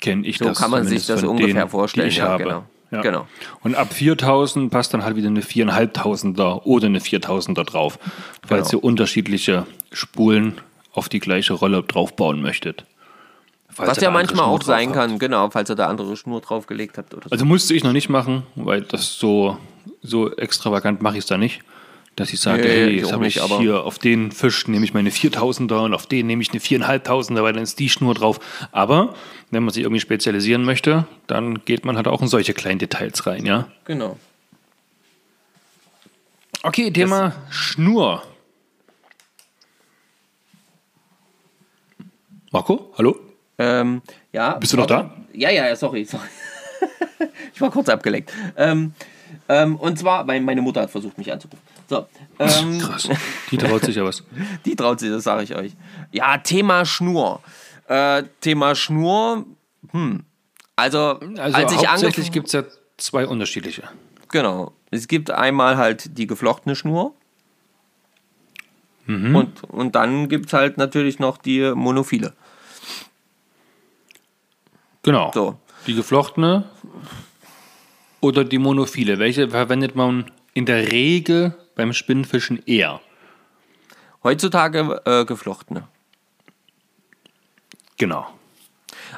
kenne 0.00 0.26
ich 0.26 0.38
So 0.38 0.44
das. 0.46 0.58
kann 0.58 0.70
man 0.70 0.86
sich 0.86 1.06
das 1.06 1.22
ungefähr 1.22 1.54
denen, 1.54 1.68
vorstellen, 1.68 2.08
ich 2.08 2.16
ja, 2.18 2.28
habe. 2.28 2.44
genau. 2.44 2.64
Ja. 2.92 3.02
Genau. 3.02 3.28
Und 3.62 3.76
ab 3.76 3.92
4000 3.92 4.70
passt 4.70 4.92
dann 4.92 5.04
halt 5.04 5.14
wieder 5.14 5.28
eine 5.28 5.42
4500er 5.42 6.62
oder 6.64 6.86
eine 6.86 6.98
4000er 6.98 7.62
drauf, 7.64 7.98
falls 8.46 8.70
Genau. 8.70 8.80
ihr 8.80 8.84
unterschiedliche 8.84 9.66
Spulen 9.92 10.60
auf 10.92 11.08
die 11.08 11.20
gleiche 11.20 11.52
Rolle 11.52 11.82
draufbauen 11.84 12.42
möchtet. 12.42 12.84
Was 13.76 14.00
ja 14.00 14.10
manchmal 14.10 14.46
auch 14.46 14.60
sein 14.62 14.88
habt. 14.88 14.96
kann, 14.96 15.18
genau, 15.20 15.48
falls 15.50 15.70
ihr 15.70 15.76
da 15.76 15.86
andere 15.86 16.16
Schnur 16.16 16.40
draufgelegt 16.40 16.98
habt 16.98 17.14
oder 17.14 17.28
so. 17.28 17.30
Also 17.32 17.44
musste 17.44 17.74
ich 17.74 17.84
noch 17.84 17.92
nicht 17.92 18.08
machen, 18.08 18.42
weil 18.56 18.80
das 18.82 19.14
so, 19.14 19.56
so 20.02 20.34
extravagant 20.34 21.00
mache 21.00 21.14
ich 21.14 21.20
es 21.20 21.26
da 21.26 21.38
nicht. 21.38 21.60
Dass 22.16 22.32
ich 22.32 22.40
sage, 22.40 22.62
Nee, 22.62 22.68
hey, 22.68 22.96
jetzt 22.98 23.12
habe 23.12 23.26
ich 23.26 23.40
hier 23.40 23.84
auf 23.84 23.98
den 23.98 24.30
Fisch 24.32 24.68
nehme 24.68 24.84
ich 24.84 24.92
meine 24.92 25.10
4000er 25.10 25.84
und 25.84 25.94
auf 25.94 26.06
den 26.06 26.26
nehme 26.26 26.42
ich 26.42 26.50
eine 26.50 26.60
4500er, 26.60 27.42
weil 27.42 27.52
dann 27.52 27.62
ist 27.62 27.78
die 27.78 27.88
Schnur 27.88 28.14
drauf. 28.14 28.40
Aber 28.72 29.14
wenn 29.50 29.62
man 29.62 29.72
sich 29.72 29.84
irgendwie 29.84 30.00
spezialisieren 30.00 30.64
möchte, 30.64 31.06
dann 31.26 31.64
geht 31.64 31.84
man 31.84 31.96
halt 31.96 32.08
auch 32.08 32.20
in 32.20 32.28
solche 32.28 32.52
kleinen 32.52 32.78
Details 32.78 33.26
rein, 33.26 33.46
ja. 33.46 33.68
Genau. 33.84 34.18
Okay, 36.62 36.90
Thema 36.90 37.32
Schnur. 37.48 38.22
Marco, 42.52 42.92
hallo? 42.98 43.16
Ähm, 43.58 44.02
ja. 44.32 44.54
Bist 44.54 44.72
du 44.72 44.76
noch 44.76 44.86
da? 44.86 45.14
Ja, 45.32 45.50
ja, 45.50 45.66
ja, 45.68 45.76
sorry, 45.76 46.04
sorry. 46.04 46.26
ich 47.54 47.60
war 47.60 47.70
kurz 47.70 47.88
abgelenkt. 47.88 48.32
Ähm, 48.56 48.92
ähm, 49.48 49.76
und 49.76 49.98
zwar, 49.98 50.26
weil 50.26 50.40
meine 50.40 50.60
Mutter 50.60 50.82
hat 50.82 50.90
versucht, 50.90 51.16
mich 51.16 51.32
anzurufen. 51.32 51.60
So, 51.90 52.06
ähm, 52.38 52.78
Krass. 52.80 53.08
Die 53.50 53.56
traut 53.56 53.84
sich 53.84 53.96
ja 53.96 54.04
was. 54.04 54.22
die 54.64 54.76
traut 54.76 55.00
sich, 55.00 55.10
das 55.10 55.24
sage 55.24 55.42
ich 55.42 55.56
euch. 55.56 55.72
Ja, 56.12 56.38
Thema 56.38 56.84
Schnur. 56.84 57.40
Äh, 57.88 58.22
Thema 58.40 58.76
Schnur, 58.76 59.44
hm. 59.90 60.22
Also, 60.76 61.18
Also 61.36 61.56
als 61.56 61.72
ich 61.72 61.88
hauptsächlich 61.88 62.30
gibt 62.30 62.46
es 62.46 62.52
ja 62.52 62.62
zwei 62.96 63.26
unterschiedliche. 63.26 63.82
Genau. 64.28 64.72
Es 64.92 65.08
gibt 65.08 65.32
einmal 65.32 65.78
halt 65.78 66.16
die 66.16 66.28
geflochtene 66.28 66.76
Schnur. 66.76 67.12
Mhm. 69.06 69.34
Und, 69.34 69.64
und 69.64 69.96
dann 69.96 70.28
gibt 70.28 70.46
es 70.46 70.52
halt 70.52 70.78
natürlich 70.78 71.18
noch 71.18 71.38
die 71.38 71.72
Monophile. 71.74 72.34
Genau. 75.02 75.32
So. 75.34 75.58
Die 75.88 75.94
geflochtene 75.94 76.70
oder 78.20 78.44
die 78.44 78.58
monophile. 78.58 79.18
Welche 79.18 79.48
verwendet 79.50 79.96
man 79.96 80.30
in 80.54 80.66
der 80.66 80.92
Regel 80.92 81.56
beim 81.80 81.94
Spinnfischen 81.94 82.62
eher? 82.66 83.00
Heutzutage 84.22 85.00
äh, 85.06 85.24
geflochtene. 85.24 85.88
Genau. 87.96 88.26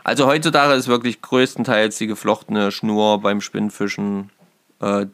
Also 0.04 0.26
heutzutage 0.26 0.74
ist 0.74 0.86
wirklich 0.86 1.20
größtenteils 1.22 1.98
die 1.98 2.06
geflochtene 2.06 2.70
Schnur 2.70 3.20
beim 3.20 3.40
Spinnfischen 3.40 4.30
äh, 4.78 5.06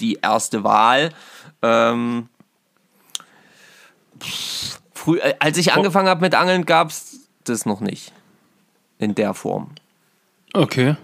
die 0.00 0.20
erste 0.22 0.64
Wahl. 0.64 1.10
Ähm, 1.60 2.30
früh, 4.94 5.18
äh, 5.18 5.34
als 5.40 5.58
ich 5.58 5.74
angefangen 5.74 6.08
habe 6.08 6.22
mit 6.22 6.34
Angeln, 6.34 6.64
gab 6.64 6.88
es 6.88 7.28
das 7.44 7.66
noch 7.66 7.80
nicht. 7.80 8.14
In 8.98 9.14
der 9.14 9.34
Form. 9.34 9.72
Okay. 10.54 10.96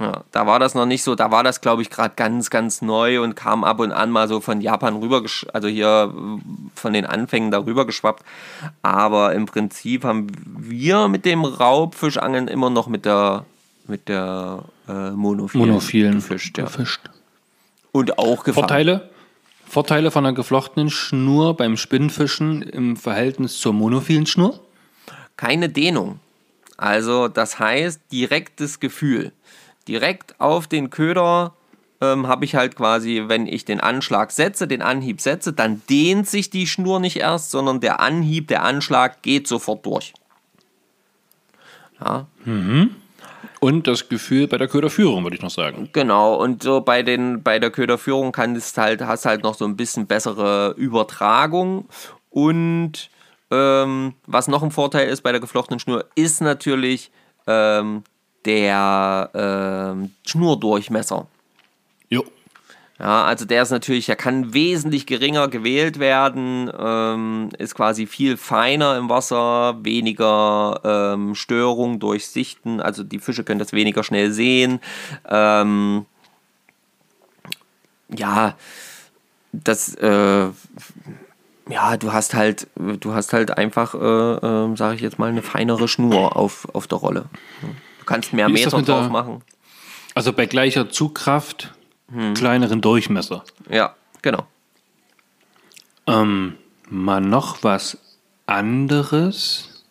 Ja, 0.00 0.22
da 0.30 0.46
war 0.46 0.60
das 0.60 0.76
noch 0.76 0.86
nicht 0.86 1.02
so, 1.02 1.16
da 1.16 1.32
war 1.32 1.42
das, 1.42 1.60
glaube 1.60 1.82
ich, 1.82 1.90
gerade 1.90 2.14
ganz, 2.14 2.50
ganz 2.50 2.82
neu 2.82 3.20
und 3.20 3.34
kam 3.34 3.64
ab 3.64 3.80
und 3.80 3.90
an 3.90 4.10
mal 4.10 4.28
so 4.28 4.40
von 4.40 4.60
Japan 4.60 4.96
rüber, 4.96 5.22
also 5.52 5.66
hier 5.66 6.14
von 6.76 6.92
den 6.92 7.04
Anfängen 7.04 7.50
darüber 7.50 7.84
geschwappt. 7.84 8.24
Aber 8.82 9.34
im 9.34 9.46
Prinzip 9.46 10.04
haben 10.04 10.28
wir 10.46 11.08
mit 11.08 11.24
dem 11.24 11.44
Raubfischangeln 11.44 12.46
immer 12.46 12.70
noch 12.70 12.86
mit 12.86 13.06
der, 13.06 13.44
mit 13.88 14.08
der 14.08 14.62
äh, 14.88 15.10
Monophilen, 15.10 15.66
Monophilen 15.66 16.14
gefischt. 16.14 16.58
Ja. 16.58 16.64
gefischt. 16.64 17.00
Und 17.90 18.18
auch 18.18 18.44
gefangen. 18.44 18.68
Vorteile? 18.68 19.10
Vorteile 19.66 20.10
von 20.12 20.24
einer 20.24 20.34
geflochtenen 20.34 20.90
Schnur 20.90 21.56
beim 21.56 21.76
Spinnfischen 21.76 22.62
im 22.62 22.96
Verhältnis 22.96 23.58
zur 23.58 23.72
monophilen 23.72 24.26
Schnur? 24.26 24.60
Keine 25.36 25.68
Dehnung. 25.68 26.20
Also 26.76 27.26
das 27.26 27.58
heißt 27.58 28.00
direktes 28.12 28.80
Gefühl. 28.80 29.32
Direkt 29.88 30.38
auf 30.38 30.66
den 30.66 30.90
Köder 30.90 31.54
ähm, 32.00 32.28
habe 32.28 32.44
ich 32.44 32.54
halt 32.54 32.76
quasi, 32.76 33.24
wenn 33.26 33.46
ich 33.46 33.64
den 33.64 33.80
Anschlag 33.80 34.30
setze, 34.30 34.68
den 34.68 34.82
Anhieb 34.82 35.20
setze, 35.20 35.52
dann 35.52 35.82
dehnt 35.88 36.28
sich 36.28 36.50
die 36.50 36.66
Schnur 36.66 37.00
nicht 37.00 37.16
erst, 37.16 37.50
sondern 37.50 37.80
der 37.80 38.00
Anhieb, 38.00 38.48
der 38.48 38.62
Anschlag 38.62 39.22
geht 39.22 39.48
sofort 39.48 39.84
durch. 39.84 40.12
Ja, 42.00 42.26
Und 43.60 43.86
das 43.88 44.08
Gefühl 44.08 44.46
bei 44.46 44.56
der 44.56 44.68
Köderführung, 44.68 45.24
würde 45.24 45.34
ich 45.34 45.42
noch 45.42 45.50
sagen. 45.50 45.88
Genau, 45.92 46.34
und 46.36 46.62
so 46.62 46.80
bei, 46.80 47.02
den, 47.02 47.42
bei 47.42 47.58
der 47.58 47.70
Köderführung 47.70 48.30
kannst 48.30 48.78
halt, 48.78 49.02
hast 49.02 49.26
halt 49.26 49.42
noch 49.42 49.54
so 49.54 49.64
ein 49.64 49.76
bisschen 49.76 50.06
bessere 50.06 50.74
Übertragung. 50.76 51.88
Und 52.30 53.10
ähm, 53.50 54.14
was 54.26 54.46
noch 54.46 54.62
ein 54.62 54.70
Vorteil 54.70 55.08
ist 55.08 55.22
bei 55.22 55.32
der 55.32 55.40
geflochtenen 55.40 55.80
Schnur, 55.80 56.04
ist 56.14 56.40
natürlich 56.40 57.10
ähm, 57.48 58.04
der 58.48 59.30
ähm, 59.34 60.10
Schnurdurchmesser. 60.26 61.26
Jo. 62.08 62.24
Ja, 62.98 63.24
also 63.24 63.44
der 63.44 63.62
ist 63.62 63.70
natürlich, 63.70 64.06
der 64.06 64.16
kann 64.16 64.54
wesentlich 64.54 65.06
geringer 65.06 65.46
gewählt 65.46 66.00
werden, 66.00 66.68
ähm, 66.76 67.50
ist 67.58 67.76
quasi 67.76 68.06
viel 68.06 68.36
feiner 68.36 68.96
im 68.96 69.08
Wasser, 69.08 69.76
weniger 69.84 70.80
ähm, 70.82 71.36
Störung 71.36 72.00
durch 72.00 72.26
Sichten, 72.26 72.80
also 72.80 73.04
die 73.04 73.20
Fische 73.20 73.44
können 73.44 73.60
das 73.60 73.72
weniger 73.72 74.02
schnell 74.02 74.32
sehen. 74.32 74.80
Ähm, 75.28 76.06
ja, 78.16 78.56
das, 79.52 79.94
äh, 79.94 80.48
ja, 81.68 81.96
du 81.98 82.12
hast 82.12 82.34
halt, 82.34 82.66
du 82.74 83.12
hast 83.12 83.32
halt 83.32 83.56
einfach, 83.56 83.94
äh, 83.94 83.98
äh, 83.98 84.76
sage 84.76 84.96
ich 84.96 85.02
jetzt 85.02 85.20
mal, 85.20 85.28
eine 85.28 85.42
feinere 85.42 85.86
Schnur 85.86 86.36
auf, 86.36 86.66
auf 86.74 86.88
der 86.88 86.98
Rolle. 86.98 87.26
Du 87.60 87.68
kannst 88.08 88.32
mehr 88.32 88.48
Meter 88.48 88.76
mit 88.76 88.88
der- 88.88 89.00
drauf 89.02 89.10
machen. 89.10 89.42
Also 90.14 90.32
bei 90.32 90.46
gleicher 90.46 90.90
Zugkraft 90.90 91.72
kleineren 92.34 92.80
Durchmesser. 92.80 93.44
Ja, 93.70 93.94
genau. 94.22 94.46
Ähm, 96.06 96.54
mal 96.88 97.20
noch 97.20 97.62
was 97.62 97.98
anderes. 98.46 99.84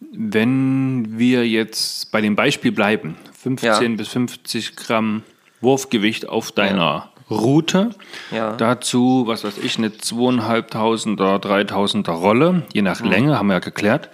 Wenn 0.00 1.18
wir 1.18 1.46
jetzt 1.46 2.10
bei 2.10 2.20
dem 2.20 2.36
Beispiel 2.36 2.72
bleiben, 2.72 3.16
15 3.38 3.92
Ja. 3.92 3.96
bis 3.96 4.08
50 4.08 4.76
Gramm 4.76 5.22
Wurfgewicht 5.60 6.26
auf 6.28 6.52
deiner 6.52 7.10
Route, 7.30 7.90
Ja. 8.32 8.56
dazu, 8.56 9.24
was 9.26 9.44
weiß 9.44 9.58
ich, 9.58 9.76
eine 9.78 9.88
2500er, 9.92 11.38
3000er 11.38 12.12
Rolle, 12.12 12.62
je 12.72 12.82
nach 12.82 13.00
Länge, 13.02 13.38
haben 13.38 13.48
wir 13.48 13.54
ja 13.54 13.58
geklärt. 13.60 14.08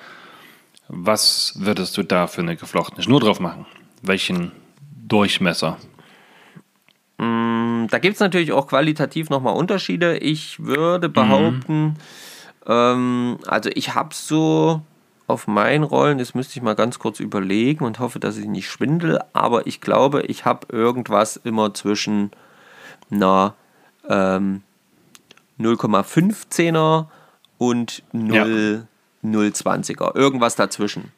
Was 0.88 1.54
würdest 1.56 1.96
du 1.96 2.02
da 2.02 2.26
für 2.26 2.42
eine 2.42 2.56
geflochtene 2.56 3.02
Schnur 3.02 3.20
drauf 3.20 3.40
machen? 3.40 3.66
Welchen 4.02 4.52
Durchmesser? 5.06 5.78
Da 7.18 7.98
gibt 7.98 8.14
es 8.14 8.20
natürlich 8.20 8.52
auch 8.52 8.66
qualitativ 8.66 9.30
nochmal 9.30 9.56
Unterschiede. 9.56 10.18
Ich 10.18 10.62
würde 10.62 11.08
behaupten, 11.08 11.96
ähm, 12.66 13.38
also 13.46 13.70
ich 13.74 13.94
habe 13.94 14.14
so 14.14 14.82
auf 15.26 15.46
meinen 15.46 15.82
Rollen, 15.82 16.18
das 16.18 16.34
müsste 16.34 16.56
ich 16.56 16.62
mal 16.62 16.74
ganz 16.74 16.98
kurz 16.98 17.20
überlegen 17.20 17.84
und 17.84 17.98
hoffe, 17.98 18.20
dass 18.20 18.36
ich 18.36 18.46
nicht 18.46 18.68
schwindel, 18.68 19.20
aber 19.32 19.66
ich 19.66 19.80
glaube, 19.80 20.22
ich 20.22 20.44
habe 20.44 20.68
irgendwas 20.70 21.36
immer 21.36 21.74
zwischen 21.74 22.30
einer 23.10 23.54
ähm, 24.08 24.62
0,15er 25.58 27.06
und 27.58 28.02
0, 28.12 28.86
0,20er. 29.34 30.16
Irgendwas 30.16 30.56
dazwischen. 30.56 31.12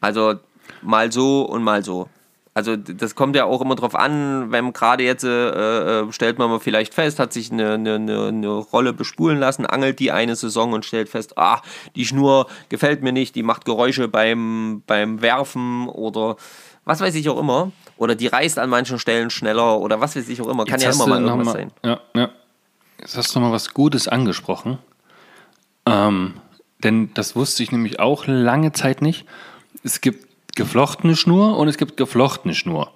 Also 0.00 0.34
mal 0.82 1.10
so 1.12 1.42
und 1.42 1.62
mal 1.62 1.84
so. 1.84 2.08
Also 2.54 2.74
das 2.74 3.14
kommt 3.14 3.36
ja 3.36 3.44
auch 3.44 3.60
immer 3.60 3.76
drauf 3.76 3.94
an, 3.94 4.50
wenn 4.50 4.72
gerade 4.72 5.04
jetzt 5.04 5.22
äh, 5.22 6.00
äh, 6.00 6.12
stellt 6.12 6.38
man 6.38 6.50
mal 6.50 6.58
vielleicht 6.58 6.92
fest, 6.92 7.20
hat 7.20 7.32
sich 7.32 7.52
eine, 7.52 7.74
eine, 7.74 7.94
eine, 7.94 8.48
Rolle 8.48 8.92
bespulen 8.92 9.38
lassen, 9.38 9.64
angelt 9.64 10.00
die 10.00 10.10
eine 10.10 10.34
Saison 10.34 10.72
und 10.72 10.84
stellt 10.84 11.08
fest, 11.08 11.38
ah, 11.38 11.62
die 11.94 12.04
Schnur 12.04 12.48
gefällt 12.68 13.00
mir 13.00 13.12
nicht, 13.12 13.36
die 13.36 13.44
macht 13.44 13.64
Geräusche 13.64 14.08
beim, 14.08 14.82
beim 14.88 15.22
Werfen 15.22 15.88
oder 15.88 16.34
was 16.84 17.00
weiß 17.00 17.14
ich 17.14 17.28
auch 17.28 17.38
immer. 17.38 17.70
Oder 17.96 18.16
die 18.16 18.26
reißt 18.26 18.58
an 18.58 18.70
manchen 18.70 18.98
Stellen 18.98 19.30
schneller 19.30 19.78
oder 19.78 20.00
was 20.00 20.16
weiß 20.16 20.28
ich 20.28 20.40
auch 20.40 20.48
immer. 20.48 20.64
Kann 20.64 20.80
Jetzt 20.80 20.98
ja 20.98 21.04
immer 21.04 21.14
mal 21.14 21.22
irgendwas 21.22 21.46
mal- 21.46 21.52
sein. 21.52 21.70
Ja, 21.84 22.00
ja. 22.14 22.30
Jetzt 22.98 23.16
hast 23.16 23.36
du 23.36 23.40
mal 23.40 23.52
was 23.52 23.72
Gutes 23.72 24.08
angesprochen. 24.08 24.78
Ähm, 25.86 26.34
denn 26.84 27.12
das 27.14 27.34
wusste 27.36 27.62
ich 27.62 27.72
nämlich 27.72 28.00
auch 28.00 28.26
lange 28.26 28.72
Zeit 28.72 29.02
nicht. 29.02 29.24
Es 29.84 30.00
gibt 30.00 30.26
geflochtene 30.56 31.16
Schnur 31.16 31.56
und 31.56 31.68
es 31.68 31.76
gibt 31.78 31.96
geflochtene 31.96 32.54
Schnur. 32.54 32.92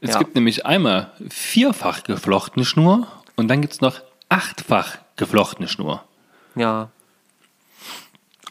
Es 0.00 0.10
Ja. 0.10 0.18
gibt 0.18 0.34
nämlich 0.34 0.66
einmal 0.66 1.12
vierfach 1.28 2.02
geflochtene 2.04 2.64
Schnur 2.64 3.06
und 3.36 3.48
dann 3.48 3.60
gibt 3.60 3.74
es 3.74 3.80
noch 3.80 4.00
achtfach 4.28 4.98
geflochtene 5.16 5.68
Schnur. 5.68 6.02
Ja. 6.54 6.90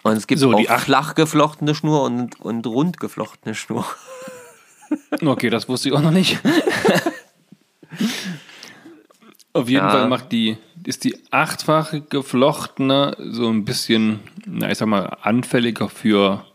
Und 0.04 0.14
es 0.14 0.26
gibt 0.28 0.40
So, 0.40 0.54
auch 0.56 0.80
flach 0.80 1.14
geflochtene 1.16 1.76
Schnur 1.76 2.04
und, 2.04 2.40
und 2.40 2.66
rund 2.68 3.00
geflochtene 3.00 3.56
Schnur. 3.56 3.86
Okay, 5.26 5.50
das 5.50 5.70
wusste 5.70 5.88
ich 5.88 5.96
auch 5.96 6.02
noch 6.02 6.12
nicht. 6.12 6.38
Auf 9.54 9.70
jeden 9.70 9.86
Ja. 9.86 9.90
Fall 9.92 10.08
macht 10.10 10.32
die, 10.34 10.58
ist 10.86 11.04
die 11.04 11.18
achtfache 11.32 12.02
geflochtene 12.02 13.16
so 13.20 13.48
ein 13.50 13.66
bisschen, 13.66 14.20
na, 14.46 14.72
ich 14.72 14.78
sag 14.78 14.88
mal, 14.88 15.18
anfälliger 15.22 15.90
für, 15.90 16.46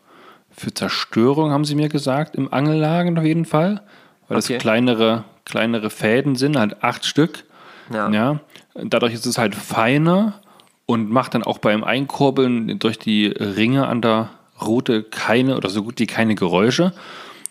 für 0.51 0.73
Zerstörung, 0.75 1.51
haben 1.51 1.65
sie 1.65 1.75
mir 1.75 1.89
gesagt, 1.89 2.35
im 2.37 2.53
Angellagen 2.53 3.19
auf 3.19 3.25
jeden 3.25 3.45
Fall. 3.45 3.83
Weil 4.29 4.39
Okay. 4.39 4.55
das 4.55 4.63
kleinere, 4.63 5.25
kleinere 5.45 5.91
Fäden 5.91 6.35
sind, 6.37 6.57
halt 6.59 6.83
acht 6.83 7.05
Stück. 7.05 7.45
Ja. 7.93 8.11
Ja. 8.11 8.41
Dadurch 8.75 9.15
ist 9.15 9.27
es 9.27 9.39
halt 9.39 9.55
feiner 9.55 10.41
und 10.87 11.11
macht 11.11 11.35
dann 11.35 11.45
auch 11.45 11.59
beim 11.59 11.85
Einkurbeln 11.85 12.79
durch 12.79 12.99
die 12.99 13.27
Ringe 13.27 13.87
an 13.87 14.03
der 14.03 14.31
Rute 14.61 15.03
keine 15.03 15.57
oder 15.57 15.69
so 15.71 15.83
gut 15.83 15.99
wie 16.01 16.07
keine 16.07 16.35
Geräusche. 16.35 16.93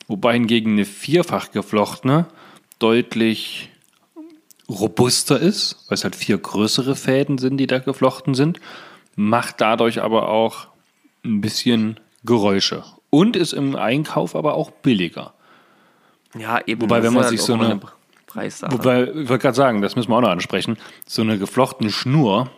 Wobei 0.07 0.33
hingegen 0.33 0.73
eine 0.73 0.85
vierfach 0.85 1.51
geflochtene 1.51 2.25
deutlich 2.79 3.69
robuster 4.69 5.39
ist, 5.39 5.85
weil 5.87 5.95
es 5.95 6.03
halt 6.03 6.15
vier 6.15 6.37
größere 6.37 6.95
Fäden 6.95 7.37
sind, 7.37 7.57
die 7.57 7.67
da 7.67 7.79
geflochten 7.79 8.33
sind, 8.33 8.59
macht 9.15 9.61
dadurch 9.61 10.01
aber 10.01 10.29
auch 10.29 10.67
ein 11.23 11.41
bisschen 11.41 11.99
Geräusche. 12.23 12.83
Und 13.09 13.35
ist 13.35 13.53
im 13.53 13.75
Einkauf 13.75 14.35
aber 14.35 14.55
auch 14.55 14.71
billiger. 14.71 15.33
Ja, 16.37 16.59
eben. 16.65 16.81
Wobei, 16.81 17.03
wenn 17.03 17.13
man 17.13 17.23
ist 17.23 17.29
sich 17.29 17.41
so 17.41 17.53
eine- 17.53 17.79
Preissache. 18.27 18.73
Wobei, 18.73 19.03
ich 19.03 19.29
wollte 19.29 19.39
gerade 19.43 19.55
sagen, 19.55 19.81
das 19.81 19.95
müssen 19.95 20.09
wir 20.09 20.17
auch 20.17 20.21
noch 20.21 20.29
ansprechen, 20.29 20.77
so 21.07 21.21
eine 21.21 21.37
geflochtene 21.37 21.89
Schnur, 21.89 22.49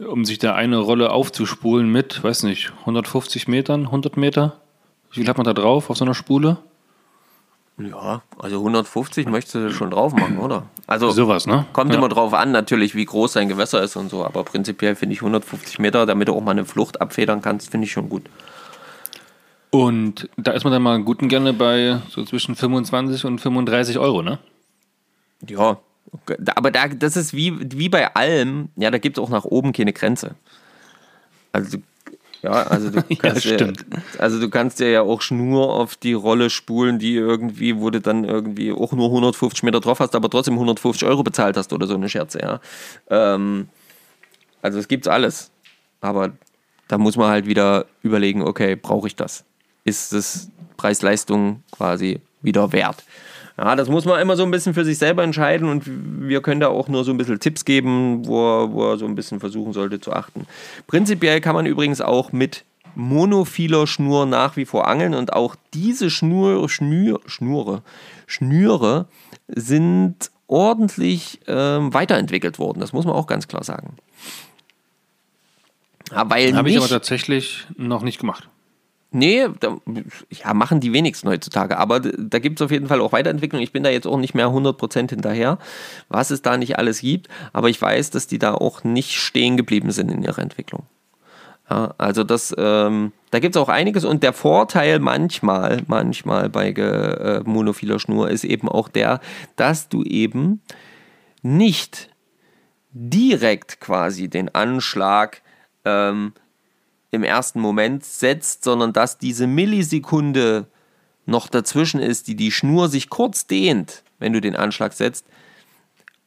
um 0.00 0.24
sich 0.24 0.38
da 0.40 0.56
eine 0.56 0.78
Rolle 0.78 1.12
aufzuspulen 1.12 1.88
mit, 1.88 2.24
weiß 2.24 2.42
nicht, 2.42 2.72
150 2.80 3.46
Metern, 3.46 3.82
100 3.86 4.16
Meter? 4.16 4.60
Wie 5.12 5.20
viel 5.20 5.28
hat 5.28 5.36
man 5.36 5.44
da 5.44 5.52
drauf 5.54 5.90
auf 5.90 5.96
so 5.96 6.04
einer 6.04 6.14
Spule? 6.14 6.56
Ja, 7.78 8.22
also 8.38 8.58
150 8.58 9.26
möchtest 9.28 9.54
du 9.54 9.70
schon 9.72 9.90
drauf 9.90 10.12
machen, 10.12 10.38
oder? 10.38 10.64
Also 10.86 11.10
Sowas, 11.10 11.46
ne? 11.46 11.64
kommt 11.72 11.90
Ja. 11.92 11.98
immer 11.98 12.08
drauf 12.08 12.34
an, 12.34 12.52
natürlich, 12.52 12.94
wie 12.94 13.04
groß 13.04 13.32
dein 13.32 13.48
Gewässer 13.48 13.82
ist 13.82 13.96
und 13.96 14.10
so, 14.10 14.24
aber 14.24 14.44
prinzipiell 14.44 14.94
finde 14.94 15.14
ich 15.14 15.20
150 15.22 15.78
Meter, 15.78 16.04
damit 16.06 16.28
du 16.28 16.34
auch 16.34 16.42
mal 16.42 16.50
eine 16.52 16.64
Flucht 16.66 17.00
abfedern 17.00 17.40
kannst, 17.40 17.70
finde 17.70 17.86
ich 17.86 17.92
schon 17.92 18.08
gut. 18.08 18.24
Und 19.70 20.28
da 20.36 20.52
ist 20.52 20.64
man 20.64 20.72
dann 20.72 20.82
mal 20.82 21.02
gut 21.02 21.22
und 21.22 21.28
gerne 21.28 21.54
bei 21.54 21.98
so 22.10 22.24
zwischen 22.24 22.54
25 22.56 23.24
und 23.24 23.40
35 23.40 23.98
Euro, 23.98 24.22
ne? 24.22 24.38
Ja, 25.48 25.78
okay. 26.12 26.36
Aber 26.54 26.70
da, 26.70 26.88
das 26.88 27.16
ist 27.16 27.32
wie, 27.32 27.54
wie 27.74 27.88
bei 27.88 28.14
allem, 28.14 28.68
ja, 28.76 28.90
da 28.90 28.98
gibt 28.98 29.16
es 29.16 29.24
auch 29.24 29.30
nach 29.30 29.44
oben 29.46 29.72
keine 29.72 29.94
Grenze. 29.94 30.34
Also, 31.52 31.78
ja, 32.42 32.50
also 32.50 32.90
du 32.90 32.98
Ja, 33.08 33.16
kannst 33.18 33.44
dir- 33.44 33.54
stimmt. 33.54 33.84
also 34.18 34.40
du 34.40 34.50
kannst 34.50 34.80
dir 34.80 34.90
ja 34.90 35.02
auch 35.02 35.22
Schnur 35.22 35.72
auf 35.74 35.96
die 35.96 36.12
Rolle 36.12 36.50
spulen, 36.50 36.98
die 36.98 37.14
irgendwie, 37.14 37.78
wo 37.78 37.90
du 37.90 38.00
dann 38.00 38.24
irgendwie 38.24 38.72
auch 38.72 38.92
nur 38.92 39.06
150 39.06 39.62
Meter 39.62 39.80
drauf 39.80 40.00
hast, 40.00 40.14
aber 40.14 40.28
trotzdem 40.28 40.54
150 40.54 41.06
Euro 41.08 41.22
bezahlt 41.22 41.56
hast 41.56 41.72
oder 41.72 41.86
so 41.86 41.94
eine 41.94 42.08
Scherze, 42.08 42.40
ja. 42.40 42.60
Ähm, 43.10 43.68
also 44.60 44.78
es 44.78 44.88
gibt's 44.88 45.08
alles. 45.08 45.50
Aber 46.00 46.32
da 46.88 46.98
muss 46.98 47.16
man 47.16 47.30
halt 47.30 47.46
wieder 47.46 47.86
überlegen, 48.02 48.42
okay, 48.42 48.74
brauche 48.76 49.06
ich 49.06 49.16
das? 49.16 49.44
Ist 49.84 50.12
es 50.12 50.50
Preis-Leistung 50.76 51.62
quasi 51.70 52.20
wieder 52.42 52.72
wert? 52.72 53.04
Ja, 53.62 53.76
das 53.76 53.88
muss 53.88 54.04
man 54.04 54.20
immer 54.20 54.36
so 54.36 54.42
ein 54.42 54.50
bisschen 54.50 54.74
für 54.74 54.84
sich 54.84 54.98
selber 54.98 55.22
entscheiden 55.22 55.68
und 55.68 55.84
wir 55.86 56.42
können 56.42 56.60
da 56.60 56.66
auch 56.66 56.88
nur 56.88 57.04
so 57.04 57.12
ein 57.12 57.16
bisschen 57.16 57.38
Tipps 57.38 57.64
geben, 57.64 58.26
wo 58.26 58.40
er, 58.40 58.72
wo 58.72 58.90
er 58.90 58.98
so 58.98 59.04
ein 59.04 59.14
bisschen 59.14 59.38
versuchen 59.38 59.72
sollte 59.72 60.00
zu 60.00 60.12
achten. 60.12 60.46
Prinzipiell 60.88 61.40
kann 61.40 61.54
man 61.54 61.64
übrigens 61.64 62.00
auch 62.00 62.32
mit 62.32 62.64
monophiler 62.96 63.86
Schnur 63.86 64.26
nach 64.26 64.56
wie 64.56 64.64
vor 64.64 64.88
angeln 64.88 65.14
und 65.14 65.32
auch 65.32 65.54
diese 65.74 66.10
Schnur, 66.10 66.68
Schnür, 66.68 67.20
Schnure, 67.26 67.82
Schnüre 68.26 69.06
sind 69.46 70.32
ordentlich 70.48 71.38
ähm, 71.46 71.94
weiterentwickelt 71.94 72.58
worden. 72.58 72.80
Das 72.80 72.92
muss 72.92 73.04
man 73.04 73.14
auch 73.14 73.28
ganz 73.28 73.46
klar 73.46 73.62
sagen. 73.62 73.96
Ja, 76.10 76.16
Habe 76.28 76.68
ich 76.68 76.76
aber 76.76 76.88
tatsächlich 76.88 77.64
noch 77.76 78.02
nicht 78.02 78.18
gemacht. 78.18 78.48
Nee, 79.14 79.46
da, 79.60 79.76
ja, 80.30 80.54
machen 80.54 80.80
die 80.80 80.92
wenigsten 80.92 81.28
heutzutage. 81.28 81.76
Aber 81.76 82.00
da 82.00 82.38
gibt 82.38 82.58
es 82.58 82.64
auf 82.64 82.70
jeden 82.70 82.88
Fall 82.88 83.00
auch 83.00 83.12
Weiterentwicklung. 83.12 83.60
Ich 83.60 83.72
bin 83.72 83.82
da 83.82 83.90
jetzt 83.90 84.06
auch 84.06 84.16
nicht 84.16 84.34
mehr 84.34 84.48
100% 84.48 85.10
hinterher, 85.10 85.58
was 86.08 86.30
es 86.30 86.40
da 86.40 86.56
nicht 86.56 86.78
alles 86.78 87.00
gibt. 87.00 87.28
Aber 87.52 87.68
ich 87.68 87.80
weiß, 87.80 88.10
dass 88.10 88.26
die 88.26 88.38
da 88.38 88.54
auch 88.54 88.84
nicht 88.84 89.12
stehen 89.12 89.58
geblieben 89.58 89.90
sind 89.90 90.10
in 90.10 90.22
ihrer 90.22 90.40
Entwicklung. 90.40 90.86
Ja, 91.68 91.94
also 91.98 92.24
das, 92.24 92.54
ähm, 92.56 93.12
da 93.30 93.38
gibt 93.38 93.54
es 93.54 93.60
auch 93.60 93.68
einiges. 93.68 94.04
Und 94.06 94.22
der 94.22 94.32
Vorteil 94.32 94.98
manchmal, 94.98 95.82
manchmal 95.86 96.48
bei 96.48 96.70
äh, 96.70 97.42
monophiler 97.44 97.98
Schnur 97.98 98.30
ist 98.30 98.44
eben 98.44 98.68
auch 98.68 98.88
der, 98.88 99.20
dass 99.56 99.90
du 99.90 100.02
eben 100.04 100.62
nicht 101.42 102.08
direkt 102.92 103.80
quasi 103.80 104.28
den 104.28 104.54
Anschlag 104.54 105.42
ähm, 105.84 106.32
im 107.12 107.22
ersten 107.22 107.60
Moment 107.60 108.04
setzt, 108.04 108.64
sondern 108.64 108.92
dass 108.92 109.18
diese 109.18 109.46
Millisekunde 109.46 110.66
noch 111.26 111.46
dazwischen 111.48 112.00
ist, 112.00 112.26
die 112.26 112.34
die 112.34 112.50
Schnur 112.50 112.88
sich 112.88 113.08
kurz 113.08 113.46
dehnt, 113.46 114.02
wenn 114.18 114.32
du 114.32 114.40
den 114.40 114.56
Anschlag 114.56 114.92
setzt, 114.92 115.26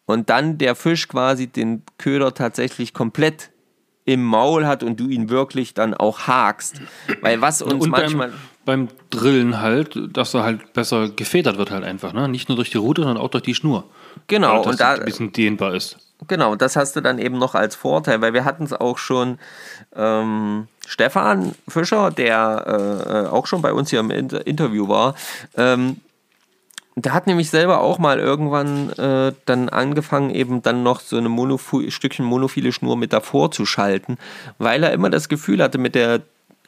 und 0.05 0.29
dann 0.29 0.57
der 0.59 0.75
Fisch 0.75 1.07
quasi 1.07 1.47
den 1.47 1.81
Köder 1.97 2.33
tatsächlich 2.33 2.93
komplett 2.93 3.49
im 4.05 4.23
Maul 4.23 4.67
hat 4.67 4.83
und 4.83 4.99
du 4.99 5.07
ihn 5.07 5.29
wirklich 5.29 5.73
dann 5.73 5.95
auch 5.95 6.27
hakst. 6.27 6.79
Weil 7.21 7.41
was 7.41 7.63
uns 7.63 7.83
Und 7.83 7.89
manchmal. 7.89 8.31
beim, 8.63 8.87
beim 8.87 8.95
Drillen 9.09 9.61
halt, 9.61 9.99
dass 10.15 10.35
er 10.35 10.43
halt 10.43 10.73
besser 10.73 11.09
gefedert 11.09 11.57
wird 11.57 11.71
halt 11.71 11.83
einfach. 11.83 12.13
Ne? 12.13 12.29
Nicht 12.29 12.47
nur 12.47 12.55
durch 12.55 12.69
die 12.69 12.77
Rute, 12.77 13.01
sondern 13.01 13.17
auch 13.17 13.29
durch 13.29 13.43
die 13.43 13.55
Schnur. 13.55 13.89
Genau, 14.27 14.63
Weil 14.63 14.71
und 14.71 14.79
da, 14.79 14.93
ein 14.93 15.05
bisschen 15.05 15.31
dehnbar 15.31 15.73
ist. 15.73 15.97
Genau, 16.27 16.55
das 16.55 16.75
hast 16.75 16.95
du 16.95 17.01
dann 17.01 17.17
eben 17.17 17.39
noch 17.39 17.55
als 17.55 17.75
Vorteil, 17.75 18.21
weil 18.21 18.33
wir 18.33 18.45
hatten 18.45 18.63
es 18.63 18.73
auch 18.73 18.99
schon 18.99 19.39
ähm, 19.95 20.67
Stefan 20.85 21.55
Fischer, 21.67 22.11
der 22.11 23.25
äh, 23.27 23.29
auch 23.29 23.47
schon 23.47 23.61
bei 23.61 23.73
uns 23.73 23.89
hier 23.89 23.99
im 23.99 24.11
Inter 24.11 24.45
Interview 24.45 24.87
war. 24.87 25.15
Ähm, 25.55 25.97
der 26.95 27.13
hat 27.13 27.27
nämlich 27.27 27.49
selber 27.49 27.81
auch 27.81 27.99
mal 27.99 28.19
irgendwann 28.19 28.89
äh, 28.91 29.33
dann 29.45 29.67
angefangen, 29.67 30.29
eben 30.29 30.61
dann 30.61 30.83
noch 30.83 31.01
so 31.01 31.17
eine 31.17 31.27
Monoph 31.27 31.73
Stückchen 31.89 32.25
monophile 32.25 32.71
Schnur 32.71 32.95
mit 32.95 33.11
davor 33.11 33.51
zu 33.51 33.65
schalten, 33.65 34.17
weil 34.59 34.81
er 34.83 34.93
immer 34.93 35.09
das 35.09 35.27
Gefühl 35.27 35.61
hatte, 35.61 35.77
mit 35.77 35.93
der 35.93 36.21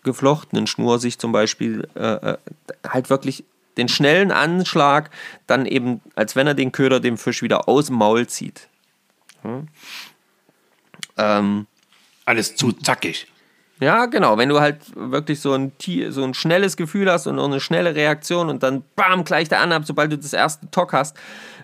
geflochtenen 0.03 0.68
Schnur 0.68 0.99
sich 0.99 1.18
zum 1.18 1.32
Beispiel 1.32 1.88
äh, 1.95 2.32
äh, 2.34 2.38
halt 2.88 3.09
wirklich 3.09 3.45
den 3.78 3.88
schnellen 3.88 4.32
Anschlag 4.32 5.11
dann 5.45 5.65
eben, 5.65 6.01
als 6.15 6.36
wenn 6.36 6.47
er 6.47 6.55
den 6.55 6.72
Köder 6.72 6.99
dem 6.99 7.18
Fisch 7.18 7.41
wieder 7.41 7.70
aus 7.70 7.88
dem 7.88 7.95
Maul 7.95 8.28
zieht. 8.28 8.68
Ähm, 11.18 11.68
Alles 12.26 12.55
zu 12.55 12.72
zackig. 12.74 13.28
Ja, 13.80 14.07
genau. 14.07 14.38
Wenn 14.38 14.49
du 14.49 14.59
halt 14.59 14.78
wirklich 14.95 15.39
so 15.39 15.53
ein, 15.53 15.71
so 16.09 16.23
ein 16.23 16.34
schnelles 16.34 16.78
Gefühl 16.78 17.11
hast 17.11 17.28
und 17.28 17.39
eine 17.39 17.59
schnelle 17.59 17.95
Reaktion 17.95 18.49
und 18.49 18.63
dann 18.63 18.84
bam, 18.95 19.23
gleich 19.23 19.49
der 19.49 19.61
Anhab, 19.61 19.86
sobald 19.86 20.11
du 20.11 20.17
das 20.17 20.34
erste 20.34 20.69
Tock 20.71 20.93
hast, 20.93 21.15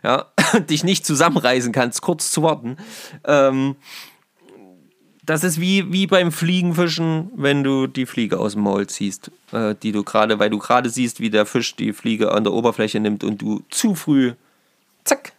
ja, 0.04 0.28
dich 0.70 0.84
nicht 0.84 1.06
zusammenreißen 1.06 1.72
kannst, 1.72 2.02
kurz 2.02 2.32
zu 2.32 2.44
warten. 2.44 2.78
Ähm, 3.26 3.76
das 5.26 5.44
ist 5.44 5.60
wie, 5.60 5.92
wie 5.92 6.06
beim 6.06 6.32
Fliegenfischen, 6.32 7.32
wenn 7.36 7.64
du 7.64 7.88
die 7.88 8.06
Fliege 8.06 8.40
aus 8.40 8.54
dem 8.54 8.64
Maul 8.64 8.88
ziehst, 8.88 9.32
äh, 9.54 9.74
die 9.82 9.94
du 9.94 10.04
gerade, 10.04 10.38
weil 10.38 10.50
du 10.50 10.60
gerade 10.60 10.90
siehst, 10.90 11.20
wie 11.20 11.30
der 11.30 11.46
Fisch 11.46 11.76
die 11.76 11.94
Fliege 11.94 12.32
an 12.34 12.44
der 12.44 12.54
Oberfläche 12.54 13.00
nimmt 13.00 13.24
und 13.24 13.42
du 13.42 13.64
zu 13.70 13.96
früh, 13.96 14.34
zack, 15.06 15.32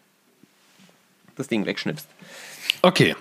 das 1.36 1.48
Ding 1.48 1.66
wegschnippst. 1.66 2.08
Okay. 2.82 3.14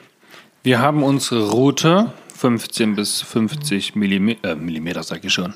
Wir 0.63 0.79
haben 0.79 1.03
unsere 1.03 1.49
Route 1.49 2.13
15 2.43 2.95
bis 2.95 3.21
50 3.21 3.95
Millimeter, 3.95 4.51
äh, 4.51 4.55
Millimeter 4.55 5.01
sag 5.01 5.23
ich 5.23 5.31
schon, 5.31 5.53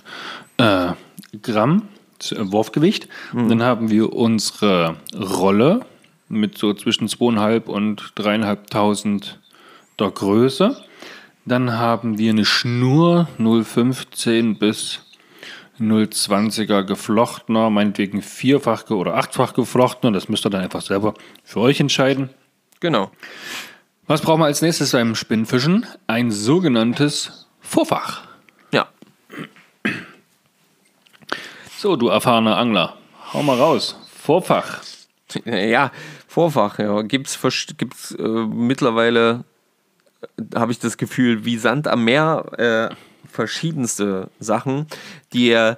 äh, 0.55 0.93
Gramm 1.41 1.89
äh, 2.31 2.35
Wurfgewicht. 2.39 3.09
Dann 3.33 3.61
haben 3.61 3.89
wir 3.89 4.13
unsere 4.13 4.95
Rolle 5.13 5.81
mit 6.29 6.57
so 6.57 6.73
zwischen 6.73 7.09
2.500 7.09 7.65
und 7.65 8.13
3.500 8.15 9.33
der 9.99 10.11
Größe. 10.11 10.81
Dann 11.43 11.73
haben 11.73 12.17
wir 12.17 12.29
eine 12.29 12.45
Schnur 12.45 13.27
0,15 13.37 14.57
bis 14.57 15.01
0,20er 15.81 16.83
geflochtener, 16.83 17.69
meinetwegen 17.69 18.21
vierfach 18.21 18.89
oder 18.91 19.15
achtfach 19.15 19.53
geflochtener. 19.53 20.13
Das 20.13 20.29
müsst 20.29 20.45
ihr 20.45 20.51
dann 20.51 20.61
einfach 20.61 20.81
selber 20.81 21.15
für 21.43 21.59
euch 21.59 21.81
entscheiden. 21.81 22.29
Genau. 22.79 23.11
Was 24.09 24.21
brauchen 24.21 24.39
wir 24.39 24.45
als 24.45 24.61
nächstes 24.61 24.93
beim 24.93 25.15
Spinnfischen? 25.15 25.85
Ein 26.07 26.31
sogenanntes 26.31 27.45
Vorfach. 27.59 28.21
Ja. 28.71 28.87
So, 31.77 31.97
du 31.97 32.07
erfahrener 32.07 32.55
Angler, 32.55 32.95
hau 33.33 33.43
mal 33.43 33.57
raus. 33.57 33.99
Vorfach. 34.09 34.81
Ja, 35.43 35.91
Vorfach, 36.25 36.79
ja. 36.79 37.01
Gibt's, 37.01 37.37
gibt's 37.75 38.11
äh, 38.11 38.23
mittlerweile, 38.23 39.43
äh, 40.21 40.55
habe 40.55 40.71
ich 40.71 40.79
das 40.79 40.95
Gefühl, 40.95 41.43
wie 41.43 41.57
Sand 41.57 41.89
am 41.89 42.05
Meer, 42.05 42.45
äh, 42.93 42.95
verschiedenste 43.29 44.29
Sachen, 44.39 44.87
die 45.33 45.51
äh, 45.51 45.75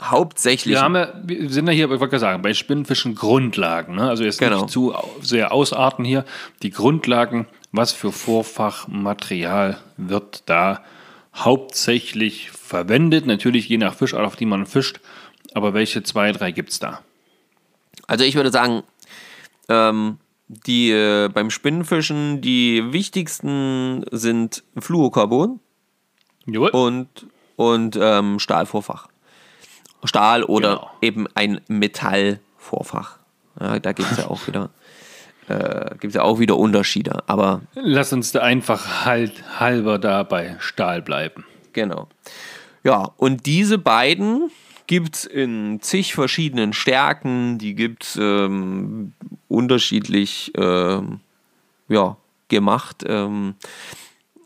hauptsächlich. 0.00 0.74
Wir, 0.74 0.82
haben 0.82 0.96
ja, 0.96 1.12
wir 1.22 1.50
sind 1.50 1.66
ja 1.66 1.72
hier, 1.72 1.84
ich 1.84 1.90
wollte 1.90 2.08
gerade 2.08 2.18
sagen, 2.20 2.42
bei 2.42 2.54
Spinnfischen 2.54 3.14
Grundlagen. 3.14 3.94
Ne? 3.96 4.08
Also 4.08 4.24
jetzt 4.24 4.38
Genau. 4.38 4.62
nicht 4.62 4.70
zu 4.70 4.94
sehr 5.22 5.52
ausarten 5.52 6.04
hier. 6.04 6.24
Die 6.62 6.70
Grundlagen, 6.70 7.46
was 7.72 7.92
für 7.92 8.12
Vorfachmaterial 8.12 9.78
wird 9.96 10.42
da 10.46 10.82
hauptsächlich 11.34 12.50
verwendet? 12.50 13.26
Natürlich 13.26 13.68
je 13.68 13.78
nach 13.78 13.94
Fischart, 13.94 14.24
auf 14.26 14.36
die 14.36 14.46
man 14.46 14.66
fischt. 14.66 15.00
Aber 15.54 15.74
welche 15.74 16.02
zwei, 16.02 16.32
drei 16.32 16.50
gibt 16.50 16.70
es 16.70 16.78
da? 16.80 17.00
Also 18.06 18.24
ich 18.24 18.34
würde 18.34 18.50
sagen, 18.50 18.82
ähm, 19.68 20.18
die 20.48 20.90
äh, 20.90 21.28
beim 21.28 21.50
Spinnenfischen 21.50 22.40
die 22.40 22.92
wichtigsten 22.92 24.04
sind 24.10 24.62
Fluorocarbon 24.78 25.60
und, 26.72 27.08
und 27.56 27.98
ähm, 28.00 28.38
Stahlvorfach. 28.38 29.08
Stahl 30.04 30.42
oder 30.44 30.76
Genau. 30.76 30.90
eben 31.00 31.26
ein 31.34 31.60
Metallvorfach. 31.68 33.18
Ja, 33.60 33.78
da 33.78 33.92
gibt 33.92 34.10
es 34.10 34.18
ja 34.18 34.28
auch 34.28 34.46
wieder. 34.46 34.70
Äh, 35.46 35.96
gibt 36.00 36.14
ja 36.14 36.22
auch 36.22 36.38
wieder 36.38 36.56
Unterschiede, 36.56 37.22
aber 37.26 37.60
Lass 37.74 38.14
uns 38.14 38.32
da 38.32 38.40
einfach 38.40 39.04
halt 39.04 39.60
halber 39.60 39.98
da 39.98 40.22
bei 40.22 40.56
Stahl 40.58 41.02
bleiben. 41.02 41.44
Genau. 41.74 42.08
Ja, 42.82 43.10
und 43.18 43.44
diese 43.44 43.76
beiden 43.76 44.50
gibt 44.86 45.16
es 45.16 45.24
in 45.26 45.80
zig 45.82 46.14
verschiedenen 46.14 46.72
Stärken, 46.72 47.58
die 47.58 47.74
gibt 47.74 48.04
es 48.04 48.16
ähm, 48.16 49.12
unterschiedlich 49.48 50.50
ähm, 50.56 51.20
ja, 51.88 52.16
gemacht. 52.48 53.04
Ähm, 53.06 53.54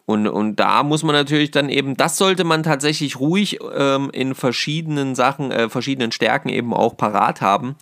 und, 0.09 0.27
und 0.27 0.57
da 0.57 0.85
muss 0.85 1.03
man 1.03 1.15
natürlich 1.15 1.51
dann 1.51 1.69
eben, 1.69 1.95
das 1.95 2.17
sollte 2.17 2.43
man 2.45 2.63
tatsächlich 2.63 3.21
ruhig 3.21 3.59
ähm, 3.77 4.09
in 4.11 4.35
verschiedenen 4.35 5.15
Sachen, 5.15 5.51
äh, 5.51 5.69
verschiedenen 5.69 6.13
Stärken 6.13 6.49
eben 6.49 6.73
auch 6.73 6.97
parat 6.97 7.43
haben, 7.43 7.77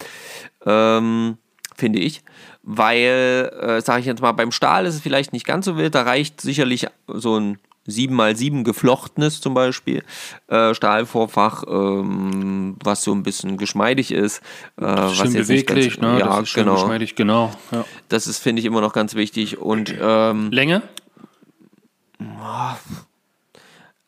ähm, 0.66 1.38
finde 1.76 2.00
ich. 2.00 2.24
Weil, 2.64 3.52
äh, 3.62 3.80
sage 3.80 4.00
ich 4.00 4.06
jetzt 4.06 4.22
mal, 4.22 4.32
beim 4.32 4.50
Stahl 4.50 4.86
ist 4.86 4.96
es 4.96 5.02
vielleicht 5.02 5.32
nicht 5.32 5.46
ganz 5.46 5.66
so 5.66 5.76
wild, 5.76 5.94
da 5.94 6.02
reicht 6.02 6.40
sicherlich 6.40 6.88
so 7.06 7.38
ein 7.38 7.58
7x7 7.86 8.64
geflochtenes 8.64 9.40
zum 9.40 9.54
Beispiel 9.54 10.02
äh, 10.48 10.74
Stahlvorfach, 10.74 11.62
ähm, 11.68 12.74
was 12.82 13.04
so 13.04 13.12
ein 13.12 13.22
bisschen 13.22 13.56
geschmeidig 13.56 14.10
ist. 14.10 14.38
Äh, 14.78 14.82
was 14.82 15.14
Schön 15.14 15.32
beweglich, 15.32 16.00
ganz, 16.00 16.14
ne? 16.14 16.18
Ja, 16.18 16.26
das 16.26 16.40
ist 16.40 16.48
schön 16.48 16.64
genau. 16.64 16.74
geschmeidig, 16.74 17.14
genau. 17.14 17.52
Ja. 17.70 17.84
Das 18.08 18.26
ist, 18.26 18.38
finde 18.38 18.58
ich, 18.58 18.66
immer 18.66 18.80
noch 18.80 18.92
ganz 18.92 19.14
wichtig. 19.14 19.58
Und 19.58 19.94
ähm, 20.00 20.50
Länge? 20.50 20.82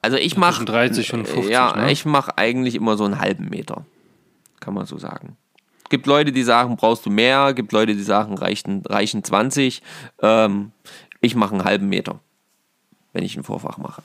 Also 0.02 0.16
ich 0.16 0.36
mache 0.36 0.54
Zwischen 0.54 0.66
30 0.66 1.14
und 1.14 1.28
50, 1.28 1.50
Ja, 1.50 1.76
ne? 1.76 1.92
ich 1.92 2.04
mache 2.04 2.36
eigentlich 2.38 2.74
immer 2.74 2.96
so 2.96 3.04
einen 3.04 3.18
halben 3.20 3.48
Meter. 3.48 3.84
Kann 4.60 4.74
man 4.74 4.86
so 4.86 4.98
sagen. 4.98 5.36
Gibt 5.90 6.06
Leute, 6.06 6.32
die 6.32 6.42
sagen, 6.42 6.76
brauchst 6.76 7.06
du 7.06 7.10
mehr, 7.10 7.54
gibt 7.54 7.72
Leute, 7.72 7.94
die 7.94 8.02
sagen, 8.02 8.36
reichen, 8.36 8.82
reichen 8.86 9.24
20. 9.24 9.82
Ähm, 10.20 10.72
ich 11.20 11.34
mache 11.34 11.54
einen 11.54 11.64
halben 11.64 11.88
Meter, 11.88 12.20
wenn 13.12 13.24
ich 13.24 13.36
ein 13.36 13.42
Vorfach 13.44 13.78
mache. 13.78 14.02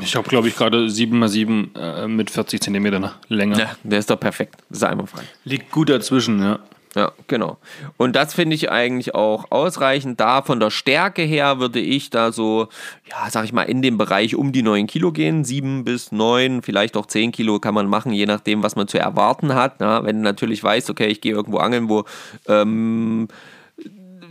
Ich 0.00 0.16
habe, 0.16 0.28
glaube 0.28 0.48
ich, 0.48 0.56
gerade 0.56 0.86
7x7 0.86 1.78
äh, 1.78 2.08
mit 2.08 2.30
40 2.30 2.60
cm 2.62 3.10
Länge. 3.28 3.58
Ja, 3.58 3.76
der 3.82 3.98
ist 3.98 4.08
doch 4.10 4.18
perfekt. 4.18 4.56
Das 4.68 4.78
ist 4.78 4.84
einmal 4.84 5.06
frei. 5.06 5.22
Liegt 5.44 5.70
gut 5.70 5.88
dazwischen, 5.90 6.40
ja. 6.40 6.60
Ja, 6.94 7.12
genau. 7.26 7.56
Und 7.96 8.14
das 8.16 8.34
finde 8.34 8.54
ich 8.54 8.70
eigentlich 8.70 9.14
auch 9.14 9.50
ausreichend. 9.50 10.20
Da 10.20 10.42
von 10.42 10.60
der 10.60 10.70
Stärke 10.70 11.22
her 11.22 11.58
würde 11.58 11.80
ich 11.80 12.10
da 12.10 12.32
so, 12.32 12.68
ja, 13.10 13.30
sag 13.30 13.44
ich 13.44 13.54
mal, 13.54 13.62
in 13.62 13.80
dem 13.80 13.96
Bereich 13.96 14.36
um 14.36 14.52
die 14.52 14.62
9 14.62 14.86
Kilo 14.86 15.10
gehen. 15.10 15.42
7 15.44 15.84
bis 15.84 16.12
9, 16.12 16.60
vielleicht 16.60 16.96
auch 16.98 17.06
10 17.06 17.32
Kilo 17.32 17.60
kann 17.60 17.72
man 17.72 17.86
machen, 17.86 18.12
je 18.12 18.26
nachdem, 18.26 18.62
was 18.62 18.76
man 18.76 18.88
zu 18.88 18.98
erwarten 18.98 19.54
hat. 19.54 19.80
Na, 19.80 20.04
wenn 20.04 20.16
du 20.16 20.22
natürlich 20.22 20.62
weißt, 20.62 20.90
okay, 20.90 21.06
ich 21.06 21.22
gehe 21.22 21.32
irgendwo 21.32 21.58
angeln, 21.58 21.88
wo 21.88 22.04
ähm, 22.46 23.28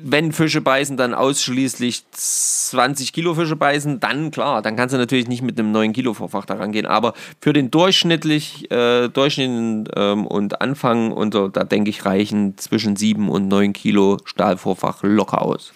wenn 0.04 0.32
Fische 0.32 0.62
beißen, 0.62 0.98
dann 0.98 1.14
ausschließlich 1.14 2.04
20 2.12 3.14
Kilo 3.14 3.36
Fische 3.36 3.56
beißen, 3.56 4.00
dann 4.00 4.32
klar, 4.32 4.62
dann 4.62 4.76
kannst 4.76 4.94
du 4.94 4.98
natürlich 4.98 5.28
nicht 5.28 5.42
mit 5.42 5.60
einem 5.60 5.72
9 5.72 5.94
Kilo 5.94 6.14
Vorfach 6.14 6.46
daran 6.46 6.72
gehen. 6.72 6.86
Aber 6.86 7.14
für 7.40 7.54
den 7.54 7.72
durchschnittlich, 7.72 8.70
äh, 8.72 9.10
Durchschnitt 9.10 9.90
ähm, 9.96 10.28
und 10.28 10.62
Anfang 10.62 11.12
und 11.12 11.34
so, 11.34 11.48
da 11.48 11.64
denke 11.64 11.90
ich, 11.90 12.06
reichen 12.06 12.58
zwischen 12.58 12.96
7 12.96 13.30
und 13.30 13.48
9 13.48 13.74
Kilo 13.74 14.18
Stahlvorfach 14.26 15.04
locker 15.04 15.42
aus. 15.42 15.74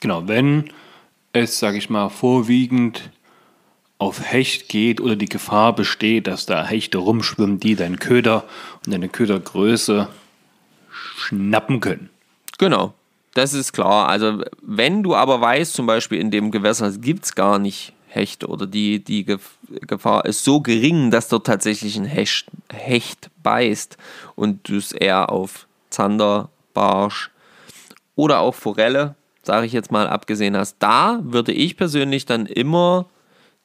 Genau, 0.00 0.26
wenn 0.28 0.70
es, 1.32 1.58
sage 1.58 1.78
ich 1.78 1.90
mal, 1.90 2.08
vorwiegend 2.08 3.10
auf 3.98 4.32
Hecht 4.32 4.68
geht 4.68 5.00
oder 5.00 5.14
die 5.14 5.28
Gefahr 5.28 5.74
besteht, 5.74 6.26
dass 6.26 6.46
da 6.46 6.66
Hechte 6.66 6.98
rumschwimmen, 6.98 7.60
die 7.60 7.76
deinen 7.76 7.98
Köder 7.98 8.44
und 8.84 8.94
deine 8.94 9.10
Ködergröße 9.10 10.08
schnappen 10.90 11.80
können. 11.80 12.08
Genau, 12.60 12.92
das 13.32 13.54
ist 13.54 13.72
klar. 13.72 14.10
Also 14.10 14.44
wenn 14.60 15.02
du 15.02 15.14
aber 15.14 15.40
weißt, 15.40 15.72
zum 15.72 15.86
Beispiel 15.86 16.20
in 16.20 16.30
dem 16.30 16.50
Gewässer 16.50 16.92
gibt 16.92 17.24
es 17.24 17.34
gar 17.34 17.58
nicht 17.58 17.94
Hechte 18.06 18.48
oder 18.48 18.66
die, 18.66 19.02
die 19.02 19.24
Gefahr 19.24 20.26
ist 20.26 20.44
so 20.44 20.60
gering, 20.60 21.10
dass 21.10 21.28
dort 21.28 21.46
tatsächlich 21.46 21.96
ein 21.96 22.04
Hecht, 22.04 22.48
Hecht 22.70 23.30
beißt 23.42 23.96
und 24.36 24.68
du 24.68 24.76
es 24.76 24.92
eher 24.92 25.30
auf 25.30 25.66
Zander, 25.88 26.50
Barsch 26.74 27.30
oder 28.14 28.40
auch 28.40 28.54
Forelle, 28.54 29.14
sage 29.42 29.64
ich 29.64 29.72
jetzt 29.72 29.90
mal, 29.90 30.06
abgesehen 30.06 30.54
hast, 30.54 30.76
da 30.80 31.20
würde 31.22 31.52
ich 31.52 31.78
persönlich 31.78 32.26
dann 32.26 32.44
immer 32.44 33.06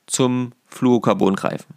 zum 0.08 0.54
Fluorocarbon 0.68 1.36
greifen. 1.36 1.74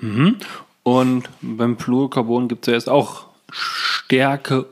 Mhm. 0.00 0.36
Und 0.82 1.28
beim 1.42 1.78
Fluorocarbon 1.78 2.48
gibt 2.48 2.66
es 2.66 2.72
ja 2.72 2.74
jetzt 2.74 2.88
auch 2.88 3.26
Stärke 3.52 4.66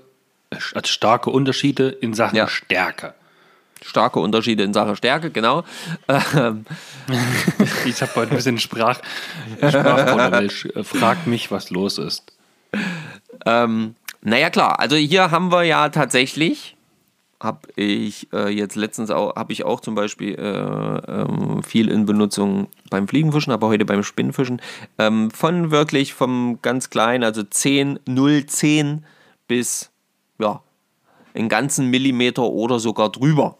also 0.54 0.86
starke 0.86 1.30
Unterschiede 1.30 1.88
in 1.88 2.14
Sachen 2.14 2.36
ja. 2.36 2.48
Stärke. 2.48 3.14
Starke 3.84 4.18
Unterschiede 4.18 4.62
in 4.62 4.72
Sachen 4.72 4.96
Stärke, 4.96 5.30
genau. 5.30 5.64
Ähm. 6.08 6.64
ich 7.84 8.00
habe 8.00 8.14
heute 8.16 8.30
ein 8.30 8.36
bisschen 8.36 8.58
Sprach, 8.58 8.98
Sprachprotokoll. 9.58 10.84
Frag 10.84 11.26
mich, 11.26 11.50
was 11.50 11.70
los 11.70 11.98
ist. 11.98 12.32
Ähm, 13.44 13.94
naja, 14.22 14.48
klar. 14.48 14.80
Also 14.80 14.96
hier 14.96 15.30
haben 15.30 15.52
wir 15.52 15.64
ja 15.64 15.90
tatsächlich, 15.90 16.76
habe 17.40 17.68
ich 17.76 18.32
äh, 18.32 18.48
jetzt 18.48 18.74
letztens 18.74 19.10
auch, 19.10 19.36
habe 19.36 19.52
ich 19.52 19.64
auch 19.64 19.80
zum 19.80 19.94
Beispiel 19.94 20.34
äh, 20.34 20.40
ähm, 20.40 21.62
viel 21.62 21.90
in 21.90 22.06
Benutzung 22.06 22.68
beim 22.88 23.06
Fliegenfischen, 23.06 23.52
aber 23.52 23.68
heute 23.68 23.84
beim 23.84 24.02
Spinnenfischen, 24.02 24.62
ähm, 24.98 25.30
von 25.30 25.70
wirklich 25.70 26.14
vom 26.14 26.60
ganz 26.62 26.88
kleinen, 26.88 27.22
also 27.22 27.42
10, 27.42 28.00
0, 28.06 28.46
10 28.46 29.04
bis 29.46 29.90
ja, 30.38 30.62
einen 31.34 31.48
ganzen 31.48 31.90
Millimeter 31.90 32.44
oder 32.44 32.78
sogar 32.78 33.10
drüber. 33.10 33.58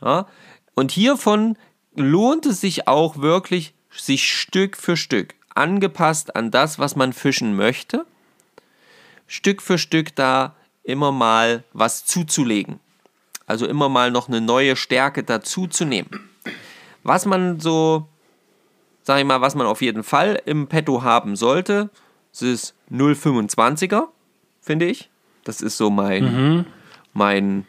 Ja, 0.00 0.26
und 0.74 0.92
hiervon 0.92 1.58
lohnt 1.94 2.46
es 2.46 2.60
sich 2.60 2.88
auch 2.88 3.18
wirklich, 3.18 3.74
sich 3.90 4.32
Stück 4.32 4.76
für 4.76 4.96
Stück, 4.96 5.34
angepasst 5.54 6.36
an 6.36 6.50
das, 6.50 6.78
was 6.78 6.96
man 6.96 7.12
fischen 7.12 7.54
möchte, 7.54 8.06
Stück 9.26 9.62
für 9.62 9.78
Stück 9.78 10.14
da 10.16 10.54
immer 10.82 11.12
mal 11.12 11.64
was 11.72 12.04
zuzulegen. 12.04 12.80
Also 13.46 13.66
immer 13.66 13.88
mal 13.88 14.10
noch 14.10 14.28
eine 14.28 14.40
neue 14.40 14.76
Stärke 14.76 15.22
dazu 15.22 15.66
zu 15.66 15.84
nehmen. 15.84 16.30
Was 17.02 17.26
man 17.26 17.60
so, 17.60 18.08
sag 19.02 19.18
ich 19.18 19.24
mal, 19.24 19.40
was 19.40 19.54
man 19.54 19.66
auf 19.66 19.82
jeden 19.82 20.02
Fall 20.02 20.40
im 20.46 20.68
Petto 20.68 21.02
haben 21.02 21.36
sollte, 21.36 21.90
das 22.32 22.42
ist 22.42 22.74
0,25er, 22.90 24.08
finde 24.60 24.86
ich. 24.86 25.09
Das 25.44 25.60
ist 25.60 25.76
so 25.76 25.90
mein, 25.90 26.24
mhm. 26.24 26.66
mein 27.12 27.66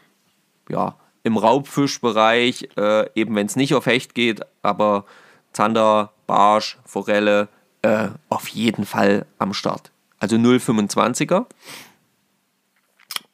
ja, 0.68 0.96
im 1.22 1.36
Raubfischbereich, 1.36 2.68
äh, 2.76 3.08
eben 3.14 3.34
wenn 3.34 3.46
es 3.46 3.56
nicht 3.56 3.74
auf 3.74 3.86
Hecht 3.86 4.14
geht, 4.14 4.40
aber 4.62 5.04
Zander, 5.52 6.12
Barsch, 6.26 6.78
Forelle, 6.84 7.48
äh, 7.82 8.08
auf 8.28 8.48
jeden 8.48 8.86
Fall 8.86 9.26
am 9.38 9.54
Start. 9.54 9.90
Also 10.18 10.36
0,25er. 10.36 11.46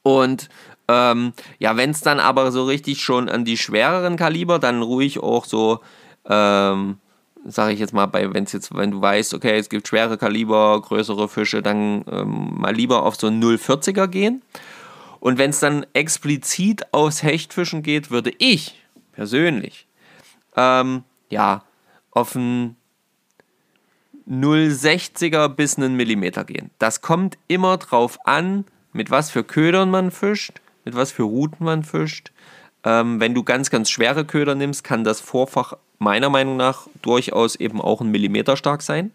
Und 0.03 0.49
ähm, 0.87 1.33
ja, 1.59 1.77
wenn 1.77 1.91
es 1.91 2.01
dann 2.01 2.19
aber 2.19 2.51
so 2.51 2.65
richtig 2.65 3.03
schon 3.03 3.29
an 3.29 3.45
die 3.45 3.57
schwereren 3.57 4.17
Kaliber, 4.17 4.57
dann 4.57 4.81
ruhig 4.81 5.19
auch 5.19 5.45
so 5.45 5.81
ähm, 6.27 6.97
sage 7.45 7.73
ich 7.73 7.79
jetzt 7.79 7.93
mal, 7.93 8.05
bei, 8.05 8.33
wenn's 8.33 8.51
jetzt, 8.51 8.75
wenn 8.75 8.91
du 8.91 9.01
weißt, 9.01 9.33
okay, 9.33 9.57
es 9.57 9.69
gibt 9.69 9.87
schwere 9.87 10.17
Kaliber, 10.17 10.81
größere 10.81 11.29
Fische, 11.29 11.61
dann 11.61 12.03
ähm, 12.11 12.59
mal 12.59 12.75
lieber 12.75 13.03
auf 13.03 13.15
so 13.15 13.27
einen 13.27 13.43
040er 13.43 14.07
gehen. 14.07 14.41
Und 15.19 15.37
wenn 15.37 15.49
es 15.49 15.59
dann 15.59 15.85
explizit 15.93 16.93
aus 16.93 17.23
Hechtfischen 17.23 17.83
geht, 17.83 18.09
würde 18.11 18.31
ich 18.37 18.81
persönlich 19.11 19.87
ähm, 20.55 21.03
ja 21.29 21.63
auf 22.11 22.35
einen 22.35 22.75
060er 24.29 25.49
bis 25.49 25.77
einen 25.77 25.95
Millimeter 25.95 26.43
gehen. 26.45 26.69
Das 26.79 27.01
kommt 27.01 27.37
immer 27.47 27.77
drauf 27.77 28.19
an, 28.25 28.65
mit 28.93 29.11
was 29.11 29.31
für 29.31 29.43
Ködern 29.43 29.89
man 29.89 30.11
fischt, 30.11 30.61
mit 30.85 30.95
was 30.95 31.11
für 31.11 31.23
Routen 31.23 31.65
man 31.65 31.83
fischt. 31.83 32.31
Ähm, 32.83 33.19
wenn 33.19 33.33
du 33.33 33.43
ganz, 33.43 33.69
ganz 33.69 33.89
schwere 33.89 34.25
Köder 34.25 34.55
nimmst, 34.55 34.83
kann 34.83 35.03
das 35.03 35.19
Vorfach 35.19 35.73
meiner 35.99 36.29
Meinung 36.29 36.57
nach 36.57 36.87
durchaus 37.01 37.55
eben 37.55 37.81
auch 37.81 38.01
ein 38.01 38.09
Millimeter 38.09 38.57
stark 38.57 38.81
sein. 38.81 39.11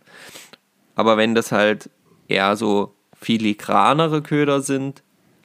Aber 0.95 1.17
wenn 1.17 1.35
das 1.35 1.51
halt 1.51 1.91
eher 2.29 2.57
so 2.57 2.95
filigranere 3.21 4.23
Köder 4.23 4.61
sind, 4.61 5.03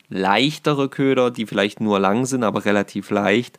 leichtere 0.10 0.90
Köder, 0.90 1.32
die 1.32 1.46
vielleicht 1.46 1.82
nur 1.82 2.00
lang 2.00 2.26
sind, 2.26 2.44
aber 2.44 2.66
relativ 2.66 3.10
leicht, 3.10 3.58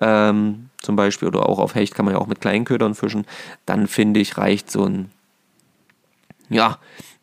ähm, 0.00 0.70
zum 0.80 0.96
Beispiel, 0.96 1.28
oder 1.28 1.48
auch 1.48 1.58
auf 1.58 1.74
Hecht 1.74 1.94
kann 1.94 2.04
man 2.04 2.14
ja 2.14 2.20
auch 2.20 2.26
mit 2.26 2.40
kleinen 2.40 2.64
Ködern 2.64 2.94
fischen, 2.94 3.26
dann 3.66 3.86
finde 3.86 4.20
ich, 4.20 4.36
reicht 4.38 4.70
so 4.70 4.84
ein, 4.84 5.10
ja, 6.48 6.78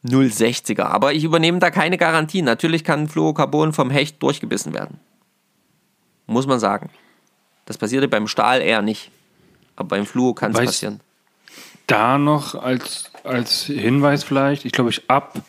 0,60er. 0.05 0.83
Aber 0.83 1.13
ich 1.13 1.23
übernehme 1.23 1.59
da 1.59 1.71
keine 1.71 1.97
Garantie. 1.97 2.41
Natürlich 2.41 2.83
kann 2.83 3.07
Fluorocarbon 3.07 3.73
vom 3.73 3.89
Hecht 3.89 4.21
durchgebissen 4.21 4.73
werden. 4.73 4.99
Muss 6.27 6.47
man 6.47 6.59
sagen. 6.59 6.89
Das 7.65 7.77
passierte 7.77 8.07
beim 8.07 8.27
Stahl 8.27 8.61
eher 8.61 8.81
nicht. 8.81 9.11
Aber 9.77 9.87
beim 9.87 10.05
Fluo 10.05 10.33
kann 10.33 10.51
es 10.51 10.57
passieren. 10.57 10.99
Da 11.85 12.17
noch 12.17 12.55
als, 12.55 13.11
als 13.23 13.63
Hinweis 13.63 14.25
vielleicht, 14.25 14.65
ich 14.65 14.73
glaube, 14.73 14.89
ich 14.89 15.09
ab 15.09 15.41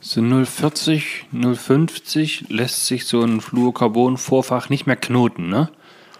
so 0.00 0.22
040, 0.22 1.26
050 1.32 2.46
lässt 2.48 2.86
sich 2.86 3.06
so 3.06 3.22
ein 3.22 3.40
Fluorocarbon-Vorfach 3.40 4.68
nicht 4.68 4.86
mehr 4.86 4.96
knoten, 4.96 5.48
ne? 5.48 5.70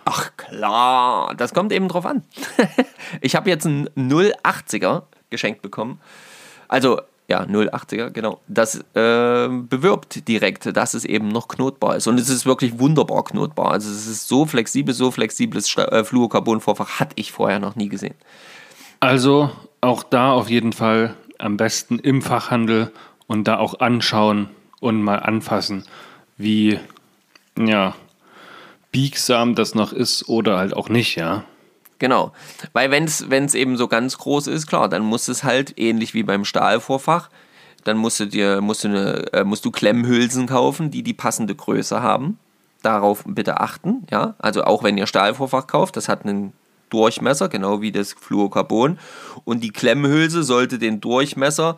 Ach 0.05 0.33
klar, 0.37 1.35
das 1.37 1.55
kommt 1.55 1.73
eben 1.73 1.89
drauf 1.89 2.05
an. 2.05 2.25
ich 3.21 3.37
habe 3.37 3.49
jetzt 3.49 3.67
einen 3.67 3.89
080er 3.97 5.05
geschenkt 5.31 5.63
bekommen. 5.63 6.01
Also 6.69 7.01
ja, 7.31 7.43
080er, 7.45 8.11
genau, 8.11 8.41
das 8.49 8.81
äh, 8.95 9.49
bewirbt 9.49 10.27
direkt, 10.27 10.77
dass 10.77 10.95
es 10.95 11.05
eben 11.05 11.29
noch 11.29 11.47
knotbar 11.47 11.95
ist. 11.95 12.09
Und 12.09 12.19
es 12.19 12.29
ist 12.29 12.45
wirklich 12.45 12.81
wunderbar 12.81 13.23
knotbar. 13.23 13.71
Also 13.71 13.89
es 13.89 14.09
ist 14.09 14.27
so 14.27 14.47
flexibel, 14.47 14.93
so 14.93 15.13
flexibles 15.13 15.77
äh, 15.77 16.03
Fluorocarbon-Vorfach 16.03 16.99
hatte 16.99 17.13
ich 17.15 17.31
vorher 17.31 17.61
noch 17.61 17.77
nie 17.77 17.89
gesehen. 17.89 18.17
Also 18.99 19.53
auch 19.81 20.03
da 20.03 20.33
auf 20.33 20.51
jeden 20.51 20.73
Fall 20.73 21.15
am 21.39 21.57
besten 21.57 22.01
im 22.01 22.21
Fachhandel 22.21 22.91
und 23.29 23.45
da 23.47 23.59
auch 23.59 23.79
anschauen 23.79 24.49
und 24.81 25.01
mal 25.01 25.21
anfassen, 25.21 25.85
wie 26.37 26.81
ja, 27.57 27.95
biegsam 28.91 29.55
das 29.55 29.77
noch 29.77 29.93
ist 29.93 30.29
oder 30.29 30.59
halt 30.59 30.75
auch 30.75 30.89
nicht, 30.89 31.15
ja. 31.15 31.45
Genau. 32.01 32.33
Weil 32.73 32.91
wenn 32.91 33.05
es 33.05 33.55
eben 33.55 33.77
so 33.77 33.87
ganz 33.87 34.19
groß 34.19 34.49
ist, 34.49 34.67
klar, 34.67 34.89
dann 34.89 35.03
muss 35.03 35.29
es 35.29 35.45
halt 35.45 35.79
ähnlich 35.79 36.15
wie 36.15 36.25
beim 36.25 36.45
Stahlvorfach, 36.45 37.29
dann 37.85 37.99
musst 37.99 38.19
du 38.19 38.27
dir 38.27 38.61
musst 38.61 38.83
du, 38.83 38.89
eine, 38.89 39.33
äh, 39.33 39.45
musst 39.45 39.65
du 39.65 39.71
Klemmhülsen 39.71 40.47
kaufen, 40.47 40.91
die 40.91 41.03
die 41.03 41.15
passende 41.15 41.55
Größe 41.55 42.03
haben. 42.03 42.39
Darauf 42.83 43.23
bitte 43.27 43.61
achten, 43.61 44.07
ja. 44.11 44.35
Also 44.39 44.65
auch 44.65 44.83
wenn 44.83 44.99
ihr 44.99 45.07
Stahlvorfach 45.07 45.67
kauft, 45.67 45.97
das 45.97 46.09
hat 46.09 46.25
einen 46.25 46.55
Durchmesser, 46.89 47.49
genau 47.49 47.83
wie 47.83 47.93
das 47.93 48.15
Fluorocarbon. 48.15 48.99
Und 49.45 49.61
die 49.63 49.71
Klemmhülse 49.71 50.43
sollte 50.43 50.79
den 50.79 51.03
Durchmesser 51.03 51.77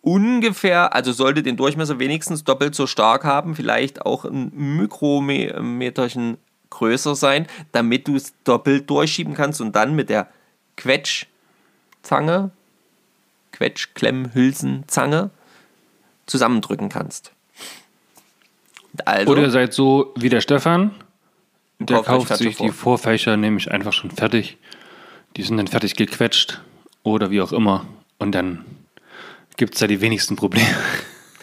ungefähr, 0.00 0.94
also 0.94 1.12
sollte 1.12 1.42
den 1.42 1.56
Durchmesser 1.56 1.98
wenigstens 1.98 2.44
doppelt 2.44 2.76
so 2.76 2.86
stark 2.86 3.24
haben, 3.24 3.56
vielleicht 3.56 4.06
auch 4.06 4.24
ein 4.24 4.52
Mikrometerchen 4.54 6.38
größer 6.70 7.14
sein, 7.14 7.46
damit 7.72 8.08
du 8.08 8.16
es 8.16 8.32
doppelt 8.44 8.88
durchschieben 8.88 9.34
kannst 9.34 9.60
und 9.60 9.76
dann 9.76 9.94
mit 9.94 10.08
der 10.08 10.28
Quetschzange, 10.76 12.50
Quetschklemmhülsenzange 13.52 15.30
zusammendrücken 16.26 16.88
kannst. 16.88 17.32
Also, 19.04 19.32
Oder 19.32 19.42
ihr 19.42 19.50
seid 19.50 19.72
so 19.72 20.12
wie 20.16 20.28
der 20.28 20.40
Stefan, 20.40 20.92
der 21.78 22.02
Kauft 22.02 22.36
sich 22.36 22.56
vor. 22.56 22.66
die 22.66 22.72
Vorfächer 22.72 23.36
nämlich 23.36 23.70
einfach 23.70 23.92
schon 23.92 24.10
fertig. 24.10 24.58
Die 25.36 25.42
sind 25.42 25.56
dann 25.56 25.66
fertig 25.66 25.96
gequetscht 25.96 26.60
oder 27.02 27.30
wie 27.30 27.40
auch 27.40 27.52
immer. 27.52 27.86
Und 28.18 28.32
dann 28.32 28.64
gibt 29.56 29.74
es 29.74 29.80
da 29.80 29.86
die 29.86 30.00
wenigsten 30.00 30.36
Probleme. 30.36 30.66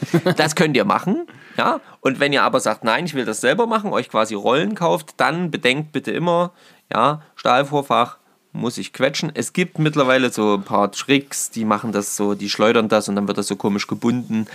Das 0.37 0.55
könnt 0.55 0.75
ihr 0.77 0.85
machen, 0.85 1.27
ja. 1.57 1.79
Und 2.01 2.19
wenn 2.19 2.33
ihr 2.33 2.43
aber 2.43 2.59
sagt, 2.59 2.83
nein, 2.83 3.05
ich 3.05 3.13
will 3.13 3.25
das 3.25 3.41
selber 3.41 3.67
machen, 3.67 3.91
euch 3.91 4.09
quasi 4.09 4.35
Rollen 4.35 4.75
kauft, 4.75 5.15
dann 5.17 5.51
bedenkt 5.51 5.91
bitte 5.91 6.11
immer, 6.11 6.51
ja, 6.91 7.21
Stahlvorfach 7.35 8.17
muss 8.53 8.77
ich 8.77 8.93
quetschen. 8.93 9.31
Es 9.33 9.53
gibt 9.53 9.79
mittlerweile 9.79 10.31
so 10.31 10.55
ein 10.55 10.63
paar 10.63 10.91
Tricks, 10.91 11.51
die 11.51 11.65
machen 11.65 11.91
das 11.91 12.15
so, 12.15 12.33
die 12.33 12.49
schleudern 12.49 12.89
das 12.89 13.07
und 13.09 13.15
dann 13.15 13.27
wird 13.27 13.37
das 13.37 13.47
so 13.47 13.55
komisch 13.55 13.87
gebunden. 13.87 14.47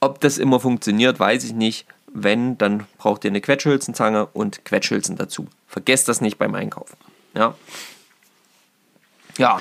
Ob 0.00 0.20
das 0.20 0.38
immer 0.38 0.60
funktioniert, 0.60 1.18
weiß 1.18 1.44
ich 1.44 1.52
nicht. 1.52 1.86
Wenn, 2.14 2.58
dann 2.58 2.86
braucht 2.98 3.24
ihr 3.24 3.30
eine 3.30 3.40
Quetschhülsenzange 3.40 4.26
und 4.26 4.64
Quetschhülsen 4.64 5.16
dazu. 5.16 5.46
Vergesst 5.66 6.08
das 6.08 6.20
nicht 6.20 6.38
beim 6.38 6.54
Einkaufen. 6.54 6.96
Ja. 7.34 7.54
Ja, 9.38 9.60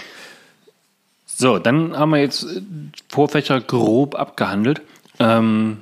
So, 1.26 1.58
dann 1.58 1.98
haben 1.98 2.12
wir 2.12 2.20
jetzt 2.20 2.44
äh, 2.44 2.62
Vorfächer 3.10 3.62
grob 3.62 4.16
abgehandelt. 4.16 4.82
Ähm, 5.22 5.78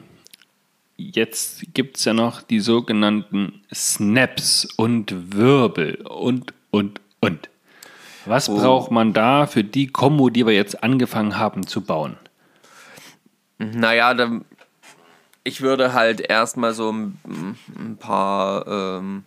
jetzt 0.97 1.73
gibt 1.73 1.97
es 1.97 2.03
ja 2.03 2.13
noch 2.13 2.41
die 2.41 2.59
sogenannten 2.59 3.61
Snaps 3.73 4.67
und 4.75 5.33
Wirbel 5.33 5.95
und, 6.05 6.53
und, 6.71 6.99
und. 7.21 7.49
Was 8.25 8.47
braucht 8.47 8.91
man 8.91 9.13
da 9.13 9.47
für 9.47 9.63
die 9.63 9.87
Kombo, 9.87 10.29
die 10.29 10.45
wir 10.45 10.53
jetzt 10.53 10.83
angefangen 10.83 11.37
haben 11.37 11.65
zu 11.65 11.81
bauen? 11.81 12.17
Naja, 13.57 14.13
dann, 14.13 14.43
ich 15.45 15.61
würde 15.61 15.93
halt 15.93 16.19
erstmal 16.19 16.73
so 16.73 16.91
ein, 16.91 17.17
ein 17.77 17.97
paar 17.97 18.67
ähm, 18.67 19.23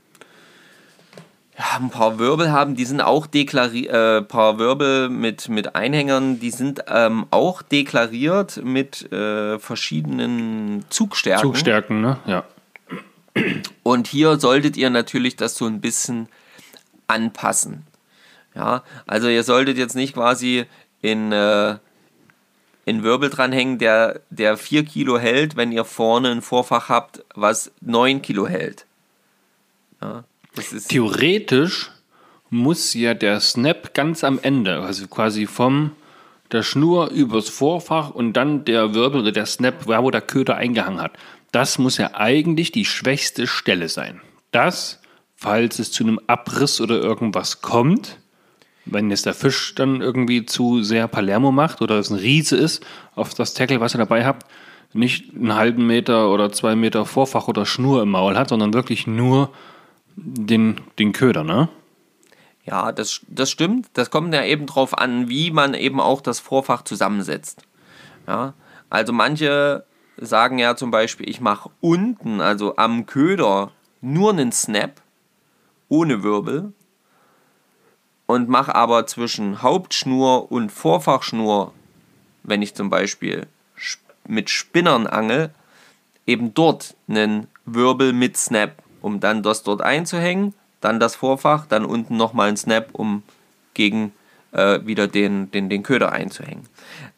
ein 1.78 1.90
paar 1.90 2.18
Wirbel 2.18 2.52
haben, 2.52 2.76
die 2.76 2.84
sind 2.84 3.00
auch 3.00 3.26
deklariert, 3.26 3.92
äh, 3.92 4.22
paar 4.22 4.58
Wirbel 4.58 5.08
mit, 5.08 5.48
mit 5.48 5.74
Einhängern, 5.74 6.40
die 6.40 6.50
sind 6.50 6.84
ähm, 6.88 7.26
auch 7.30 7.62
deklariert 7.62 8.62
mit 8.64 9.10
äh, 9.12 9.58
verschiedenen 9.58 10.84
Zugstärken. 10.88 11.42
Zugstärken, 11.42 12.00
ne? 12.00 12.18
Ja. 12.26 12.44
Und 13.82 14.06
hier 14.06 14.38
solltet 14.38 14.76
ihr 14.76 14.90
natürlich 14.90 15.36
das 15.36 15.56
so 15.56 15.66
ein 15.66 15.80
bisschen 15.80 16.28
anpassen. 17.06 17.86
Ja, 18.54 18.82
also 19.06 19.28
ihr 19.28 19.44
solltet 19.44 19.78
jetzt 19.78 19.96
nicht 19.96 20.14
quasi 20.14 20.66
in, 21.00 21.32
äh, 21.32 21.76
in 22.84 23.02
Wirbel 23.02 23.30
dranhängen, 23.30 23.78
der, 23.78 24.20
der 24.28 24.58
4 24.58 24.84
Kilo 24.84 25.18
hält, 25.18 25.56
wenn 25.56 25.72
ihr 25.72 25.84
vorne 25.84 26.30
ein 26.30 26.42
Vorfach 26.42 26.88
habt, 26.88 27.24
was 27.34 27.72
9 27.80 28.20
Kilo 28.20 28.46
hält. 28.46 28.84
Ja, 30.02 30.24
Theoretisch 30.88 31.90
muss 32.50 32.92
ja 32.92 33.14
der 33.14 33.40
Snap 33.40 33.94
ganz 33.94 34.24
am 34.24 34.38
Ende, 34.42 34.80
also 34.82 35.07
quasi 35.09 35.46
vom 35.46 35.92
der 36.53 36.62
Schnur 36.62 37.11
übers 37.11 37.48
Vorfach 37.48 38.11
und 38.11 38.34
dann 38.34 38.64
der 38.66 38.94
Wirbel 38.94 39.22
oder 39.22 39.32
der 39.32 39.46
Snap, 39.46 39.86
wo 39.86 40.11
der 40.11 40.20
Köder 40.20 40.57
eingehangen 40.57 41.00
hat. 41.00 41.12
Das 41.50 41.78
muss 41.78 41.96
ja 41.96 42.11
eigentlich 42.14 42.72
die 42.72 42.84
schwächste 42.84 43.46
Stelle 43.46 43.88
sein. 43.88 44.20
Das, 44.50 45.00
falls 45.34 45.78
es 45.78 45.90
zu 45.92 46.05
einem 46.05 46.20
Abriss 46.26 46.80
oder 46.80 47.00
irgendwas 47.00 47.62
kommt, 47.62 48.18
wenn 48.84 49.11
jetzt 49.11 49.26
der 49.26 49.34
Fisch 49.34 49.74
dann 49.74 50.00
irgendwie 50.03 50.44
zu 50.44 50.82
sehr 50.82 51.09
Palermo 51.09 51.53
macht 51.53 51.80
oder 51.80 51.98
es 51.98 52.11
ein 52.11 52.18
Riese 52.18 52.57
ist, 52.57 52.84
auf 53.14 53.32
das 53.32 53.55
Tackle, 53.55 53.80
was 53.80 53.94
ihr 53.94 53.98
dabei 53.98 54.26
habt, 54.26 54.46
nicht 54.92 55.34
einen 55.34 55.55
halben 55.55 55.86
Meter 55.86 56.30
oder 56.30 56.53
zwei 56.53 56.74
Meter 56.74 57.07
Vorfach 57.07 57.48
oder 57.48 57.64
Schnur 57.64 58.03
im 58.03 58.11
Maul 58.11 58.36
hat, 58.36 58.50
sondern 58.50 58.74
wirklich 58.74 59.07
nur 59.07 59.50
den, 60.16 60.80
den 60.98 61.12
Köder, 61.12 61.44
ne? 61.44 61.68
Ja, 62.64 62.92
das, 62.92 63.20
das 63.28 63.50
stimmt. 63.50 63.88
Das 63.94 64.10
kommt 64.10 64.32
ja 64.34 64.44
eben 64.44 64.66
drauf 64.66 64.96
an, 64.96 65.28
wie 65.28 65.50
man 65.50 65.74
eben 65.74 66.00
auch 66.00 66.20
das 66.20 66.38
Vorfach 66.38 66.82
zusammensetzt. 66.82 67.62
Ja, 68.26 68.54
also 68.88 69.12
manche 69.12 69.84
sagen 70.16 70.58
ja 70.58 70.76
zum 70.76 70.90
Beispiel, 70.90 71.28
ich 71.28 71.40
mache 71.40 71.70
unten, 71.80 72.40
also 72.40 72.76
am 72.76 73.06
Köder, 73.06 73.72
nur 74.00 74.30
einen 74.30 74.52
Snap 74.52 75.00
ohne 75.88 76.22
Wirbel 76.22 76.72
und 78.26 78.48
mache 78.48 78.74
aber 78.74 79.06
zwischen 79.06 79.62
Hauptschnur 79.62 80.52
und 80.52 80.70
Vorfachschnur, 80.70 81.72
wenn 82.44 82.62
ich 82.62 82.74
zum 82.74 82.90
Beispiel 82.90 83.46
sp- 83.74 84.02
mit 84.26 84.50
Spinnern 84.50 85.06
angel, 85.06 85.50
eben 86.26 86.54
dort 86.54 86.94
einen 87.08 87.48
Wirbel 87.64 88.12
mit 88.12 88.36
Snap, 88.36 88.82
um 89.03 89.20
dann 89.20 89.42
das 89.42 89.62
dort 89.62 89.82
einzuhängen, 89.82 90.55
dann 90.80 91.00
das 91.00 91.14
Vorfach, 91.14 91.66
dann 91.66 91.84
unten 91.84 92.16
nochmal 92.16 92.48
ein 92.48 92.57
Snap, 92.57 92.90
um 92.92 93.22
gegen 93.74 94.12
äh, 94.53 94.80
wieder 94.84 95.09
den, 95.09 95.50
den, 95.50 95.68
den 95.68 95.82
Köder 95.82 96.12
einzuhängen. 96.12 96.66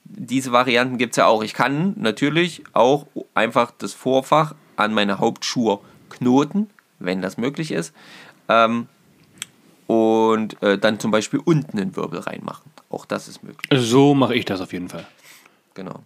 Diese 0.04 0.52
Varianten 0.52 0.98
gibt 0.98 1.12
es 1.12 1.16
ja 1.16 1.26
auch. 1.26 1.42
Ich 1.42 1.54
kann 1.54 1.94
natürlich 1.96 2.62
auch 2.72 3.06
einfach 3.34 3.72
das 3.76 3.92
Vorfach 3.92 4.54
an 4.76 4.92
meine 4.94 5.18
Hauptschuhe 5.18 5.80
knoten, 6.10 6.70
wenn 6.98 7.22
das 7.22 7.36
möglich 7.36 7.72
ist. 7.72 7.94
Ähm, 8.48 8.88
und 9.86 10.62
äh, 10.62 10.78
dann 10.78 10.98
zum 10.98 11.10
Beispiel 11.10 11.40
unten 11.44 11.78
einen 11.78 11.96
Wirbel 11.96 12.20
reinmachen. 12.20 12.70
Auch 12.88 13.04
das 13.04 13.28
ist 13.28 13.42
möglich. 13.42 13.68
So 13.82 14.14
mache 14.14 14.34
ich 14.34 14.44
das 14.44 14.60
auf 14.60 14.72
jeden 14.72 14.88
Fall. 14.88 15.06
Genau. 15.74 16.02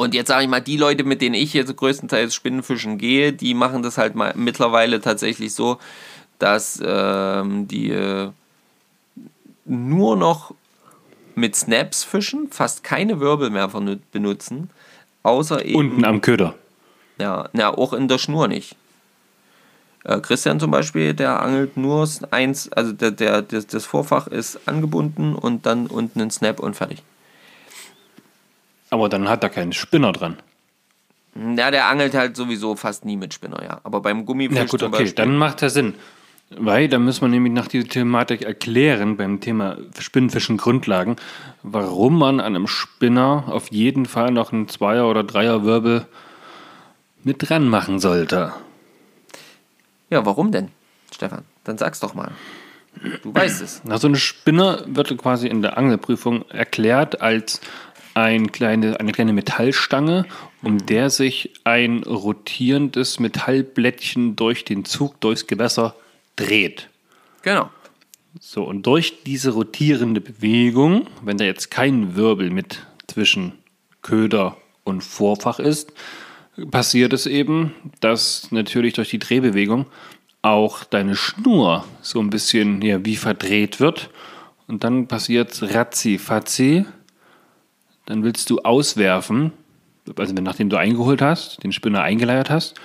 Und 0.00 0.14
jetzt 0.14 0.28
sage 0.28 0.44
ich 0.44 0.48
mal, 0.48 0.60
die 0.60 0.76
Leute, 0.76 1.02
mit 1.02 1.20
denen 1.20 1.34
ich 1.34 1.52
jetzt 1.54 1.76
größtenteils 1.76 2.32
Spinnenfischen 2.32 2.98
gehe, 2.98 3.32
die 3.32 3.52
machen 3.52 3.82
das 3.82 3.98
halt 3.98 4.14
mal 4.14 4.32
mittlerweile 4.36 5.00
tatsächlich 5.00 5.52
so, 5.52 5.78
dass 6.38 6.80
ähm, 6.80 7.66
die 7.66 7.90
äh, 7.90 8.30
nur 9.64 10.16
noch 10.16 10.54
mit 11.34 11.56
Snaps 11.56 12.04
fischen, 12.04 12.46
fast 12.48 12.84
keine 12.84 13.18
Wirbel 13.18 13.50
mehr 13.50 13.68
benutzen, 14.12 14.70
außer 15.24 15.64
eben 15.64 15.76
Unten 15.76 16.04
am 16.04 16.20
Köder. 16.20 16.54
ja, 17.18 17.48
na, 17.52 17.76
auch 17.76 17.92
in 17.92 18.06
der 18.06 18.18
Schnur 18.18 18.46
nicht. 18.46 18.76
Äh, 20.04 20.20
Christian 20.20 20.60
zum 20.60 20.70
Beispiel, 20.70 21.12
der 21.12 21.42
angelt 21.42 21.76
nur 21.76 22.08
eins, 22.30 22.70
also 22.70 22.92
der, 22.92 23.10
der, 23.10 23.42
das, 23.42 23.66
das 23.66 23.84
Vorfach 23.84 24.28
ist 24.28 24.60
angebunden 24.66 25.34
und 25.34 25.66
dann 25.66 25.88
unten 25.88 26.20
ein 26.20 26.30
Snap 26.30 26.60
und 26.60 26.76
fertig. 26.76 27.02
Aber 28.90 29.08
dann 29.08 29.28
hat 29.28 29.42
er 29.42 29.50
keinen 29.50 29.72
Spinner 29.72 30.12
dran. 30.12 30.36
Ja, 31.56 31.70
der 31.70 31.86
angelt 31.86 32.14
halt 32.14 32.36
sowieso 32.36 32.74
fast 32.74 33.04
nie 33.04 33.16
mit 33.16 33.32
Spinner, 33.34 33.62
ja. 33.62 33.80
Aber 33.84 34.00
beim 34.00 34.24
Gummifisch 34.26 34.56
Ja 34.56 34.64
gut, 34.64 34.82
okay, 34.82 34.92
Beispiel. 34.92 35.12
dann 35.12 35.36
macht 35.36 35.62
er 35.62 35.70
Sinn. 35.70 35.94
Weil, 36.50 36.88
da 36.88 36.98
müssen 36.98 37.20
wir 37.20 37.28
nämlich 37.28 37.52
nach 37.52 37.68
dieser 37.68 37.88
Thematik 37.88 38.42
erklären, 38.42 39.18
beim 39.18 39.40
Thema 39.40 39.76
Spinnenfischen 39.98 40.56
Grundlagen, 40.56 41.16
warum 41.62 42.18
man 42.18 42.40
an 42.40 42.56
einem 42.56 42.66
Spinner 42.66 43.44
auf 43.48 43.70
jeden 43.70 44.06
Fall 44.06 44.30
noch 44.30 44.50
einen 44.52 44.66
Zweier- 44.66 45.08
oder 45.08 45.24
Dreierwirbel 45.24 46.06
mit 47.22 47.48
dran 47.48 47.68
machen 47.68 47.98
sollte. 47.98 48.54
ja, 50.08 50.24
warum 50.24 50.50
denn, 50.50 50.70
Stefan? 51.14 51.44
Dann 51.64 51.76
sag's 51.76 52.00
doch 52.00 52.14
mal. 52.14 52.32
Du 53.22 53.34
weißt 53.34 53.60
es. 53.60 53.82
Na, 53.84 53.98
so 53.98 54.08
ein 54.08 54.16
Spinner 54.16 54.82
wird 54.86 55.16
quasi 55.18 55.48
in 55.48 55.62
der 55.62 55.76
Angelprüfung 55.76 56.48
erklärt 56.48 57.20
als 57.20 57.60
ein 58.14 58.52
kleine, 58.52 58.98
eine 59.00 59.12
kleine 59.12 59.32
Metallstange, 59.32 60.26
um 60.62 60.84
der 60.86 61.10
sich 61.10 61.52
ein 61.64 62.02
rotierendes 62.02 63.20
Metallblättchen 63.20 64.36
durch 64.36 64.64
den 64.64 64.84
Zug 64.84 65.20
durchs 65.20 65.46
Gewässer 65.46 65.94
dreht. 66.36 66.88
Genau. 67.42 67.70
So, 68.40 68.64
und 68.64 68.86
durch 68.86 69.22
diese 69.24 69.50
rotierende 69.50 70.20
Bewegung, 70.20 71.06
wenn 71.22 71.38
da 71.38 71.44
jetzt 71.44 71.70
kein 71.70 72.14
Wirbel 72.14 72.50
mit 72.50 72.86
zwischen 73.06 73.52
Köder 74.02 74.56
und 74.84 75.02
Vorfach 75.02 75.58
ist, 75.58 75.92
passiert 76.70 77.12
es 77.12 77.26
eben, 77.26 77.74
dass 78.00 78.50
natürlich 78.50 78.94
durch 78.94 79.10
die 79.10 79.18
Drehbewegung 79.18 79.86
auch 80.42 80.84
deine 80.84 81.16
Schnur 81.16 81.84
so 82.00 82.20
ein 82.20 82.30
bisschen 82.30 82.82
ja, 82.82 83.04
wie 83.04 83.16
verdreht 83.16 83.80
wird. 83.80 84.10
Und 84.66 84.84
dann 84.84 85.08
passiert 85.08 85.60
ratzi 85.74 86.18
fatzi. 86.18 86.84
Dann 88.08 88.24
willst 88.24 88.48
du 88.48 88.60
auswerfen, 88.60 89.52
also 90.16 90.32
nachdem 90.32 90.70
du 90.70 90.78
eingeholt 90.78 91.20
hast, 91.20 91.62
den 91.62 91.72
Spinner 91.72 92.00
eingeleiert 92.00 92.48
hast. 92.48 92.80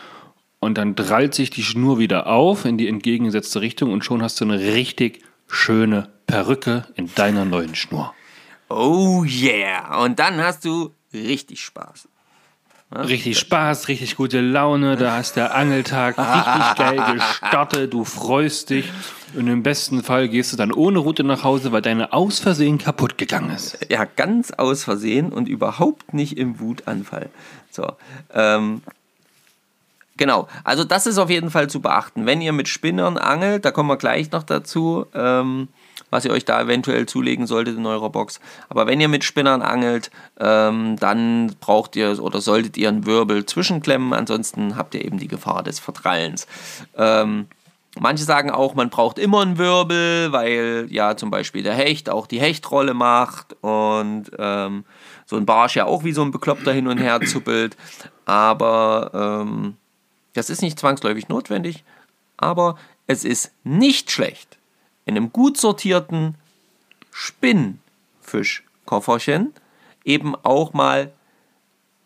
Und 0.60 0.78
dann 0.78 0.96
drallt 0.96 1.34
sich 1.34 1.50
die 1.50 1.64
Schnur 1.64 1.98
wieder 1.98 2.28
auf 2.28 2.66
in 2.66 2.78
die 2.78 2.90
entgegengesetzte 2.90 3.62
Richtung 3.62 3.94
und 3.94 4.04
schon 4.04 4.22
hast 4.22 4.42
du 4.42 4.44
eine 4.44 4.60
richtig 4.60 5.22
schöne 5.48 6.10
Perücke 6.28 6.88
in 6.96 7.10
deiner 7.16 7.46
neuen 7.46 7.74
Schnur. 7.74 8.14
Oh 8.68 9.24
yeah. 9.24 10.04
Und 10.04 10.20
dann 10.20 10.42
hast 10.42 10.66
du 10.66 10.92
richtig 11.14 11.62
Spaß. 11.62 12.10
Richtig 12.96 13.40
Spaß, 13.40 13.88
richtig 13.88 14.16
gute 14.16 14.40
Laune, 14.40 14.96
da 14.98 15.18
hast 15.18 15.36
der 15.36 15.56
Angeltag 15.56 16.16
richtig 16.18 16.76
geil 16.78 17.16
gestartet, 17.16 17.94
du 17.94 18.06
freust 18.06 18.70
dich 18.70 18.92
und 19.36 19.48
im 19.48 19.64
besten 19.64 20.04
Fall 20.04 20.30
gehst 20.30 20.54
du 20.54 20.58
dann 20.58 20.72
ohne 20.72 21.00
Route 21.00 21.24
nach 21.24 21.44
Hause, 21.44 21.72
weil 21.72 21.82
deine 21.82 22.14
aus 22.14 22.40
Versehen 22.40 22.78
kaputt 22.78 23.18
gegangen 23.18 23.50
ist. 23.50 23.80
Ja, 23.90 24.06
ganz 24.06 24.52
aus 24.52 24.84
Versehen 24.84 25.34
und 25.34 25.50
überhaupt 25.50 26.14
nicht 26.14 26.38
im 26.38 26.60
Wutanfall. 26.60 27.30
So, 27.72 27.94
ähm, 28.32 28.84
genau. 30.18 30.48
Also 30.64 30.84
das 30.84 31.08
ist 31.08 31.18
auf 31.18 31.32
jeden 31.32 31.50
Fall 31.50 31.70
zu 31.70 31.82
beachten. 31.82 32.28
Wenn 32.28 32.42
ihr 32.42 32.54
mit 32.54 32.68
Spinnern 32.68 33.18
angelt, 33.18 33.66
da 33.66 33.72
kommen 33.72 33.90
wir 33.90 33.98
gleich 33.98 34.32
noch 34.32 34.44
dazu, 34.44 35.08
ähm, 35.16 35.68
was 36.10 36.26
ihr 36.26 36.32
euch 36.32 36.46
da 36.46 36.62
eventuell 36.62 37.06
zulegen 37.06 37.48
solltet 37.48 37.78
in 37.78 37.86
eurer 37.86 38.10
Box. 38.10 38.40
Aber 38.70 38.88
wenn 38.88 39.02
ihr 39.02 39.08
mit 39.08 39.24
Spinnern 39.24 39.62
angelt, 39.62 40.12
ähm, 40.40 40.96
dann 40.98 41.56
braucht 41.60 41.96
ihr 41.96 42.22
oder 42.22 42.42
solltet 42.42 42.78
ihr 42.78 42.90
einen 42.90 43.06
Wirbel 43.06 43.46
zwischenklemmen, 43.46 44.14
ansonsten 44.14 44.76
habt 44.76 44.96
ihr 44.96 45.04
eben 45.04 45.18
die 45.18 45.28
Gefahr 45.28 45.64
des 45.64 45.80
Vertrallens. 45.80 46.48
Ähm, 46.96 47.48
Manche 48.00 48.24
sagen 48.24 48.50
auch, 48.50 48.74
man 48.74 48.90
braucht 48.90 49.20
immer 49.20 49.42
einen 49.42 49.60
Wirbel, 49.60 50.32
weil 50.32 50.88
ja 50.90 51.16
zum 51.16 51.30
Beispiel 51.30 51.62
der 51.62 51.76
Hecht 51.76 52.10
auch 52.10 52.26
die 52.26 52.40
Hechtrolle 52.42 52.96
macht 52.96 53.56
und 53.62 54.32
ähm, 54.40 54.84
so 55.28 55.36
ein 55.36 55.46
Barsch 55.46 55.76
ja 55.76 55.86
auch 55.86 56.04
wie 56.04 56.12
so 56.12 56.24
ein 56.24 56.32
Bekloppter 56.32 56.74
hin 56.74 56.88
und 56.88 56.98
her 56.98 57.22
zuppelt. 57.22 57.78
Aber 58.26 59.12
ähm, 59.14 59.78
das 60.34 60.50
ist 60.50 60.64
nicht 60.64 60.80
zwangsläufig 60.80 61.30
notwendig. 61.30 61.84
Aber 62.36 62.78
es 63.06 63.24
ist 63.24 63.52
nicht 63.64 64.10
schlecht, 64.10 64.58
in 65.06 65.18
einem 65.18 65.32
gut 65.32 65.58
sortierten 65.58 66.36
Spinnfischkofferchen 67.12 69.54
eben 70.06 70.36
auch 70.36 70.74
mal 70.74 71.12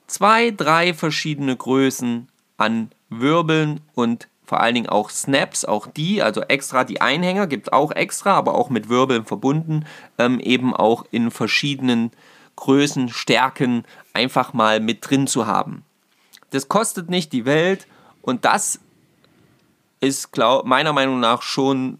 zwei, 0.07 0.51
drei 0.51 0.93
verschiedene 0.93 1.55
Größen 1.55 2.27
an 2.57 2.91
Wirbeln 3.09 3.81
und 3.93 4.27
vor 4.45 4.61
allen 4.61 4.75
Dingen 4.75 4.89
auch 4.89 5.09
Snaps, 5.09 5.65
auch 5.65 5.87
die, 5.87 6.21
also 6.21 6.41
extra 6.41 6.85
die 6.85 7.01
Einhänger 7.01 7.47
gibt 7.47 7.67
es 7.67 7.73
auch 7.73 7.91
extra, 7.91 8.33
aber 8.33 8.55
auch 8.55 8.69
mit 8.69 8.87
Wirbeln 8.87 9.25
verbunden, 9.25 9.85
ähm, 10.17 10.39
eben 10.39 10.73
auch 10.73 11.05
in 11.11 11.31
verschiedenen 11.31 12.11
Größen, 12.55 13.09
Stärken 13.09 13.83
einfach 14.13 14.53
mal 14.53 14.79
mit 14.79 15.07
drin 15.07 15.27
zu 15.27 15.47
haben. 15.47 15.83
Das 16.51 16.69
kostet 16.69 17.09
nicht 17.09 17.33
die 17.33 17.45
Welt 17.45 17.87
und 18.21 18.45
das 18.45 18.79
ist 19.99 20.31
glaub, 20.31 20.65
meiner 20.65 20.93
Meinung 20.93 21.19
nach 21.19 21.41
schon 21.41 21.99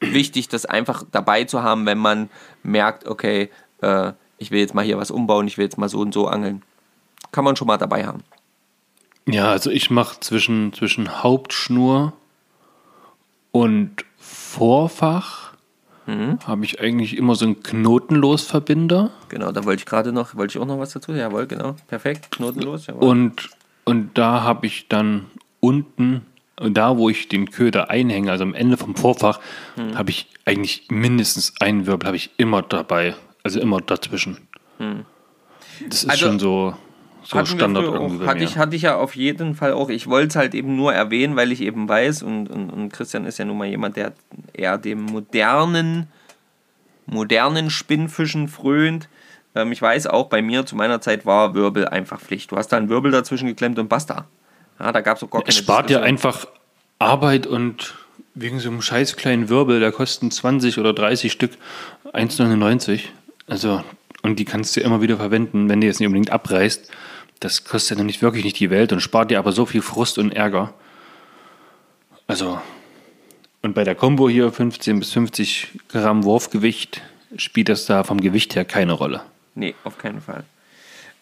wichtig, 0.00 0.48
das 0.48 0.66
einfach 0.66 1.04
dabei 1.12 1.44
zu 1.44 1.62
haben, 1.62 1.86
wenn 1.86 1.98
man 1.98 2.30
merkt, 2.62 3.06
okay, 3.06 3.50
äh, 3.80 4.12
ich 4.38 4.50
will 4.50 4.60
jetzt 4.60 4.74
mal 4.74 4.84
hier 4.84 4.98
was 4.98 5.10
umbauen, 5.10 5.46
ich 5.46 5.58
will 5.58 5.64
jetzt 5.64 5.78
mal 5.78 5.88
so 5.88 6.00
und 6.00 6.12
so 6.12 6.26
angeln. 6.28 6.62
Kann 7.32 7.44
man 7.44 7.56
schon 7.56 7.66
mal 7.66 7.78
dabei 7.78 8.06
haben. 8.06 8.22
Ja, 9.26 9.50
also 9.50 9.70
ich 9.70 9.90
mache 9.90 10.20
zwischen, 10.20 10.72
zwischen 10.72 11.22
Hauptschnur 11.22 12.12
und 13.52 14.04
Vorfach 14.18 15.54
Mhm. 16.06 16.38
habe 16.46 16.64
ich 16.64 16.80
eigentlich 16.80 17.16
immer 17.16 17.34
so 17.34 17.46
einen 17.46 17.62
Knotenlosverbinder. 17.62 19.10
Genau, 19.28 19.52
da 19.52 19.64
wollte 19.64 19.80
ich 19.80 19.86
gerade 19.86 20.12
noch, 20.12 20.34
wollte 20.34 20.56
ich 20.56 20.62
auch 20.62 20.66
noch 20.66 20.78
was 20.78 20.92
dazu. 20.92 21.12
Jawohl, 21.12 21.46
genau. 21.46 21.76
Perfekt, 21.88 22.30
knotenlos. 22.30 22.86
Jawohl. 22.86 23.08
Und, 23.08 23.50
und 23.84 24.18
da 24.18 24.42
habe 24.42 24.66
ich 24.66 24.88
dann 24.88 25.26
unten, 25.60 26.26
da 26.56 26.96
wo 26.96 27.08
ich 27.08 27.28
den 27.28 27.50
Köder 27.50 27.90
einhänge, 27.90 28.30
also 28.30 28.44
am 28.44 28.54
Ende 28.54 28.76
vom 28.76 28.94
Vorfach, 28.96 29.40
Mhm. 29.76 29.98
habe 29.98 30.10
ich 30.10 30.28
eigentlich 30.44 30.86
mindestens 30.90 31.54
einen 31.60 31.86
Wirbel, 31.86 32.06
habe 32.06 32.16
ich 32.16 32.30
immer 32.36 32.62
dabei. 32.62 33.14
Also 33.42 33.60
immer 33.60 33.80
dazwischen. 33.80 34.38
Das 35.88 36.04
ist. 36.04 36.10
Also, 36.10 36.26
schon 36.26 36.38
so, 36.38 36.74
so 37.24 37.44
Standard 37.44 37.84
irgendwie 37.84 38.16
auch, 38.16 38.20
bei 38.20 38.26
hatte 38.26 38.38
mir. 38.38 38.44
ich, 38.44 38.58
hatte 38.58 38.76
ich 38.76 38.82
ja 38.82 38.96
auf 38.96 39.16
jeden 39.16 39.54
Fall 39.54 39.72
auch. 39.72 39.88
Ich 39.90 40.06
wollte 40.06 40.28
es 40.28 40.36
halt 40.36 40.54
eben 40.54 40.76
nur 40.76 40.92
erwähnen, 40.94 41.36
weil 41.36 41.52
ich 41.52 41.60
eben 41.60 41.88
weiß, 41.88 42.22
und, 42.22 42.48
und, 42.48 42.70
und 42.70 42.92
Christian 42.92 43.24
ist 43.26 43.38
ja 43.38 43.44
nun 43.44 43.58
mal 43.58 43.66
jemand, 43.66 43.96
der 43.96 44.12
eher 44.52 44.78
dem 44.78 45.02
modernen, 45.02 46.08
modernen 47.06 47.70
Spinnfischen 47.70 48.48
frönt. 48.48 49.08
Ähm, 49.54 49.72
ich 49.72 49.82
weiß 49.82 50.06
auch, 50.06 50.28
bei 50.28 50.42
mir 50.42 50.64
zu 50.66 50.76
meiner 50.76 51.00
Zeit 51.00 51.26
war 51.26 51.54
Wirbel 51.54 51.86
einfach 51.88 52.20
Pflicht. 52.20 52.50
Du 52.50 52.56
hast 52.56 52.68
da 52.68 52.76
einen 52.76 52.88
Wirbel 52.88 53.10
dazwischen 53.10 53.46
geklemmt 53.48 53.78
und 53.78 53.88
basta. 53.88 54.26
Ja, 54.78 54.92
da 54.92 55.00
gab 55.00 55.16
es 55.16 55.22
auch 55.22 55.30
gar 55.30 55.42
keine 55.42 55.48
Es 55.48 55.56
spart 55.56 55.90
ja 55.90 56.00
Diskussion. 56.00 56.34
einfach 56.34 56.46
Arbeit 56.98 57.46
und 57.46 57.94
wegen 58.34 58.58
so 58.58 58.68
einem 58.68 58.82
scheiß 58.82 59.16
kleinen 59.16 59.48
Wirbel, 59.48 59.80
da 59.80 59.90
kosten 59.90 60.30
20 60.30 60.78
oder 60.78 60.92
30 60.92 61.30
Stück 61.30 61.52
1,99. 62.12 63.02
Also, 63.46 63.84
und 64.22 64.38
die 64.38 64.44
kannst 64.44 64.76
du 64.76 64.80
immer 64.80 65.00
wieder 65.00 65.16
verwenden, 65.16 65.68
wenn 65.68 65.80
du 65.80 65.86
jetzt 65.86 66.00
nicht 66.00 66.06
unbedingt 66.06 66.30
abreißt. 66.30 66.90
Das 67.40 67.64
kostet 67.64 67.98
ja 67.98 68.04
nicht 68.04 68.22
wirklich 68.22 68.44
nicht 68.44 68.58
die 68.58 68.70
Welt 68.70 68.92
und 68.92 69.00
spart 69.00 69.30
dir 69.30 69.38
aber 69.38 69.52
so 69.52 69.66
viel 69.66 69.82
Frust 69.82 70.18
und 70.18 70.32
Ärger. 70.32 70.72
Also, 72.26 72.58
und 73.62 73.74
bei 73.74 73.84
der 73.84 73.94
Combo 73.94 74.28
hier 74.28 74.50
15 74.50 74.98
bis 74.98 75.12
50 75.12 75.80
Gramm 75.88 76.24
Wurfgewicht 76.24 77.02
spielt 77.36 77.68
das 77.68 77.86
da 77.86 78.04
vom 78.04 78.20
Gewicht 78.20 78.54
her 78.56 78.64
keine 78.64 78.92
Rolle. 78.92 79.22
Nee, 79.54 79.74
auf 79.84 79.98
keinen 79.98 80.20
Fall. 80.20 80.44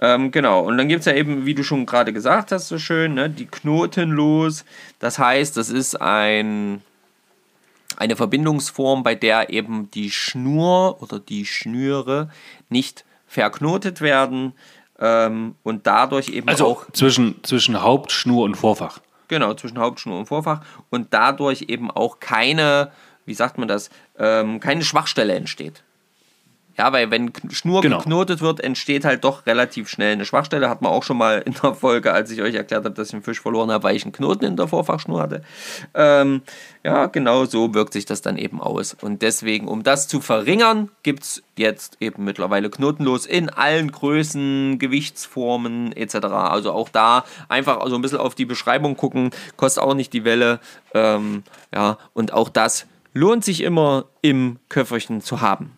Ähm, 0.04 0.32
genau, 0.32 0.62
und 0.62 0.78
dann 0.78 0.88
gibt 0.88 1.00
es 1.00 1.06
ja 1.06 1.14
eben, 1.14 1.46
wie 1.46 1.54
du 1.54 1.62
schon 1.62 1.86
gerade 1.86 2.12
gesagt 2.12 2.50
hast, 2.50 2.66
so 2.66 2.76
schön, 2.76 3.14
ne, 3.14 3.30
die 3.30 3.46
Knotenlos. 3.46 4.64
Das 4.98 5.20
heißt, 5.20 5.56
das 5.56 5.70
ist 5.70 6.00
ein, 6.00 6.82
eine 7.96 8.16
Verbindungsform, 8.16 9.04
bei 9.04 9.14
der 9.14 9.50
eben 9.50 9.92
die 9.92 10.10
Schnur 10.10 11.00
oder 11.00 11.20
die 11.20 11.46
Schnüre 11.46 12.30
nicht 12.68 13.04
verknotet 13.28 14.00
werden 14.00 14.54
ähm, 14.98 15.54
und 15.62 15.86
dadurch 15.86 16.30
eben 16.30 16.48
Also 16.48 16.66
auch 16.66 16.90
zwischen, 16.90 17.36
zwischen 17.44 17.80
Hauptschnur 17.80 18.42
und 18.42 18.56
Vorfach. 18.56 18.98
Genau, 19.28 19.54
zwischen 19.54 19.78
Hauptschnur 19.78 20.18
und 20.18 20.26
Vorfach 20.26 20.62
und 20.90 21.14
dadurch 21.14 21.66
eben 21.68 21.92
auch 21.92 22.18
keine, 22.18 22.90
wie 23.24 23.34
sagt 23.34 23.56
man 23.56 23.68
das, 23.68 23.88
ähm, 24.18 24.58
keine 24.58 24.82
Schwachstelle 24.82 25.34
entsteht. 25.34 25.84
Ja, 26.78 26.92
weil 26.92 27.10
wenn 27.10 27.32
Schnur 27.50 27.82
Genau. 27.82 27.98
geknotet 27.98 28.40
wird, 28.40 28.60
entsteht 28.60 29.04
halt 29.04 29.24
doch 29.24 29.44
relativ 29.46 29.88
schnell 29.88 30.12
eine 30.12 30.24
Schwachstelle. 30.24 30.70
Hat 30.70 30.80
man 30.80 30.90
auch 30.90 31.02
schon 31.02 31.18
mal 31.18 31.38
in 31.44 31.54
der 31.62 31.74
Folge, 31.74 32.12
als 32.12 32.30
ich 32.30 32.40
euch 32.40 32.54
erklärt 32.54 32.84
habe, 32.84 32.94
dass 32.94 33.08
ich 33.08 33.14
einen 33.14 33.22
Fisch 33.22 33.40
verloren 33.40 33.70
habe, 33.70 33.84
weil 33.84 33.96
ich 33.96 34.04
einen 34.04 34.12
Knoten 34.12 34.44
in 34.46 34.56
der 34.56 34.68
Vorfachschnur 34.68 35.20
hatte. 35.20 35.42
Ähm, 35.94 36.42
ja, 36.82 37.06
genau 37.06 37.44
so 37.44 37.74
wirkt 37.74 37.92
sich 37.92 38.06
das 38.06 38.22
dann 38.22 38.38
eben 38.38 38.60
aus. 38.60 38.96
Und 39.00 39.22
deswegen, 39.22 39.68
um 39.68 39.82
das 39.82 40.08
zu 40.08 40.20
verringern, 40.20 40.88
gibt 41.02 41.22
es 41.24 41.42
jetzt 41.58 41.98
eben 42.00 42.24
mittlerweile 42.24 42.70
knotenlos 42.70 43.26
in 43.26 43.50
allen 43.50 43.92
Größen, 43.92 44.78
Gewichtsformen 44.78 45.92
etc. 45.92 46.14
Also 46.26 46.72
auch 46.72 46.88
da 46.88 47.24
einfach 47.48 47.86
so 47.88 47.94
ein 47.94 48.02
bisschen 48.02 48.18
auf 48.18 48.34
die 48.34 48.46
Beschreibung 48.46 48.96
gucken, 48.96 49.30
kostet 49.56 49.82
auch 49.82 49.94
nicht 49.94 50.12
die 50.12 50.24
Welle. 50.24 50.58
Ähm, 50.94 51.42
ja, 51.74 51.98
und 52.14 52.32
auch 52.32 52.48
das 52.48 52.86
lohnt 53.12 53.44
sich 53.44 53.60
immer 53.62 54.06
im 54.22 54.58
Köfferchen 54.70 55.20
zu 55.20 55.42
haben. 55.42 55.76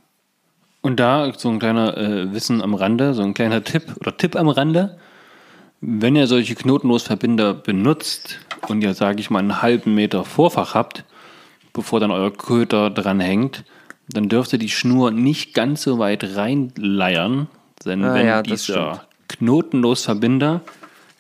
Und 0.85 1.01
da 1.01 1.33
so 1.35 1.49
ein 1.49 1.61
kleiner 1.61 1.97
äh, 1.97 2.35
Wissen 2.35 2.61
am 2.61 2.75
Rande, 2.75 3.15
so 3.15 3.23
ein 3.23 3.33
kleiner 3.33 3.65
Tipp 3.65 3.85
oder 4.01 4.15
Tipp 4.19 4.37
am 4.37 4.51
Rande. 4.51 4.99
Wenn 5.81 6.15
ihr 6.15 6.27
solche 6.27 6.55
Knotenlosverbinder 6.55 7.55
benutzt 7.55 8.39
und 8.69 8.83
ihr, 8.83 8.93
sage 8.93 9.19
ich 9.21 9.31
mal, 9.31 9.39
einen 9.39 9.63
halben 9.63 9.95
Meter 9.95 10.27
Vorfach 10.27 10.75
habt, 10.75 11.05
bevor 11.73 12.01
dann 12.01 12.11
euer 12.11 12.31
Köder 12.31 12.91
dran 12.91 13.19
hängt, 13.19 13.65
dann 14.11 14.29
dürft 14.29 14.53
ihr 14.53 14.59
die 14.59 14.69
Schnur 14.69 15.11
nicht 15.11 15.55
ganz 15.55 15.81
so 15.81 15.99
weit 15.99 16.37
reinleiern, 16.37 17.49
denn 17.87 18.05
Ah 18.05 18.15
wenn 18.15 18.27
ja, 18.27 18.43
dieser 18.43 19.07
Knotenlosverbinder 19.29 20.61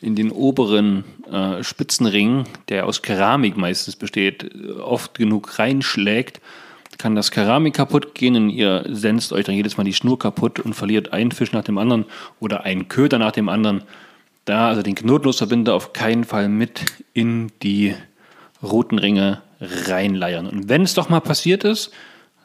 in 0.03 0.15
den 0.15 0.31
oberen 0.31 1.05
äh, 1.33 1.65
Spitzenring, 1.65 2.45
der 2.69 2.85
aus 2.85 3.01
Keramik 3.01 3.57
meistens 3.57 3.97
besteht, 3.97 4.55
oft 4.79 5.15
genug 5.15 5.59
reinschlägt, 5.59 6.43
kann 6.99 7.15
das 7.15 7.31
Keramik 7.31 7.75
kaputt 7.75 8.15
gehen 8.15 8.37
und 8.37 8.51
ihr 8.51 8.85
senzt 8.89 9.33
euch 9.33 9.45
dann 9.45 9.55
jedes 9.55 9.77
Mal 9.77 9.85
die 9.85 9.95
Schnur 9.95 10.19
kaputt 10.19 10.61
und 10.61 10.75
verliert 10.75 11.13
einen 11.13 11.33
Fisch 11.33 11.53
nach 11.53 11.65
dem 11.65 11.79
anderen 11.79 12.05
oder 12.41 12.65
einen 12.65 12.89
Köder 12.89 13.19
nach 13.19 13.33
dem 13.33 13.49
anderen. 13.49 13.83
Da 14.45 14.69
also 14.69 14.83
den 14.83 14.95
Knotenlosverbinder 14.95 15.75
auf 15.75 15.93
keinen 15.93 16.25
Fall 16.25 16.49
mit 16.49 16.85
in 17.13 17.51
die 17.63 17.95
Routenringe 18.63 19.43
reinleiern. 19.61 20.47
Und 20.47 20.69
wenn 20.69 20.83
es 20.83 20.95
doch 20.95 21.09
mal 21.09 21.21
passiert 21.21 21.65
ist, 21.65 21.93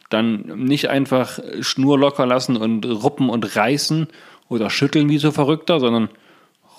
dann 0.09 0.65
nicht 0.65 0.89
einfach 0.89 1.39
Schnur 1.61 1.99
locker 1.99 2.25
lassen 2.25 2.57
und 2.57 2.85
ruppen 2.85 3.29
und 3.29 3.55
reißen 3.55 4.07
oder 4.47 4.69
schütteln 4.69 5.09
wie 5.09 5.19
so 5.19 5.31
Verrückter, 5.31 5.79
sondern 5.79 6.09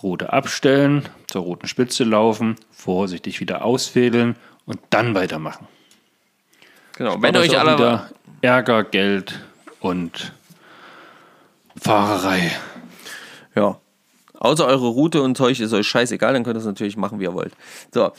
Rute 0.02 0.32
abstellen, 0.32 1.08
zur 1.26 1.42
roten 1.42 1.68
Spitze 1.68 2.04
laufen, 2.04 2.56
vorsichtig 2.70 3.40
wieder 3.40 3.64
ausfädeln 3.64 4.36
und 4.64 4.80
dann 4.90 5.14
weitermachen. 5.14 5.68
Genau, 7.01 7.16
wenn 7.22 7.34
euch 7.34 7.59
alle 7.59 7.78
wieder 7.78 8.11
Ärger, 8.42 8.84
Geld 8.84 9.40
und 9.80 10.34
Fahrerei. 11.74 12.53
Ja. 13.55 13.78
Außer 14.41 14.66
eure 14.66 14.88
Route 14.88 15.20
und 15.20 15.36
Zeug 15.36 15.61
ist 15.61 15.72
euch 15.74 15.86
scheißegal, 15.86 16.32
dann 16.32 16.45
könnt 16.45 16.57
ihr 16.57 16.61
es 16.61 16.66
natürlich 16.66 16.97
machen, 16.97 17.20
wie 17.20 17.24
ihr 17.24 17.34
wollt. 17.34 17.53
So, 17.93 18.11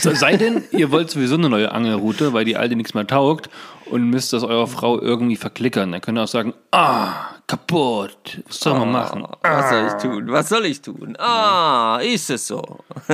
Sei 0.00 0.36
denn, 0.38 0.64
ihr 0.72 0.90
wollt 0.90 1.10
sowieso 1.10 1.34
eine 1.34 1.50
neue 1.50 1.70
Angelroute, 1.72 2.32
weil 2.32 2.46
die 2.46 2.56
alte 2.56 2.74
nichts 2.74 2.94
mehr 2.94 3.06
taugt 3.06 3.50
und 3.90 4.04
müsst 4.08 4.32
das 4.32 4.44
eurer 4.44 4.66
Frau 4.66 4.98
irgendwie 4.98 5.36
verklickern. 5.36 5.92
Dann 5.92 6.00
könnt 6.00 6.16
ihr 6.16 6.22
auch 6.22 6.28
sagen, 6.28 6.54
ah, 6.72 7.28
kaputt, 7.46 8.42
was 8.46 8.60
soll 8.60 8.78
man 8.78 8.90
machen? 8.90 9.26
was 9.42 9.70
soll 9.70 9.86
ich 9.86 10.02
tun? 10.02 10.24
Was 10.28 10.48
soll 10.48 10.64
ich 10.64 10.80
tun? 10.80 11.16
Ah, 11.18 11.98
ist 12.02 12.30
es 12.30 12.46
so. 12.46 12.62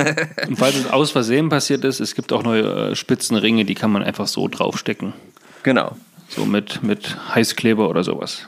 Und 0.47 0.55
falls 0.57 0.75
es 0.75 0.89
aus 0.89 1.11
Versehen 1.11 1.49
passiert 1.49 1.83
ist, 1.83 1.99
es 1.99 2.15
gibt 2.15 2.31
auch 2.31 2.43
neue 2.43 2.91
äh, 2.91 2.95
Spitzenringe, 2.95 3.65
die 3.65 3.75
kann 3.75 3.91
man 3.91 4.01
einfach 4.01 4.27
so 4.27 4.47
draufstecken. 4.47 5.11
Genau. 5.63 5.97
So 6.29 6.45
mit, 6.45 6.81
mit 6.83 7.17
Heißkleber 7.35 7.89
oder 7.89 8.05
sowas. 8.05 8.47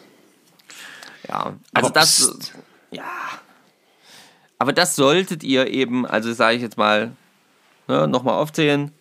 Ja, 1.27 1.53
also 1.73 1.87
Aber 1.87 1.89
das, 1.89 2.37
pst. 2.39 2.53
ja, 2.91 3.03
aber 4.57 4.73
das 4.73 4.95
solltet 4.95 5.43
ihr 5.43 5.67
eben, 5.67 6.05
also 6.05 6.31
sage 6.33 6.55
ich 6.55 6.61
jetzt 6.61 6.77
mal, 6.77 7.11
ne, 7.87 8.07
nochmal 8.07 8.35
aufzählen. 8.35 8.91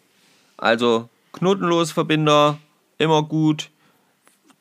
Also 0.56 1.08
Knotenlosverbinder, 1.32 2.58
immer 2.98 3.22
gut. 3.22 3.70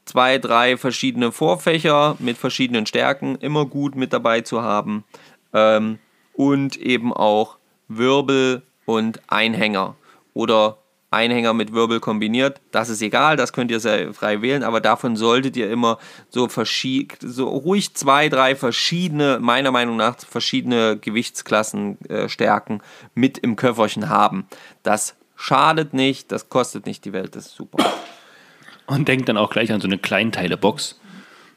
Zwei, 0.05 0.37
drei 0.37 0.75
verschiedene 0.75 1.31
Vorfächer 1.31 2.17
mit 2.19 2.37
verschiedenen 2.37 2.85
Stärken, 2.85 3.35
immer 3.35 3.65
gut 3.65 3.95
mit 3.95 4.11
dabei 4.11 4.41
zu 4.41 4.61
haben. 4.61 5.05
Ähm, 5.53 5.99
und 6.33 6.75
eben 6.77 7.13
auch 7.13 7.57
Wirbel 7.87 8.63
und 8.85 9.21
Einhänger. 9.27 9.95
Oder 10.33 10.77
Einhänger 11.13 11.53
mit 11.53 11.73
Wirbel 11.73 11.99
kombiniert. 11.99 12.61
Das 12.71 12.89
ist 12.89 13.01
egal, 13.01 13.37
das 13.37 13.53
könnt 13.53 13.71
ihr 13.71 13.79
sehr 13.79 14.13
frei 14.13 14.41
wählen, 14.41 14.63
aber 14.63 14.81
davon 14.81 15.15
solltet 15.15 15.55
ihr 15.55 15.69
immer 15.69 15.97
so, 16.29 16.47
so 16.47 17.47
ruhig 17.49 17.93
zwei, 17.93 18.29
drei 18.29 18.55
verschiedene, 18.55 19.39
meiner 19.39 19.71
Meinung 19.71 19.97
nach, 19.97 20.17
verschiedene 20.19 20.97
Gewichtsklassen, 20.97 21.99
äh, 22.09 22.29
Stärken 22.29 22.81
mit 23.13 23.37
im 23.37 23.55
Köfferchen 23.55 24.09
haben. 24.09 24.47
Das 24.83 25.15
schadet 25.35 25.93
nicht, 25.93 26.31
das 26.31 26.49
kostet 26.49 26.85
nicht 26.85 27.05
die 27.05 27.13
Welt, 27.13 27.35
das 27.35 27.47
ist 27.47 27.55
super. 27.55 27.83
Und 28.85 29.07
denkt 29.07 29.29
dann 29.29 29.37
auch 29.37 29.49
gleich 29.49 29.71
an 29.71 29.81
so 29.81 29.87
eine 29.87 29.97
Kleinteile-Box. 29.97 30.99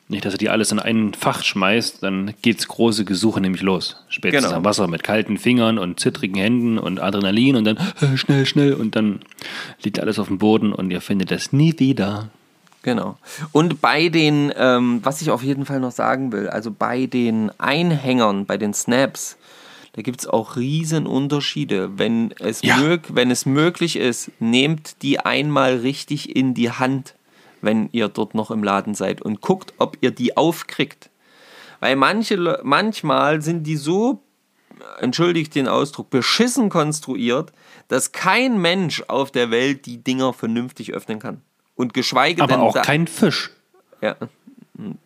Nicht, 0.09 0.25
dass 0.25 0.35
er 0.35 0.39
die 0.39 0.51
alles 0.51 0.71
in 0.71 0.79
ein 0.79 1.15
Fach 1.15 1.43
schmeißt, 1.43 2.03
dann 2.05 2.35
geht's 2.41 2.69
große 2.69 3.05
Gesuche 3.05 3.41
nämlich 3.41 3.63
los. 3.63 3.97
Spätestens 4.09 4.51
Genau. 4.51 4.59
am 4.59 4.65
Wasser 4.65 4.87
mit 4.87 5.03
kalten 5.03 5.37
Fingern 5.37 5.79
und 5.79 5.99
zittrigen 5.99 6.37
Händen 6.37 6.79
und 6.79 7.01
Adrenalin 7.01 7.57
und 7.57 7.65
dann 7.65 7.77
äh, 8.01 8.17
schnell, 8.17 8.47
schnell 8.47 8.75
und 8.75 8.95
dann 8.95 9.21
liegt 9.83 9.99
alles 9.99 10.21
auf 10.21 10.29
dem 10.29 10.39
Boden 10.39 10.73
und 10.73 10.93
ihr 10.93 11.01
findet 11.01 11.33
es 11.33 11.53
nie 11.53 11.75
wieder. 11.79 12.29
Genau. 12.83 13.19
Und 13.51 13.81
bei 13.81 14.09
den, 14.09 14.53
ähm, 14.57 15.01
was 15.03 15.21
ich 15.23 15.31
auf 15.31 15.43
jeden 15.43 15.65
Fall 15.65 15.81
noch 15.81 15.91
sagen 15.91 16.31
will, 16.31 16.49
also 16.49 16.71
bei 16.71 17.07
den 17.07 17.51
Einhängern, 17.59 18.47
bei 18.47 18.59
den 18.59 18.75
Snaps, 18.75 19.37
da 19.95 20.03
gibt 20.03 20.21
es 20.21 20.29
auch 20.29 20.55
riesen 20.55 21.07
Unterschiede. 21.09 21.99
Wenn 21.99 22.33
es, 22.39 22.63
Ja. 22.63 22.77
mög 22.77 23.01
wenn 23.13 23.33
es 23.33 23.45
möglich 23.45 23.97
ist, 23.97 24.31
nehmt 24.39 25.03
die 25.03 25.19
einmal 25.19 25.79
richtig 25.79 26.37
in 26.37 26.55
die 26.55 26.71
Hand, 26.71 27.15
wenn 27.63 27.89
ihr 27.93 28.09
dort 28.09 28.35
noch 28.35 28.51
im 28.51 28.63
Laden 28.63 28.95
seid 28.95 29.23
und 29.23 29.41
guckt, 29.41 29.75
ob 29.79 29.97
ihr 30.01 30.11
die 30.11 30.37
aufkriegt. 30.37 31.11
Weil 31.81 31.97
manche, 31.97 32.61
manchmal 32.63 33.43
sind 33.43 33.65
die 33.65 33.77
so, 33.77 34.21
entschuldigt 35.01 35.55
den 35.55 35.69
Ausdruck, 35.69 36.11
beschissen 36.11 36.69
konstruiert, 36.69 37.53
dass 37.89 38.13
kein 38.13 38.59
Mensch 38.61 39.03
auf 39.09 39.31
der 39.31 39.51
Welt 39.51 39.87
die 39.87 39.99
Dinger 40.03 40.33
vernünftig 40.33 40.93
öffnen 40.95 41.19
kann. 41.19 41.43
Und 41.75 41.93
geschweige 41.95 42.43
Aber 42.43 42.53
denn 42.53 42.61
auch 42.61 42.75
da- 42.75 42.83
kein 42.83 43.07
Fisch. 43.07 43.51
ja, 44.01 44.17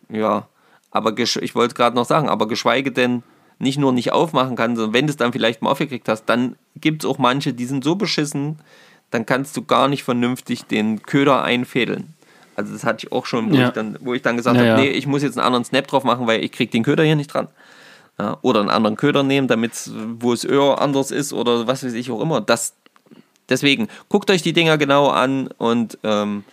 ja. 0.09 0.47
aber 0.91 1.17
ich 1.17 1.55
wollte 1.55 1.75
gerade 1.75 1.95
noch 1.95 2.05
sagen, 2.05 2.29
aber 2.29 2.47
geschweige 2.47 2.91
denn 2.91 3.23
nicht 3.59 3.77
nur 3.77 3.91
nicht 3.91 4.11
aufmachen 4.11 4.55
kann, 4.55 4.75
sondern 4.75 4.93
wenn 4.93 5.07
du 5.07 5.11
es 5.11 5.17
dann 5.17 5.33
vielleicht 5.33 5.61
mal 5.61 5.69
aufgekriegt 5.71 6.07
hast, 6.09 6.25
dann 6.25 6.55
gibt 6.75 7.03
es 7.03 7.09
auch 7.09 7.17
manche, 7.17 7.53
die 7.53 7.65
sind 7.65 7.83
so 7.83 7.95
beschissen, 7.95 8.59
dann 9.11 9.25
kannst 9.25 9.55
du 9.57 9.63
gar 9.63 9.87
nicht 9.87 10.03
vernünftig 10.03 10.63
den 10.65 11.03
Köder 11.03 11.43
einfädeln. 11.43 12.13
Also 12.61 12.73
das 12.73 12.83
hatte 12.83 13.05
ich 13.05 13.11
auch 13.11 13.25
schon, 13.25 13.51
wo, 13.51 13.55
Ja. 13.55 13.67
ich, 13.67 13.73
dann, 13.73 13.97
wo 14.01 14.13
ich 14.13 14.21
dann 14.21 14.37
gesagt 14.37 14.57
Ja, 14.57 14.63
habe, 14.65 14.81
nee, 14.81 14.89
ich 14.89 15.07
muss 15.07 15.23
jetzt 15.23 15.37
einen 15.37 15.45
anderen 15.45 15.65
Snap 15.65 15.87
drauf 15.87 16.03
machen, 16.03 16.27
weil 16.27 16.43
ich 16.43 16.51
krieg 16.51 16.71
den 16.71 16.83
Köder 16.83 17.03
hier 17.03 17.15
nicht 17.15 17.33
dran. 17.33 17.47
Ja, 18.19 18.37
oder 18.41 18.59
einen 18.59 18.69
anderen 18.69 18.97
Köder 18.97 19.23
nehmen, 19.23 19.47
damit 19.47 19.89
wo 20.19 20.31
es 20.33 20.45
Öhr 20.45 20.79
anders 20.81 21.11
ist 21.11 21.33
oder 21.33 21.65
was 21.67 21.83
weiß 21.83 21.93
ich 21.93 22.11
auch 22.11 22.21
immer. 22.21 22.41
Das, 22.41 22.73
deswegen, 23.49 23.87
guckt 24.09 24.29
euch 24.29 24.41
die 24.43 24.53
Dinger 24.53 24.77
genau 24.77 25.09
an 25.09 25.47
und 25.57 25.97
ähm, 26.03 26.43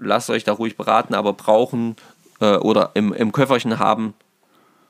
lasst 0.00 0.30
euch 0.30 0.42
da 0.44 0.52
ruhig 0.52 0.76
beraten, 0.76 1.14
aber 1.14 1.32
brauchen 1.34 1.96
äh, 2.40 2.56
oder 2.56 2.90
im, 2.94 3.12
im 3.12 3.30
Köfferchen 3.32 3.78
haben 3.78 4.14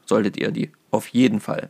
solltet 0.07 0.36
ihr 0.38 0.51
die. 0.53 0.70
Auf 0.91 1.09
jeden 1.09 1.41
Fall. 1.41 1.68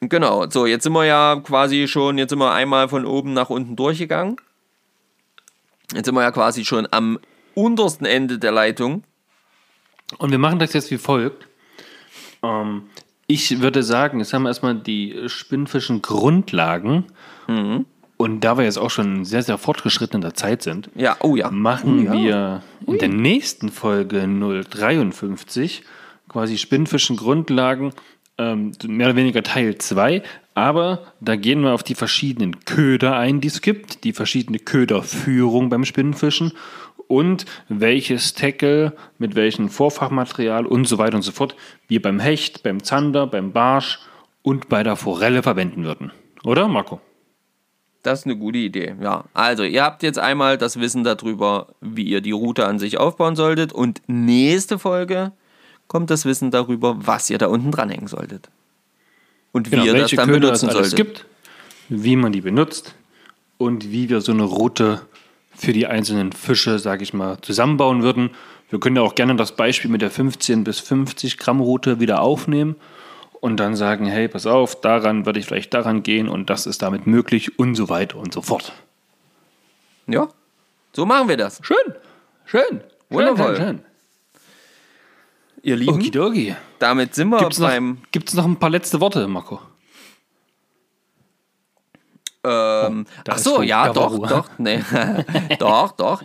Genau, 0.00 0.48
so, 0.50 0.66
jetzt 0.66 0.84
sind 0.84 0.92
wir 0.92 1.04
ja 1.06 1.36
quasi 1.42 1.88
schon, 1.88 2.18
jetzt 2.18 2.30
sind 2.30 2.38
wir 2.38 2.52
einmal 2.52 2.88
von 2.88 3.06
oben 3.06 3.32
nach 3.32 3.48
unten 3.50 3.74
durchgegangen. 3.76 4.36
Jetzt 5.92 6.06
sind 6.06 6.14
wir 6.14 6.22
ja 6.22 6.30
quasi 6.30 6.64
schon 6.64 6.88
am 6.90 7.18
untersten 7.54 8.06
Ende 8.06 8.38
der 8.38 8.52
Leitung. 8.52 9.04
Und 10.18 10.30
wir 10.30 10.38
machen 10.38 10.58
das 10.58 10.72
jetzt 10.72 10.90
wie 10.90 10.98
folgt. 10.98 11.46
Ähm, 12.42 12.84
ich 13.26 13.60
würde 13.60 13.82
sagen, 13.82 14.18
jetzt 14.18 14.32
haben 14.32 14.42
wir 14.42 14.50
erstmal 14.50 14.74
die 14.74 15.28
Spinnfischen 15.28 16.02
Grundlagen. 16.02 17.06
Mhm. 17.46 17.86
Und 18.16 18.40
da 18.40 18.56
wir 18.56 18.64
jetzt 18.64 18.78
auch 18.78 18.90
schon 18.90 19.24
sehr, 19.24 19.42
sehr 19.42 19.58
fortgeschritten 19.58 20.16
in 20.16 20.20
der 20.20 20.34
Zeit 20.34 20.62
sind, 20.62 20.88
Ja, 20.94 21.16
oh 21.20 21.36
ja. 21.36 21.50
machen 21.50 22.08
Oh 22.08 22.12
ja. 22.12 22.12
wir 22.12 22.62
in 22.86 22.98
der 22.98 23.08
nächsten 23.08 23.70
Folge 23.70 24.26
053 24.26 25.82
quasi 26.28 26.58
Spinnfischen 26.58 27.16
Grundlagen, 27.16 27.92
ähm, 28.38 28.72
mehr 28.86 29.08
oder 29.08 29.16
weniger 29.16 29.42
Teil 29.42 29.78
2. 29.78 30.22
Aber 30.54 31.02
da 31.20 31.34
gehen 31.36 31.62
wir 31.62 31.72
auf 31.72 31.82
die 31.82 31.96
verschiedenen 31.96 32.64
Köder 32.64 33.16
ein, 33.16 33.40
die 33.40 33.48
es 33.48 33.60
gibt, 33.60 34.04
die 34.04 34.12
verschiedene 34.12 34.60
Köderführung 34.60 35.68
beim 35.68 35.84
Spinnfischen 35.84 36.52
und 37.08 37.44
welches 37.68 38.34
Tackle 38.34 38.92
mit 39.18 39.34
welchem 39.34 39.68
Vorfachmaterial 39.68 40.64
und 40.64 40.86
so 40.86 40.98
weiter 40.98 41.16
und 41.16 41.22
so 41.22 41.32
fort 41.32 41.56
wir 41.88 42.00
beim 42.00 42.20
Hecht, 42.20 42.62
beim 42.62 42.82
Zander, 42.82 43.26
beim 43.26 43.52
Barsch 43.52 43.98
und 44.42 44.68
bei 44.68 44.82
der 44.82 44.96
Forelle 44.96 45.42
verwenden 45.42 45.84
würden. 45.84 46.12
Oder, 46.44 46.68
Marco? 46.68 47.00
Das 48.02 48.20
ist 48.20 48.26
eine 48.26 48.36
gute 48.36 48.58
Idee, 48.58 48.94
ja. 49.00 49.24
Also, 49.32 49.64
ihr 49.64 49.82
habt 49.82 50.02
jetzt 50.02 50.18
einmal 50.18 50.58
das 50.58 50.78
Wissen 50.78 51.04
darüber, 51.04 51.68
wie 51.80 52.04
ihr 52.04 52.20
die 52.20 52.32
Route 52.32 52.66
an 52.66 52.78
sich 52.78 52.98
aufbauen 52.98 53.34
solltet. 53.34 53.72
Und 53.72 54.02
nächste 54.06 54.78
Folge 54.78 55.32
kommt 55.88 56.10
das 56.10 56.26
Wissen 56.26 56.50
darüber, 56.50 57.06
was 57.06 57.30
ihr 57.30 57.38
da 57.38 57.46
unten 57.46 57.70
dranhängen 57.70 58.06
solltet. 58.06 58.50
Und 59.54 59.70
wie 59.70 59.76
ihr 59.76 59.94
das 59.94 60.10
Genau, 60.10 60.22
dann 60.22 60.30
Köder 60.34 60.40
benutzen 60.48 60.68
es 60.68 60.74
solltet. 60.74 60.96
gibt, 60.96 61.26
wie 61.88 62.16
man 62.16 62.32
die 62.32 62.40
benutzt 62.40 62.96
und 63.56 63.92
wie 63.92 64.08
wir 64.10 64.20
so 64.20 64.32
eine 64.32 64.42
Route 64.42 65.02
für 65.54 65.72
die 65.72 65.86
einzelnen 65.86 66.32
Fische, 66.32 66.80
sage 66.80 67.04
ich 67.04 67.14
mal, 67.14 67.40
zusammenbauen 67.40 68.02
würden. 68.02 68.30
Wir 68.68 68.80
können 68.80 68.96
ja 68.96 69.02
auch 69.02 69.14
gerne 69.14 69.36
das 69.36 69.54
Beispiel 69.54 69.92
mit 69.92 70.02
der 70.02 70.10
15 70.10 70.64
bis 70.64 70.80
50 70.80 71.38
Gramm 71.38 71.60
Route 71.60 72.00
wieder 72.00 72.20
aufnehmen 72.20 72.74
und 73.40 73.58
dann 73.58 73.76
sagen, 73.76 74.06
hey, 74.06 74.26
pass 74.26 74.44
auf, 74.44 74.80
daran 74.80 75.24
würde 75.24 75.38
ich 75.38 75.46
vielleicht 75.46 75.72
daran 75.72 76.02
gehen 76.02 76.28
und 76.28 76.50
das 76.50 76.66
ist 76.66 76.82
damit 76.82 77.06
möglich 77.06 77.56
und 77.56 77.76
so 77.76 77.88
weiter 77.88 78.16
und 78.16 78.34
so 78.34 78.42
fort. 78.42 78.72
Ja, 80.08 80.28
so 80.92 81.06
machen 81.06 81.28
wir 81.28 81.36
das. 81.36 81.60
Schön, 81.62 81.94
schön, 82.44 82.80
Wundervoll. 83.08 83.54
schön, 83.54 83.64
schön. 83.66 83.80
Ihr 85.62 85.76
Lieben, 85.76 85.94
Okidoki. 85.94 86.56
Damit 86.84 87.14
sind 87.14 87.30
wir 87.30 87.38
Gibt 87.38 87.54
es 87.54 87.58
noch, 87.58 87.68
beim. 87.68 88.02
gibt's 88.12 88.34
noch 88.34 88.44
ein 88.44 88.56
paar 88.56 88.68
letzte 88.68 89.00
Worte, 89.00 89.26
Marco? 89.26 89.58
Ähm, 92.44 93.06
da 93.24 93.32
ach 93.32 93.38
so, 93.38 93.62
ja, 93.62 93.90
doch, 93.90 94.12
Ruhe. 94.12 94.28
doch, 94.28 94.50
nee. 94.58 94.84
doch, 95.58 95.92
doch. 95.92 96.22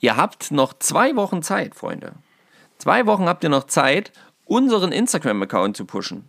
Ihr 0.00 0.16
habt 0.16 0.50
noch 0.50 0.74
zwei 0.80 1.14
Wochen 1.14 1.42
Zeit, 1.42 1.76
Freunde. 1.76 2.14
Zwei 2.78 3.06
Wochen 3.06 3.26
habt 3.26 3.44
ihr 3.44 3.50
noch 3.50 3.68
Zeit, 3.68 4.10
unseren 4.46 4.90
Instagram-Account 4.90 5.76
zu 5.76 5.84
pushen. 5.84 6.28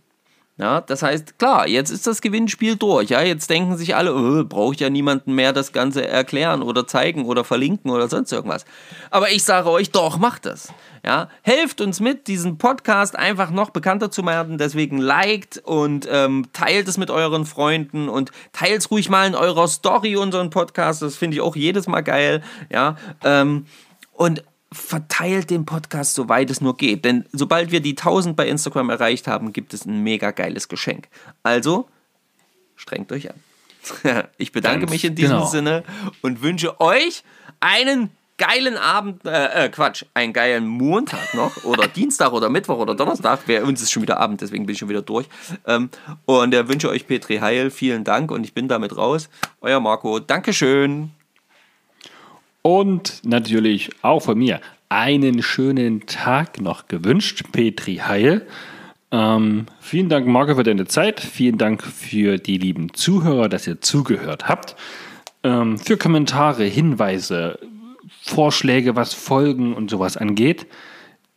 Ja, 0.56 0.80
das 0.80 1.02
heißt, 1.02 1.36
klar, 1.40 1.66
jetzt 1.66 1.90
ist 1.90 2.06
das 2.06 2.20
Gewinnspiel 2.20 2.76
durch. 2.76 3.10
Ja, 3.10 3.20
jetzt 3.22 3.50
denken 3.50 3.76
sich 3.76 3.96
alle, 3.96 4.14
oh, 4.14 4.44
brauche 4.44 4.74
ich 4.74 4.80
ja 4.80 4.88
niemanden 4.88 5.34
mehr 5.34 5.52
das 5.52 5.72
Ganze 5.72 6.06
erklären 6.06 6.62
oder 6.62 6.86
zeigen 6.86 7.24
oder 7.24 7.42
verlinken 7.42 7.90
oder 7.90 8.08
sonst 8.08 8.30
irgendwas. 8.30 8.64
Aber 9.10 9.32
ich 9.32 9.42
sage 9.42 9.68
euch, 9.70 9.90
doch, 9.90 10.18
macht 10.18 10.46
das. 10.46 10.72
Ja, 11.04 11.28
helft 11.42 11.82
uns 11.82 12.00
mit, 12.00 12.28
diesen 12.28 12.56
Podcast 12.56 13.14
einfach 13.14 13.50
noch 13.50 13.70
bekannter 13.70 14.10
zu 14.10 14.22
machen. 14.22 14.56
Deswegen 14.56 14.96
liked 14.96 15.58
und 15.58 16.08
ähm, 16.10 16.46
teilt 16.54 16.88
es 16.88 16.96
mit 16.96 17.10
euren 17.10 17.44
Freunden 17.44 18.08
und 18.08 18.30
teilt 18.52 18.78
es 18.78 18.90
ruhig 18.90 19.10
mal 19.10 19.26
in 19.26 19.34
eurer 19.34 19.68
Story 19.68 20.16
unseren 20.16 20.48
Podcast. 20.48 21.02
Das 21.02 21.16
finde 21.16 21.36
ich 21.36 21.40
auch 21.42 21.56
jedes 21.56 21.86
Mal 21.86 22.00
geil. 22.00 22.42
Ja, 22.70 22.96
ähm, 23.22 23.66
und 24.12 24.42
verteilt 24.72 25.50
den 25.50 25.66
Podcast, 25.66 26.14
soweit 26.14 26.50
es 26.50 26.62
nur 26.62 26.76
geht. 26.76 27.04
Denn 27.04 27.26
sobald 27.32 27.70
wir 27.70 27.80
die 27.80 27.96
1000 27.96 28.34
bei 28.34 28.48
Instagram 28.48 28.88
erreicht 28.88 29.28
haben, 29.28 29.52
gibt 29.52 29.74
es 29.74 29.84
ein 29.84 30.02
mega 30.02 30.30
geiles 30.30 30.68
Geschenk. 30.68 31.08
Also, 31.42 31.86
strengt 32.76 33.12
euch 33.12 33.30
an. 33.30 33.36
Ich 34.38 34.52
bedanke 34.52 34.80
Ganz 34.80 34.92
mich 34.92 35.04
in 35.04 35.14
diesem 35.14 35.36
genau. 35.36 35.46
Sinne 35.46 35.84
und 36.22 36.40
wünsche 36.40 36.80
euch 36.80 37.22
einen 37.60 38.10
geilen 38.36 38.76
Abend, 38.76 39.24
äh, 39.24 39.66
äh, 39.66 39.68
Quatsch, 39.68 40.04
einen 40.14 40.32
geilen 40.32 40.66
Montag 40.66 41.34
noch 41.34 41.64
oder 41.64 41.86
Dienstag 41.94 42.32
oder 42.32 42.48
Mittwoch 42.48 42.78
oder 42.78 42.94
Donnerstag. 42.94 43.46
Bei 43.46 43.62
uns 43.62 43.82
ist 43.82 43.92
schon 43.92 44.02
wieder 44.02 44.18
Abend, 44.18 44.40
deswegen 44.40 44.66
bin 44.66 44.72
ich 44.72 44.78
schon 44.78 44.88
wieder 44.88 45.02
durch. 45.02 45.26
Ähm, 45.66 45.90
und 46.24 46.54
äh, 46.54 46.68
wünsche 46.68 46.88
euch 46.88 47.06
Petri 47.06 47.38
Heil, 47.38 47.70
vielen 47.70 48.04
Dank 48.04 48.30
und 48.30 48.44
ich 48.44 48.54
bin 48.54 48.68
damit 48.68 48.96
raus. 48.96 49.28
Euer 49.60 49.80
Marco, 49.80 50.18
Dankeschön. 50.18 51.10
Und 52.62 53.20
natürlich 53.24 53.90
auch 54.02 54.20
von 54.20 54.38
mir 54.38 54.60
einen 54.88 55.42
schönen 55.42 56.06
Tag 56.06 56.60
noch 56.60 56.88
gewünscht, 56.88 57.42
Petri 57.52 57.96
Heil. 57.96 58.46
Ähm, 59.10 59.66
vielen 59.80 60.08
Dank, 60.08 60.26
Marco, 60.26 60.56
für 60.56 60.64
deine 60.64 60.86
Zeit. 60.86 61.20
Vielen 61.20 61.58
Dank 61.58 61.82
für 61.82 62.38
die 62.38 62.58
lieben 62.58 62.94
Zuhörer, 62.94 63.48
dass 63.48 63.66
ihr 63.66 63.80
zugehört 63.80 64.48
habt. 64.48 64.74
Ähm, 65.44 65.78
für 65.78 65.96
Kommentare, 65.96 66.64
Hinweise, 66.64 67.58
Vorschläge, 68.26 68.96
was 68.96 69.12
Folgen 69.12 69.74
und 69.74 69.90
sowas 69.90 70.16
angeht, 70.16 70.66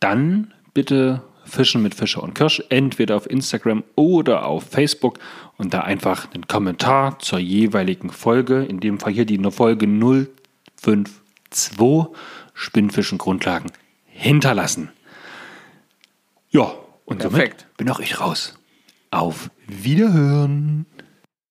dann 0.00 0.54
bitte 0.72 1.22
Fischen 1.44 1.82
mit 1.82 1.94
Fischer 1.94 2.22
und 2.22 2.34
Kirsch, 2.34 2.62
entweder 2.70 3.16
auf 3.16 3.28
Instagram 3.28 3.84
oder 3.94 4.46
auf 4.46 4.64
Facebook 4.64 5.18
und 5.58 5.74
da 5.74 5.82
einfach 5.82 6.32
einen 6.32 6.48
Kommentar 6.48 7.18
zur 7.18 7.40
jeweiligen 7.40 8.08
Folge, 8.08 8.64
in 8.64 8.80
dem 8.80 8.98
Fall 8.98 9.12
hier 9.12 9.26
die 9.26 9.38
Folge 9.50 9.86
052 9.86 11.76
Spinnfischen 12.54 13.18
Grundlagen 13.18 13.70
hinterlassen. 14.06 14.88
Ja, 16.48 16.72
und 17.04 17.18
Perfekt. 17.18 17.60
somit 17.60 17.76
bin 17.76 17.90
auch 17.90 18.00
ich 18.00 18.18
raus. 18.18 18.58
Auf 19.10 19.50
Wiederhören. 19.66 20.86